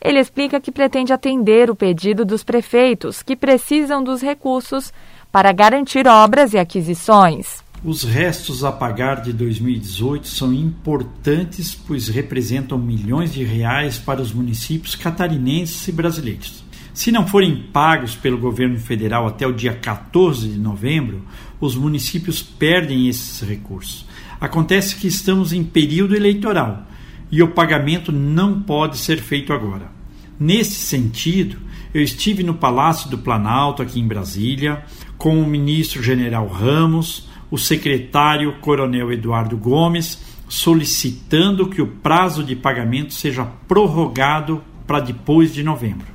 Ele 0.00 0.18
explica 0.18 0.58
que 0.58 0.72
pretende 0.72 1.12
atender 1.12 1.68
o 1.68 1.76
pedido 1.76 2.24
dos 2.24 2.42
prefeitos 2.42 3.22
que 3.22 3.36
precisam 3.36 4.02
dos 4.02 4.22
recursos 4.22 4.90
para 5.30 5.52
garantir 5.52 6.06
obras 6.06 6.54
e 6.54 6.58
aquisições. 6.58 7.62
Os 7.84 8.02
restos 8.02 8.64
a 8.64 8.72
pagar 8.72 9.20
de 9.20 9.30
2018 9.34 10.26
são 10.26 10.54
importantes, 10.54 11.74
pois 11.74 12.08
representam 12.08 12.78
milhões 12.78 13.30
de 13.34 13.44
reais 13.44 13.98
para 13.98 14.22
os 14.22 14.32
municípios 14.32 14.94
catarinenses 14.94 15.86
e 15.86 15.92
brasileiros. 15.92 16.64
Se 16.94 17.12
não 17.12 17.26
forem 17.26 17.56
pagos 17.74 18.14
pelo 18.14 18.38
governo 18.38 18.78
federal 18.78 19.26
até 19.26 19.46
o 19.46 19.52
dia 19.52 19.74
14 19.74 20.48
de 20.48 20.58
novembro, 20.58 21.24
os 21.60 21.76
municípios 21.76 22.40
perdem 22.40 23.06
esses 23.06 23.46
recursos. 23.46 24.06
Acontece 24.40 24.96
que 24.96 25.06
estamos 25.06 25.52
em 25.52 25.64
período 25.64 26.14
eleitoral 26.14 26.86
e 27.30 27.42
o 27.42 27.48
pagamento 27.48 28.12
não 28.12 28.60
pode 28.60 28.98
ser 28.98 29.18
feito 29.18 29.52
agora. 29.52 29.90
Nesse 30.38 30.74
sentido, 30.74 31.56
eu 31.92 32.02
estive 32.02 32.42
no 32.42 32.54
Palácio 32.54 33.08
do 33.08 33.18
Planalto, 33.18 33.82
aqui 33.82 34.00
em 34.00 34.06
Brasília, 34.06 34.84
com 35.16 35.40
o 35.40 35.46
ministro 35.46 36.02
general 36.02 36.46
Ramos 36.48 37.28
o 37.50 37.58
secretário 37.58 38.54
Coronel 38.60 39.12
Eduardo 39.12 39.56
Gomes 39.56 40.18
solicitando 40.48 41.68
que 41.68 41.80
o 41.80 41.86
prazo 41.86 42.42
de 42.42 42.56
pagamento 42.56 43.14
seja 43.14 43.44
prorrogado 43.44 44.62
para 44.86 45.00
depois 45.00 45.54
de 45.54 45.62
novembro. 45.62 46.06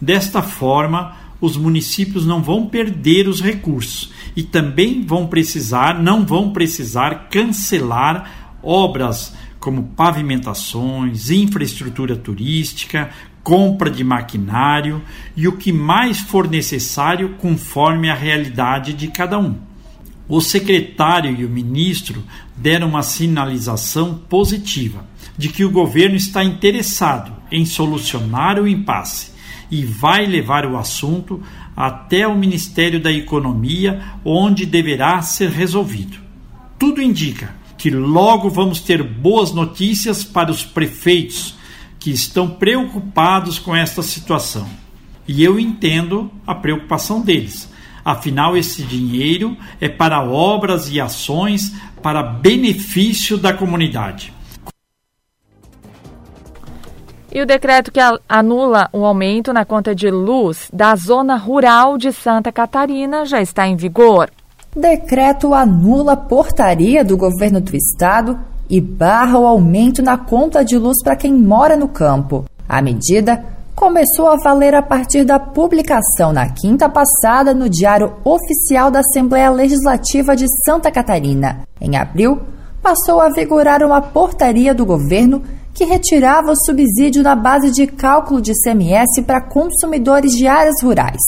Desta 0.00 0.42
forma, 0.42 1.16
os 1.40 1.56
municípios 1.56 2.26
não 2.26 2.42
vão 2.42 2.66
perder 2.66 3.28
os 3.28 3.40
recursos 3.40 4.12
e 4.34 4.42
também 4.42 5.04
vão 5.04 5.26
precisar, 5.26 6.02
não 6.02 6.24
vão 6.24 6.50
precisar 6.50 7.28
cancelar 7.30 8.56
obras 8.62 9.34
como 9.58 9.84
pavimentações, 9.96 11.30
infraestrutura 11.30 12.16
turística, 12.16 13.10
compra 13.42 13.90
de 13.90 14.04
maquinário 14.04 15.02
e 15.36 15.46
o 15.46 15.56
que 15.56 15.72
mais 15.72 16.20
for 16.20 16.48
necessário 16.48 17.36
conforme 17.38 18.08
a 18.08 18.14
realidade 18.14 18.92
de 18.92 19.08
cada 19.08 19.38
um. 19.38 19.56
O 20.28 20.40
secretário 20.40 21.34
e 21.38 21.44
o 21.44 21.50
ministro 21.50 22.22
deram 22.56 22.88
uma 22.88 23.02
sinalização 23.02 24.14
positiva 24.14 25.04
de 25.36 25.48
que 25.48 25.64
o 25.64 25.70
governo 25.70 26.16
está 26.16 26.44
interessado 26.44 27.32
em 27.50 27.64
solucionar 27.64 28.58
o 28.58 28.68
impasse 28.68 29.32
e 29.70 29.84
vai 29.84 30.26
levar 30.26 30.66
o 30.66 30.76
assunto 30.76 31.42
até 31.76 32.26
o 32.26 32.36
Ministério 32.36 33.00
da 33.00 33.10
Economia, 33.10 34.02
onde 34.24 34.66
deverá 34.66 35.20
ser 35.22 35.50
resolvido. 35.50 36.18
Tudo 36.78 37.00
indica 37.00 37.54
que 37.78 37.90
logo 37.90 38.50
vamos 38.50 38.80
ter 38.80 39.02
boas 39.02 39.52
notícias 39.52 40.22
para 40.22 40.50
os 40.50 40.62
prefeitos 40.62 41.56
que 41.98 42.10
estão 42.10 42.48
preocupados 42.48 43.58
com 43.58 43.74
esta 43.74 44.02
situação. 44.02 44.68
E 45.26 45.42
eu 45.42 45.58
entendo 45.58 46.30
a 46.46 46.54
preocupação 46.54 47.20
deles 47.22 47.72
Afinal, 48.04 48.56
esse 48.56 48.82
dinheiro 48.82 49.56
é 49.80 49.88
para 49.88 50.22
obras 50.22 50.90
e 50.90 51.00
ações 51.00 51.72
para 52.02 52.22
benefício 52.22 53.38
da 53.38 53.52
comunidade. 53.52 54.32
E 57.34 57.40
o 57.40 57.46
decreto 57.46 57.90
que 57.90 57.98
anula 58.28 58.90
o 58.92 59.06
aumento 59.06 59.54
na 59.54 59.64
conta 59.64 59.94
de 59.94 60.10
luz 60.10 60.68
da 60.70 60.94
zona 60.94 61.34
rural 61.34 61.96
de 61.96 62.12
Santa 62.12 62.52
Catarina 62.52 63.24
já 63.24 63.40
está 63.40 63.66
em 63.66 63.74
vigor. 63.74 64.28
Decreto 64.76 65.54
anula 65.54 66.14
portaria 66.14 67.02
do 67.02 67.16
governo 67.16 67.58
do 67.58 67.74
estado 67.74 68.38
e 68.68 68.82
barra 68.82 69.38
o 69.38 69.46
aumento 69.46 70.02
na 70.02 70.18
conta 70.18 70.62
de 70.62 70.76
luz 70.76 71.02
para 71.02 71.16
quem 71.16 71.32
mora 71.32 71.74
no 71.74 71.88
campo. 71.88 72.44
A 72.68 72.82
medida 72.82 73.42
começou 73.74 74.28
a 74.28 74.36
valer 74.36 74.74
a 74.74 74.82
partir 74.82 75.24
da 75.24 75.38
publicação 75.38 76.34
na 76.34 76.50
quinta 76.50 76.86
passada 76.86 77.54
no 77.54 77.66
Diário 77.66 78.12
Oficial 78.24 78.90
da 78.90 79.00
Assembleia 79.00 79.50
Legislativa 79.50 80.36
de 80.36 80.44
Santa 80.66 80.90
Catarina. 80.90 81.62
Em 81.80 81.96
abril, 81.96 82.42
passou 82.82 83.22
a 83.22 83.30
vigorar 83.30 83.82
uma 83.82 84.02
portaria 84.02 84.74
do 84.74 84.84
governo 84.84 85.42
que 85.74 85.84
retirava 85.84 86.52
o 86.52 86.56
subsídio 86.56 87.22
na 87.22 87.34
base 87.34 87.70
de 87.70 87.86
cálculo 87.86 88.40
de 88.40 88.52
CMS 88.52 89.22
para 89.26 89.40
consumidores 89.40 90.32
de 90.32 90.46
áreas 90.46 90.82
rurais. 90.82 91.22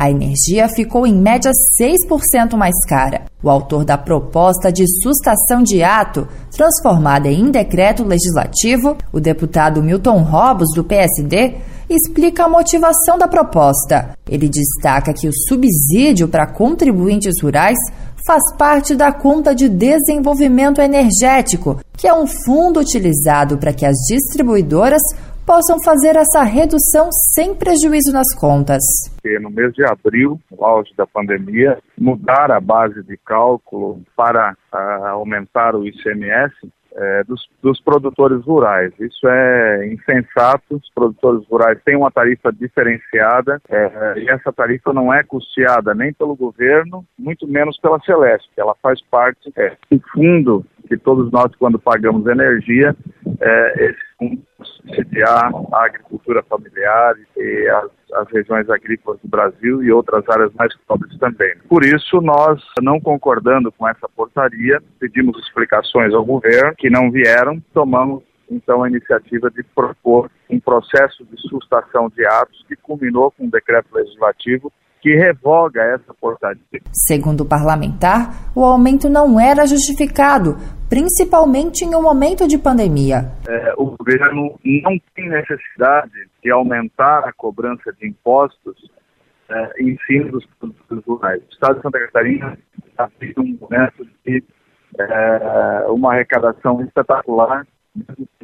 A 0.00 0.08
energia 0.08 0.68
ficou 0.68 1.04
em 1.04 1.12
média 1.12 1.50
6% 1.50 2.56
mais 2.56 2.76
cara. 2.88 3.22
O 3.42 3.50
autor 3.50 3.84
da 3.84 3.98
proposta 3.98 4.70
de 4.70 4.84
sustação 5.02 5.60
de 5.60 5.82
ato, 5.82 6.28
transformada 6.52 7.28
em 7.28 7.50
decreto 7.50 8.04
legislativo, 8.04 8.96
o 9.12 9.18
deputado 9.18 9.82
Milton 9.82 10.22
Robos, 10.22 10.68
do 10.72 10.84
PSD, 10.84 11.56
explica 11.90 12.44
a 12.44 12.48
motivação 12.48 13.18
da 13.18 13.26
proposta. 13.26 14.10
Ele 14.28 14.48
destaca 14.48 15.12
que 15.12 15.26
o 15.26 15.32
subsídio 15.32 16.28
para 16.28 16.46
contribuintes 16.46 17.42
rurais 17.42 17.78
faz 18.26 18.42
parte 18.56 18.94
da 18.94 19.12
conta 19.12 19.54
de 19.54 19.68
desenvolvimento 19.68 20.80
energético, 20.80 21.80
que 21.96 22.06
é 22.06 22.14
um 22.14 22.26
fundo 22.26 22.80
utilizado 22.80 23.58
para 23.58 23.72
que 23.72 23.86
as 23.86 23.96
distribuidoras 24.08 25.02
possam 25.48 25.82
fazer 25.82 26.14
essa 26.14 26.42
redução 26.42 27.08
sem 27.34 27.54
prejuízo 27.54 28.12
nas 28.12 28.34
contas. 28.34 28.82
No 29.40 29.50
mês 29.50 29.72
de 29.72 29.82
abril, 29.82 30.38
no 30.50 30.62
auge 30.62 30.90
da 30.94 31.06
pandemia, 31.06 31.78
mudar 31.96 32.50
a 32.50 32.60
base 32.60 33.02
de 33.04 33.16
cálculo 33.24 34.02
para 34.14 34.52
uh, 34.52 35.06
aumentar 35.06 35.74
o 35.74 35.86
ICMS 35.86 36.52
é, 36.98 37.24
dos, 37.24 37.48
dos, 37.62 37.80
produtores 37.80 38.44
rurais. 38.44 38.92
Isso 38.98 39.26
é 39.28 39.86
insensato. 39.86 40.76
Os 40.76 40.90
produtores 40.92 41.46
rurais 41.48 41.78
têm 41.84 41.96
uma 41.96 42.10
tarifa 42.10 42.52
diferenciada 42.52 43.60
é, 43.68 44.14
e 44.18 44.28
essa 44.28 44.52
tarifa 44.52 44.92
não 44.92 45.14
é 45.14 45.22
custeada 45.22 45.94
nem 45.94 46.12
pelo 46.12 46.34
governo, 46.34 47.04
muito 47.18 47.46
menos 47.46 47.78
pela 47.78 48.00
Celeste. 48.00 48.50
Ela 48.56 48.74
faz 48.82 49.00
parte 49.02 49.52
é, 49.56 49.76
do 49.90 50.00
fundo 50.12 50.66
que 50.88 50.96
todos 50.96 51.30
nós, 51.30 51.54
quando 51.58 51.78
pagamos 51.78 52.26
energia, 52.26 52.96
é, 53.40 53.84
esse 53.84 54.08
subsidiar 54.88 55.50
a 55.72 55.84
agricultura 55.84 56.42
familiar 56.42 57.14
e 57.36 57.68
as, 57.68 57.90
as, 58.14 58.32
regiões 58.32 58.68
agrícolas 58.68 59.20
do 59.20 59.28
Brasil 59.28 59.82
e 59.82 59.92
outras 59.92 60.24
áreas 60.28 60.52
mais 60.54 60.74
pobres 60.86 61.16
também. 61.18 61.54
Por 61.68 61.84
isso, 61.84 62.20
nós, 62.20 62.60
não 62.82 63.00
concordando 63.00 63.70
com 63.70 63.86
essa 63.86 64.08
portaria, 64.08 64.82
pedimos 64.98 65.38
explicações 65.38 66.12
ao 66.12 66.24
governo, 66.24 66.74
que 66.76 66.90
não 66.90 67.10
vieram, 67.10 67.62
tomamos 67.72 68.22
então 68.50 68.82
a 68.82 68.88
iniciativa 68.88 69.50
de 69.50 69.62
propor 69.62 70.30
um 70.48 70.58
processo 70.58 71.24
de 71.26 71.38
sustação 71.48 72.08
de 72.08 72.24
atos 72.24 72.64
que 72.66 72.76
culminou 72.76 73.30
com 73.30 73.44
um 73.44 73.50
decreto 73.50 73.94
legislativo 73.94 74.72
que 75.00 75.14
revoga 75.14 75.82
essa 75.82 76.14
portaria. 76.20 76.58
Segundo 76.92 77.42
o 77.42 77.48
parlamentar, 77.48 78.52
o 78.54 78.64
aumento 78.64 79.08
não 79.08 79.38
era 79.38 79.66
justificado, 79.66 80.56
principalmente 80.88 81.84
em 81.84 81.94
um 81.94 82.02
momento 82.02 82.46
de 82.46 82.58
pandemia. 82.58 83.30
É, 83.48 83.74
o 83.76 83.96
governo 83.96 84.58
não 84.64 84.98
tem 85.14 85.28
necessidade 85.28 86.12
de 86.42 86.50
aumentar 86.50 87.20
a 87.28 87.32
cobrança 87.32 87.92
de 88.00 88.08
impostos 88.08 88.76
é, 89.48 89.82
em 89.82 89.96
cima 90.06 90.30
dos 90.30 90.46
produtores 90.58 91.04
rurais. 91.04 91.42
O 91.42 91.52
Estado 91.52 91.76
de 91.76 91.82
Santa 91.82 91.98
Catarina 92.00 92.58
está 92.88 93.08
feito 93.18 93.40
um 93.40 93.58
momento 93.60 94.06
de 94.26 94.42
é, 94.98 95.86
uma 95.88 96.12
arrecadação 96.12 96.80
espetacular 96.82 97.66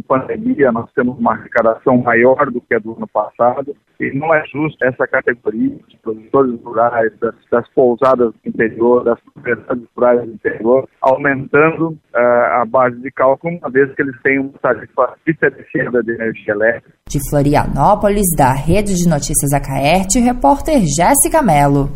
pandemia, 0.07 0.73
nós 0.73 0.91
temos 0.93 1.19
uma 1.19 1.33
arrecadação 1.33 1.99
maior 1.99 2.51
do 2.51 2.61
que 2.61 2.75
a 2.75 2.79
do 2.79 2.95
ano 2.97 3.09
passado, 3.09 3.75
e 4.01 4.13
não 4.17 4.35
é 4.35 4.45
justo 4.47 4.85
essa 4.85 5.07
categoria 5.07 5.77
de 5.89 5.97
produtores 5.99 6.61
rurais, 6.63 7.13
das, 7.21 7.35
das 7.51 7.69
pousadas 7.71 8.33
do 8.33 8.49
interior, 8.49 9.05
das 9.05 9.19
propriedades 9.21 9.85
rurais 9.97 10.23
do 10.23 10.33
interior, 10.33 10.89
aumentando 11.01 11.91
uh, 11.91 12.61
a 12.61 12.65
base 12.67 13.01
de 13.01 13.11
cálculo, 13.11 13.57
uma 13.59 13.71
vez 13.71 13.95
que 13.95 14.03
eles 14.03 14.21
têm 14.23 14.39
uma 14.39 14.53
tarifa 14.61 15.15
diferenciada 15.27 16.03
de 16.03 16.13
energia 16.13 16.55
elétrica. 16.55 16.95
De 17.09 17.31
Florianópolis, 17.31 18.27
da 18.37 18.53
Rede 18.53 18.95
de 18.95 19.09
Notícias 19.09 19.53
Acaerte, 19.53 20.19
repórter 20.19 20.81
Jéssica 20.81 21.43
Mello. 21.43 21.89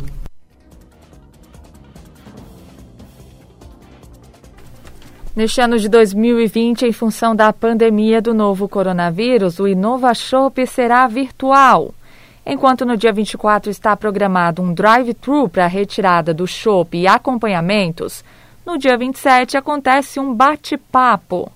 Neste 5.35 5.61
ano 5.61 5.77
de 5.77 5.87
2020, 5.87 6.87
em 6.87 6.91
função 6.91 7.35
da 7.35 7.53
pandemia 7.53 8.19
do 8.19 8.33
novo 8.33 8.67
coronavírus, 8.67 9.59
o 9.59 9.67
Inova 9.67 10.13
Shop 10.15 10.65
será 10.65 11.07
virtual. 11.07 11.93
Enquanto 12.43 12.83
no 12.83 12.97
dia 12.97 13.13
24 13.13 13.69
está 13.69 13.95
programado 13.95 14.61
um 14.61 14.73
drive-thru 14.73 15.47
para 15.47 15.65
a 15.65 15.67
retirada 15.67 16.33
do 16.33 16.47
shopping 16.47 17.01
e 17.01 17.07
acompanhamentos, 17.07 18.23
no 18.65 18.75
dia 18.77 18.97
27 18.97 19.55
acontece 19.55 20.19
um 20.19 20.33
bate-papo. 20.33 21.51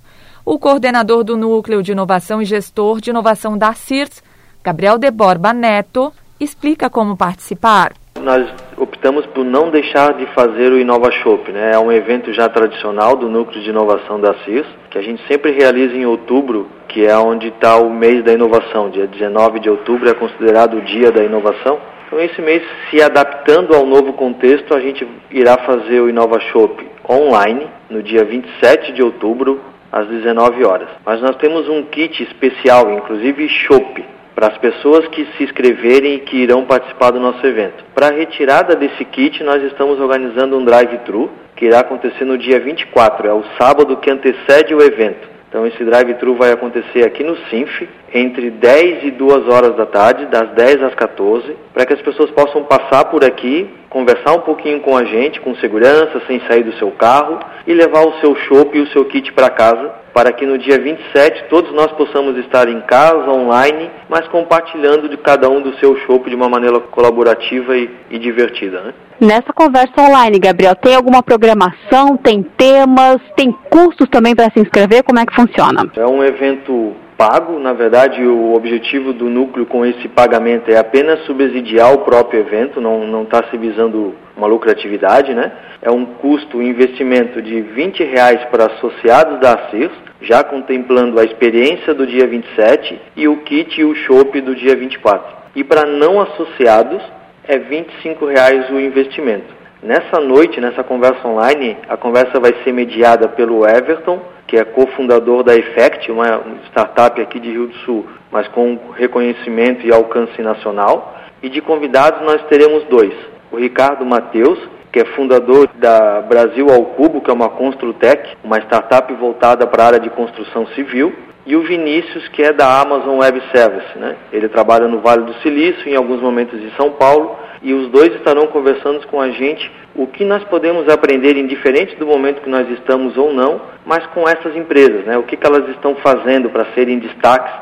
O 0.45 0.59
coordenador 0.59 1.23
do 1.23 1.35
Núcleo 1.35 1.81
de 1.81 1.93
Inovação 1.93 2.41
e 2.41 2.45
Gestor 2.45 3.01
de 3.01 3.09
Inovação 3.09 3.57
da 3.57 3.73
CIRS, 3.73 4.21
Gabriel 4.63 4.99
de 4.99 5.09
Borba 5.09 5.51
Neto, 5.51 6.13
explica 6.39 6.91
como 6.91 7.17
participar 7.17 7.93
nós 8.23 8.47
optamos 8.77 9.25
por 9.27 9.43
não 9.43 9.69
deixar 9.69 10.13
de 10.13 10.25
fazer 10.27 10.71
o 10.71 10.79
Inova 10.79 11.11
Shop, 11.11 11.51
né? 11.51 11.71
É 11.73 11.79
um 11.79 11.91
evento 11.91 12.33
já 12.33 12.47
tradicional 12.49 13.15
do 13.15 13.29
Núcleo 13.29 13.61
de 13.61 13.69
Inovação 13.69 14.19
da 14.19 14.33
CIS, 14.45 14.65
que 14.89 14.97
a 14.97 15.01
gente 15.01 15.21
sempre 15.27 15.51
realiza 15.51 15.95
em 15.95 16.05
outubro, 16.05 16.67
que 16.87 17.05
é 17.05 17.17
onde 17.17 17.49
está 17.49 17.77
o 17.77 17.89
mês 17.89 18.23
da 18.23 18.33
inovação. 18.33 18.89
Dia 18.89 19.07
19 19.07 19.59
de 19.59 19.69
outubro 19.69 20.09
é 20.09 20.13
considerado 20.13 20.77
o 20.77 20.81
dia 20.81 21.11
da 21.11 21.23
inovação. 21.23 21.79
Então, 22.07 22.19
esse 22.19 22.41
mês, 22.41 22.63
se 22.89 23.01
adaptando 23.01 23.75
ao 23.75 23.85
novo 23.85 24.13
contexto, 24.13 24.75
a 24.75 24.79
gente 24.79 25.07
irá 25.31 25.57
fazer 25.57 25.99
o 25.99 26.09
Inova 26.09 26.39
Shop 26.39 26.87
online 27.09 27.67
no 27.89 28.01
dia 28.01 28.23
27 28.23 28.93
de 28.93 29.03
outubro, 29.03 29.59
às 29.91 30.07
19 30.07 30.65
horas. 30.65 30.89
Mas 31.05 31.21
nós 31.21 31.35
temos 31.35 31.69
um 31.69 31.83
kit 31.83 32.23
especial, 32.23 32.91
inclusive 32.91 33.47
Shop, 33.49 34.05
para 34.35 34.47
as 34.47 34.57
pessoas 34.57 35.07
que 35.07 35.25
se 35.37 35.43
inscreverem 35.43 36.15
e 36.15 36.19
que 36.19 36.37
irão 36.37 36.65
participar 36.65 37.11
do 37.11 37.19
nosso 37.19 37.45
evento. 37.45 37.83
Para 37.93 38.07
a 38.07 38.11
retirada 38.11 38.75
desse 38.75 39.05
kit, 39.05 39.43
nós 39.43 39.63
estamos 39.63 39.99
organizando 39.99 40.57
um 40.57 40.65
drive-thru 40.65 41.29
que 41.55 41.65
irá 41.65 41.79
acontecer 41.79 42.25
no 42.25 42.37
dia 42.37 42.59
24, 42.59 43.27
é 43.27 43.33
o 43.33 43.43
sábado 43.59 43.97
que 43.97 44.09
antecede 44.09 44.73
o 44.73 44.81
evento. 44.81 45.27
Então 45.47 45.67
esse 45.67 45.83
drive-thru 45.83 46.35
vai 46.35 46.51
acontecer 46.51 47.05
aqui 47.05 47.23
no 47.23 47.37
Sinf, 47.49 47.83
entre 48.13 48.51
10 48.51 49.05
e 49.05 49.11
2 49.11 49.47
horas 49.47 49.75
da 49.75 49.85
tarde, 49.85 50.27
das 50.27 50.49
10 50.51 50.83
às 50.83 50.95
14, 50.95 51.55
para 51.73 51.85
que 51.85 51.93
as 51.93 52.01
pessoas 52.01 52.29
possam 52.31 52.63
passar 52.63 53.05
por 53.05 53.25
aqui, 53.25 53.67
conversar 53.89 54.33
um 54.33 54.41
pouquinho 54.41 54.79
com 54.81 54.95
a 54.95 55.03
gente, 55.03 55.41
com 55.41 55.55
segurança, 55.55 56.21
sem 56.27 56.39
sair 56.47 56.63
do 56.63 56.73
seu 56.77 56.91
carro, 56.91 57.39
e 57.65 57.73
levar 57.73 58.05
o 58.05 58.19
seu 58.19 58.35
chopp 58.35 58.77
e 58.77 58.81
o 58.81 58.87
seu 58.87 59.05
kit 59.05 59.31
para 59.33 59.49
casa, 59.49 59.91
para 60.13 60.31
que 60.31 60.45
no 60.45 60.57
dia 60.57 60.79
27 60.79 61.45
todos 61.49 61.73
nós 61.73 61.91
possamos 61.93 62.37
estar 62.37 62.67
em 62.67 62.81
casa, 62.81 63.29
online, 63.31 63.89
mas 64.07 64.27
compartilhando 64.27 65.09
de 65.09 65.17
cada 65.17 65.49
um 65.49 65.61
do 65.61 65.75
seu 65.77 65.95
chopp 66.05 66.29
de 66.29 66.35
uma 66.35 66.47
maneira 66.47 66.79
colaborativa 66.79 67.75
e, 67.75 67.89
e 68.11 68.19
divertida. 68.19 68.79
Né? 68.81 68.93
Nessa 69.19 69.51
conversa 69.53 69.93
online, 69.99 70.37
Gabriel, 70.37 70.75
tem 70.75 70.95
alguma 70.95 71.23
programação, 71.23 72.17
tem 72.17 72.43
temas, 72.43 73.19
tem 73.35 73.51
custos 73.71 74.07
também 74.09 74.35
para 74.35 74.51
se 74.51 74.59
inscrever? 74.59 75.03
Como 75.03 75.19
é 75.19 75.25
que 75.25 75.33
funciona? 75.33 75.89
É 75.95 76.05
um 76.05 76.23
evento 76.23 76.93
pago, 77.23 77.57
na 77.57 77.71
verdade 77.71 78.21
o 78.21 78.53
objetivo 78.53 79.13
do 79.13 79.29
núcleo 79.29 79.65
com 79.65 79.85
esse 79.85 80.09
pagamento 80.09 80.69
é 80.69 80.77
apenas 80.77 81.21
subsidiar 81.21 81.93
o 81.93 81.99
próprio 81.99 82.41
evento, 82.41 82.81
não 82.81 83.23
está 83.23 83.45
se 83.49 83.57
visando 83.57 84.13
uma 84.35 84.45
lucratividade, 84.45 85.33
né? 85.33 85.53
É 85.81 85.89
um 85.89 86.05
custo, 86.05 86.57
um 86.57 86.61
investimento 86.61 87.41
de 87.41 87.61
20 87.61 88.03
reais 88.03 88.43
para 88.51 88.65
associados 88.65 89.39
da 89.39 89.53
ACIRS, 89.53 89.93
já 90.21 90.43
contemplando 90.43 91.17
a 91.17 91.23
experiência 91.23 91.93
do 91.93 92.05
dia 92.05 92.27
27 92.27 92.99
e 93.15 93.25
o 93.25 93.37
kit 93.37 93.79
e 93.79 93.85
o 93.85 93.95
chopp 93.95 94.41
do 94.41 94.53
dia 94.53 94.75
24. 94.75 95.33
E 95.55 95.63
para 95.63 95.85
não 95.85 96.19
associados, 96.19 97.01
é 97.47 97.57
25 97.57 98.25
reais 98.25 98.69
o 98.69 98.77
investimento. 98.77 99.63
Nessa 99.81 100.19
noite, 100.19 100.59
nessa 100.59 100.83
conversa 100.83 101.25
online, 101.25 101.77
a 101.87 101.95
conversa 101.95 102.37
vai 102.37 102.53
ser 102.65 102.73
mediada 102.73 103.29
pelo 103.29 103.65
Everton, 103.65 104.19
que 104.47 104.57
é 104.57 104.63
cofundador 104.63 105.43
da 105.43 105.55
Effect, 105.55 106.11
uma 106.11 106.41
startup 106.67 107.19
aqui 107.21 107.39
de 107.39 107.49
Rio 107.49 107.67
do 107.67 107.75
Sul, 107.79 108.05
mas 108.31 108.47
com 108.49 108.77
reconhecimento 108.95 109.85
e 109.85 109.91
alcance 109.91 110.41
nacional. 110.41 111.15
E 111.41 111.49
de 111.49 111.61
convidados 111.61 112.21
nós 112.21 112.41
teremos 112.47 112.83
dois: 112.85 113.13
o 113.51 113.57
Ricardo 113.57 114.05
Mateus, 114.05 114.59
que 114.91 114.99
é 114.99 115.05
fundador 115.05 115.69
da 115.75 116.21
Brasil 116.21 116.69
ao 116.69 116.85
Cubo, 116.85 117.21
que 117.21 117.29
é 117.29 117.33
uma 117.33 117.49
Construtec, 117.49 118.35
uma 118.43 118.59
startup 118.59 119.11
voltada 119.13 119.65
para 119.65 119.83
a 119.83 119.87
área 119.87 119.99
de 119.99 120.09
construção 120.09 120.67
civil, 120.67 121.13
e 121.45 121.55
o 121.55 121.61
Vinícius, 121.63 122.27
que 122.29 122.41
é 122.41 122.53
da 122.53 122.81
Amazon 122.81 123.19
Web 123.19 123.41
Service. 123.53 123.97
Né? 123.97 124.15
Ele 124.31 124.47
trabalha 124.47 124.87
no 124.87 124.99
Vale 124.99 125.23
do 125.23 125.33
Silício, 125.41 125.87
em 125.87 125.95
alguns 125.95 126.21
momentos 126.21 126.59
em 126.59 126.71
São 126.77 126.91
Paulo, 126.91 127.37
e 127.61 127.73
os 127.73 127.89
dois 127.89 128.13
estarão 128.15 128.47
conversando 128.47 129.05
com 129.07 129.19
a 129.19 129.29
gente 129.29 129.71
o 129.95 130.07
que 130.07 130.25
nós 130.25 130.43
podemos 130.45 130.89
aprender, 130.89 131.37
indiferente 131.37 131.95
do 131.95 132.05
momento 132.05 132.41
que 132.41 132.49
nós 132.49 132.69
estamos 132.71 133.17
ou 133.17 133.33
não, 133.33 133.61
mas 133.85 134.05
com 134.07 134.27
essas 134.27 134.55
empresas, 134.55 135.05
né? 135.05 135.17
o 135.17 135.23
que, 135.23 135.37
que 135.37 135.45
elas 135.45 135.69
estão 135.69 135.95
fazendo 135.95 136.49
para 136.49 136.65
serem 136.73 136.99
destaques, 136.99 137.53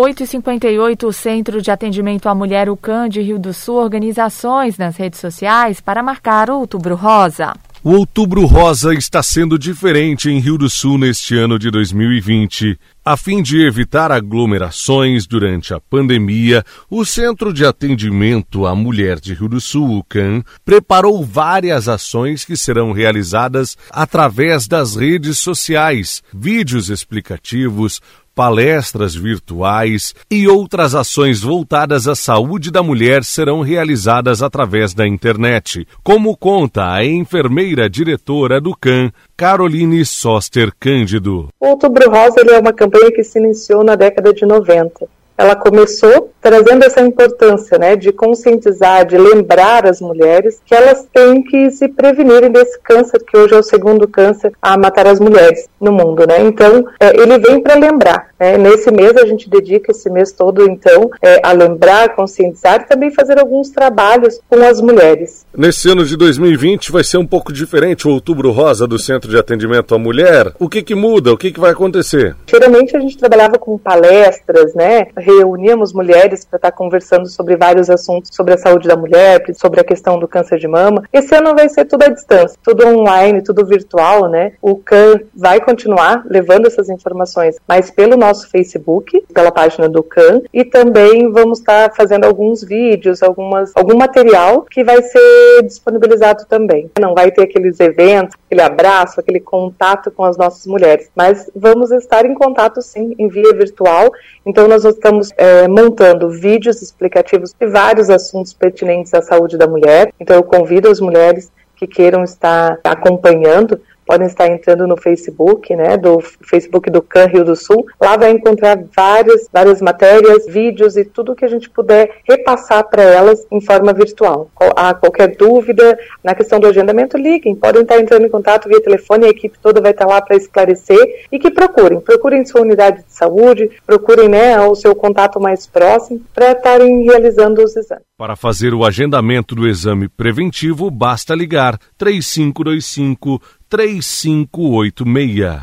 8h58, 0.00 1.04
o 1.04 1.12
Centro 1.12 1.60
de 1.60 1.70
Atendimento 1.70 2.26
à 2.26 2.34
Mulher 2.34 2.70
UCAN 2.70 3.06
de 3.06 3.20
Rio 3.20 3.38
do 3.38 3.52
Sul 3.52 3.74
organiza 3.74 4.24
ações 4.24 4.78
nas 4.78 4.96
redes 4.96 5.20
sociais 5.20 5.78
para 5.78 6.02
marcar 6.02 6.48
o 6.48 6.60
Outubro 6.60 6.94
Rosa. 6.94 7.52
O 7.84 7.92
Outubro 7.92 8.46
Rosa 8.46 8.94
está 8.94 9.22
sendo 9.22 9.58
diferente 9.58 10.30
em 10.30 10.38
Rio 10.38 10.56
do 10.56 10.70
Sul 10.70 10.96
neste 10.98 11.34
ano 11.34 11.58
de 11.58 11.70
2020. 11.70 12.78
A 13.02 13.16
fim 13.16 13.42
de 13.42 13.66
evitar 13.66 14.12
aglomerações 14.12 15.26
durante 15.26 15.72
a 15.72 15.80
pandemia, 15.80 16.62
o 16.90 17.06
Centro 17.06 17.50
de 17.54 17.64
Atendimento 17.64 18.66
à 18.66 18.74
Mulher 18.74 19.18
de 19.18 19.32
Rio 19.32 19.48
do 19.48 19.58
Sul, 19.58 20.04
CAN, 20.06 20.42
preparou 20.62 21.24
várias 21.24 21.88
ações 21.88 22.44
que 22.44 22.54
serão 22.54 22.92
realizadas 22.92 23.78
através 23.90 24.68
das 24.68 24.96
redes 24.96 25.38
sociais, 25.38 26.22
vídeos 26.34 26.90
explicativos, 26.90 28.02
palestras 28.34 29.14
virtuais 29.14 30.14
e 30.30 30.48
outras 30.48 30.94
ações 30.94 31.40
voltadas 31.40 32.08
à 32.08 32.14
saúde 32.14 32.70
da 32.70 32.82
mulher 32.82 33.24
serão 33.24 33.60
realizadas 33.60 34.42
através 34.42 34.94
da 34.94 35.06
internet, 35.06 35.86
como 36.02 36.36
conta 36.36 36.92
a 36.92 37.04
enfermeira 37.04 37.88
diretora 37.88 38.60
do 38.60 38.74
CAN, 38.74 39.12
Caroline 39.36 40.04
Soster 40.04 40.72
Cândido. 40.78 41.48
O 41.60 41.66
Outubro 41.66 42.10
Rosa 42.10 42.40
é 42.40 42.58
uma 42.58 42.72
campanha 42.72 43.12
que 43.12 43.22
se 43.22 43.38
iniciou 43.38 43.84
na 43.84 43.94
década 43.94 44.32
de 44.32 44.46
90 44.46 45.19
ela 45.40 45.56
começou 45.56 46.30
trazendo 46.40 46.84
essa 46.84 47.00
importância, 47.00 47.78
né, 47.78 47.96
de 47.96 48.12
conscientizar, 48.12 49.06
de 49.06 49.16
lembrar 49.16 49.86
as 49.86 50.00
mulheres 50.00 50.60
que 50.64 50.74
elas 50.74 51.06
têm 51.12 51.42
que 51.42 51.70
se 51.70 51.88
prevenirem 51.88 52.50
desse 52.50 52.78
câncer 52.80 53.22
que 53.24 53.36
hoje 53.36 53.54
é 53.54 53.58
o 53.58 53.62
segundo 53.62 54.08
câncer 54.08 54.52
a 54.60 54.76
matar 54.76 55.06
as 55.06 55.20
mulheres 55.20 55.68
no 55.80 55.92
mundo, 55.92 56.26
né? 56.26 56.40
Então, 56.40 56.86
é, 56.98 57.20
ele 57.20 57.38
vem 57.38 57.60
para 57.60 57.74
lembrar. 57.74 58.28
Né? 58.38 58.56
Nesse 58.56 58.90
mês 58.90 59.16
a 59.16 59.26
gente 59.26 59.50
dedica 59.50 59.92
esse 59.92 60.08
mês 60.10 60.32
todo, 60.32 60.62
então, 60.62 61.10
é, 61.22 61.40
a 61.42 61.52
lembrar, 61.52 62.14
conscientizar 62.16 62.82
e 62.82 62.88
também 62.88 63.10
fazer 63.10 63.38
alguns 63.38 63.68
trabalhos 63.68 64.40
com 64.48 64.56
as 64.64 64.80
mulheres. 64.80 65.46
Nesse 65.54 65.90
ano 65.90 66.04
de 66.04 66.16
2020 66.16 66.90
vai 66.90 67.04
ser 67.04 67.18
um 67.18 67.26
pouco 67.26 67.52
diferente 67.52 68.08
o 68.08 68.12
Outubro 68.12 68.50
Rosa 68.50 68.86
do 68.86 68.98
Centro 68.98 69.30
de 69.30 69.38
Atendimento 69.38 69.94
à 69.94 69.98
Mulher. 69.98 70.52
O 70.58 70.68
que 70.68 70.82
que 70.82 70.94
muda? 70.94 71.32
O 71.32 71.36
que 71.36 71.52
que 71.52 71.60
vai 71.60 71.72
acontecer? 71.72 72.34
Geralmente 72.46 72.96
a 72.96 73.00
gente 73.00 73.18
trabalhava 73.18 73.58
com 73.58 73.76
palestras, 73.76 74.74
né? 74.74 75.08
Reuníamos 75.38 75.92
mulheres 75.92 76.44
para 76.44 76.56
estar 76.56 76.70
tá 76.70 76.76
conversando 76.76 77.28
sobre 77.28 77.56
vários 77.56 77.88
assuntos 77.88 78.30
sobre 78.32 78.54
a 78.54 78.58
saúde 78.58 78.88
da 78.88 78.96
mulher, 78.96 79.42
sobre 79.54 79.80
a 79.80 79.84
questão 79.84 80.18
do 80.18 80.28
câncer 80.28 80.58
de 80.58 80.68
mama. 80.68 81.02
Esse 81.12 81.34
ano 81.34 81.54
vai 81.54 81.68
ser 81.68 81.84
tudo 81.84 82.04
à 82.04 82.08
distância, 82.08 82.58
tudo 82.62 82.86
online, 82.86 83.42
tudo 83.42 83.66
virtual, 83.66 84.28
né? 84.28 84.52
O 84.60 84.76
CAN 84.76 85.20
vai 85.34 85.60
continuar 85.60 86.24
levando 86.26 86.66
essas 86.66 86.88
informações, 86.88 87.56
mas 87.66 87.90
pelo 87.90 88.16
nosso 88.16 88.48
Facebook, 88.48 89.24
pela 89.32 89.52
página 89.52 89.88
do 89.88 90.02
CAN, 90.02 90.42
e 90.52 90.64
também 90.64 91.30
vamos 91.30 91.60
estar 91.60 91.88
tá 91.88 91.94
fazendo 91.94 92.24
alguns 92.24 92.62
vídeos, 92.62 93.22
algumas, 93.22 93.72
algum 93.74 93.96
material 93.96 94.62
que 94.62 94.82
vai 94.82 95.02
ser 95.02 95.62
disponibilizado 95.62 96.44
também. 96.46 96.90
Não 96.98 97.14
vai 97.14 97.30
ter 97.30 97.42
aqueles 97.42 97.78
eventos, 97.80 98.34
aquele 98.50 98.62
abraço, 98.62 99.20
aquele 99.20 99.38
contato 99.38 100.10
com 100.10 100.24
as 100.24 100.36
nossas 100.36 100.66
mulheres, 100.66 101.08
mas 101.14 101.48
vamos 101.54 101.92
estar 101.92 102.26
em 102.26 102.34
contato 102.34 102.82
sim, 102.82 103.14
em 103.16 103.28
via 103.28 103.54
virtual. 103.54 104.10
Então 104.44 104.66
nós 104.66 104.84
estamos 104.84 105.30
é, 105.36 105.68
montando 105.68 106.28
vídeos 106.28 106.82
explicativos 106.82 107.54
de 107.58 107.66
vários 107.68 108.10
assuntos 108.10 108.52
pertinentes 108.52 109.14
à 109.14 109.22
saúde 109.22 109.56
da 109.56 109.68
mulher. 109.68 110.12
Então 110.18 110.34
eu 110.34 110.42
convido 110.42 110.90
as 110.90 110.98
mulheres 110.98 111.52
que 111.76 111.86
queiram 111.86 112.24
estar 112.24 112.80
acompanhando 112.82 113.80
podem 114.10 114.26
estar 114.26 114.48
entrando 114.48 114.88
no 114.88 114.96
Facebook, 114.96 115.76
né, 115.76 115.96
do 115.96 116.18
Facebook 116.20 116.90
do 116.90 117.00
CAN 117.00 117.26
Rio 117.26 117.44
do 117.44 117.54
Sul. 117.54 117.86
Lá 118.00 118.16
vai 118.16 118.32
encontrar 118.32 118.76
várias, 118.96 119.48
várias 119.52 119.80
matérias, 119.80 120.46
vídeos 120.48 120.96
e 120.96 121.04
tudo 121.04 121.36
que 121.36 121.44
a 121.44 121.48
gente 121.48 121.70
puder 121.70 122.10
repassar 122.28 122.82
para 122.90 123.04
elas 123.04 123.46
em 123.52 123.60
forma 123.60 123.92
virtual. 123.92 124.50
Há 124.74 124.94
qualquer 124.94 125.36
dúvida 125.36 125.96
na 126.24 126.34
questão 126.34 126.58
do 126.58 126.66
agendamento, 126.66 127.16
liguem, 127.16 127.54
podem 127.54 127.82
estar 127.82 128.00
entrando 128.00 128.26
em 128.26 128.28
contato 128.28 128.68
via 128.68 128.82
telefone, 128.82 129.26
a 129.26 129.30
equipe 129.30 129.56
toda 129.62 129.80
vai 129.80 129.92
estar 129.92 130.06
lá 130.06 130.20
para 130.20 130.34
esclarecer 130.34 131.26
e 131.30 131.38
que 131.38 131.52
procurem, 131.52 132.00
procurem 132.00 132.44
sua 132.44 132.62
unidade 132.62 133.04
de 133.04 133.12
saúde, 133.12 133.70
procurem 133.86 134.28
né, 134.28 134.58
o 134.60 134.74
seu 134.74 134.92
contato 134.92 135.38
mais 135.38 135.68
próximo 135.68 136.20
para 136.34 136.50
estarem 136.50 137.04
realizando 137.04 137.62
os 137.62 137.76
exames. 137.76 138.10
Para 138.18 138.36
fazer 138.36 138.74
o 138.74 138.84
agendamento 138.84 139.54
do 139.54 139.66
exame 139.66 140.08
preventivo, 140.08 140.90
basta 140.90 141.34
ligar 141.34 141.78
3525 141.96 143.40
3586. 143.70 145.62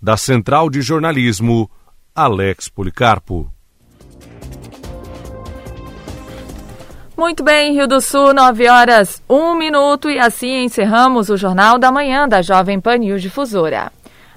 Da 0.00 0.16
Central 0.16 0.70
de 0.70 0.80
Jornalismo, 0.80 1.68
Alex 2.14 2.68
Policarpo. 2.68 3.50
Muito 7.16 7.42
bem, 7.42 7.74
Rio 7.74 7.88
do 7.88 8.00
Sul, 8.00 8.32
9 8.32 8.68
horas, 8.68 9.20
1 9.28 9.56
minuto 9.56 10.08
e 10.08 10.20
assim 10.20 10.62
encerramos 10.62 11.28
o 11.30 11.36
Jornal 11.36 11.76
da 11.76 11.90
Manhã 11.90 12.28
da 12.28 12.42
Jovem 12.42 12.80
Pan 12.80 12.98
News 12.98 13.20
Difusora. 13.20 13.90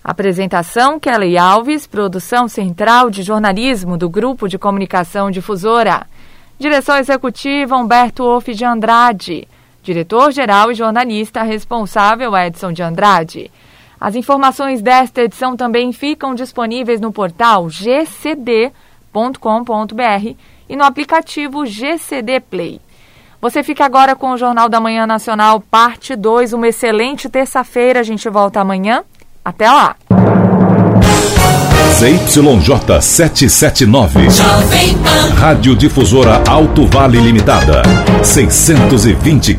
Apresentação 0.04 1.00
Kelly 1.00 1.38
Alves, 1.38 1.86
produção 1.86 2.48
central 2.48 3.12
de 3.12 3.22
jornalismo 3.22 4.00
do 4.00 4.10
Grupo 4.10 4.50
de 4.50 4.58
Comunicação 4.58 5.30
Difusora. 5.30 6.08
Direção 6.58 6.98
executiva 6.98 7.78
Humberto 7.78 8.24
Off 8.24 8.52
de 8.52 8.66
Andrade. 8.66 9.48
Diretor-geral 9.84 10.72
e 10.72 10.76
jornalista 10.76 11.44
responsável 11.44 12.36
Edson 12.38 12.72
de 12.72 12.84
Andrade. 12.84 13.52
As 14.00 14.16
informações 14.16 14.82
desta 14.82 15.22
edição 15.22 15.56
também 15.56 15.92
ficam 15.92 16.34
disponíveis 16.34 17.00
no 17.00 17.12
portal 17.12 17.68
gcd.com.br 17.68 18.74
e 20.70 20.76
no 20.76 20.84
aplicativo 20.84 21.66
GCD 21.66 22.40
Play. 22.40 22.82
Você 23.42 23.64
fica 23.64 23.84
agora 23.84 24.16
com 24.16 24.32
o 24.32 24.38
Jornal 24.38 24.70
da 24.70 24.80
Manhã 24.80 25.08
Nacional, 25.08 25.60
parte 25.60 26.16
2. 26.16 26.54
Uma 26.54 26.68
excelente 26.68 27.28
terça-feira. 27.28 28.00
A 28.00 28.04
gente 28.04 28.30
volta 28.30 28.62
amanhã. 28.62 29.04
Até 29.44 29.68
lá. 29.70 29.96
ZYJ 32.02 33.02
779. 33.02 34.28
Rádio 35.38 35.76
Difusora 35.76 36.42
Alto 36.48 36.86
Vale 36.88 37.20
Limitada. 37.20 37.82
620 38.24 39.56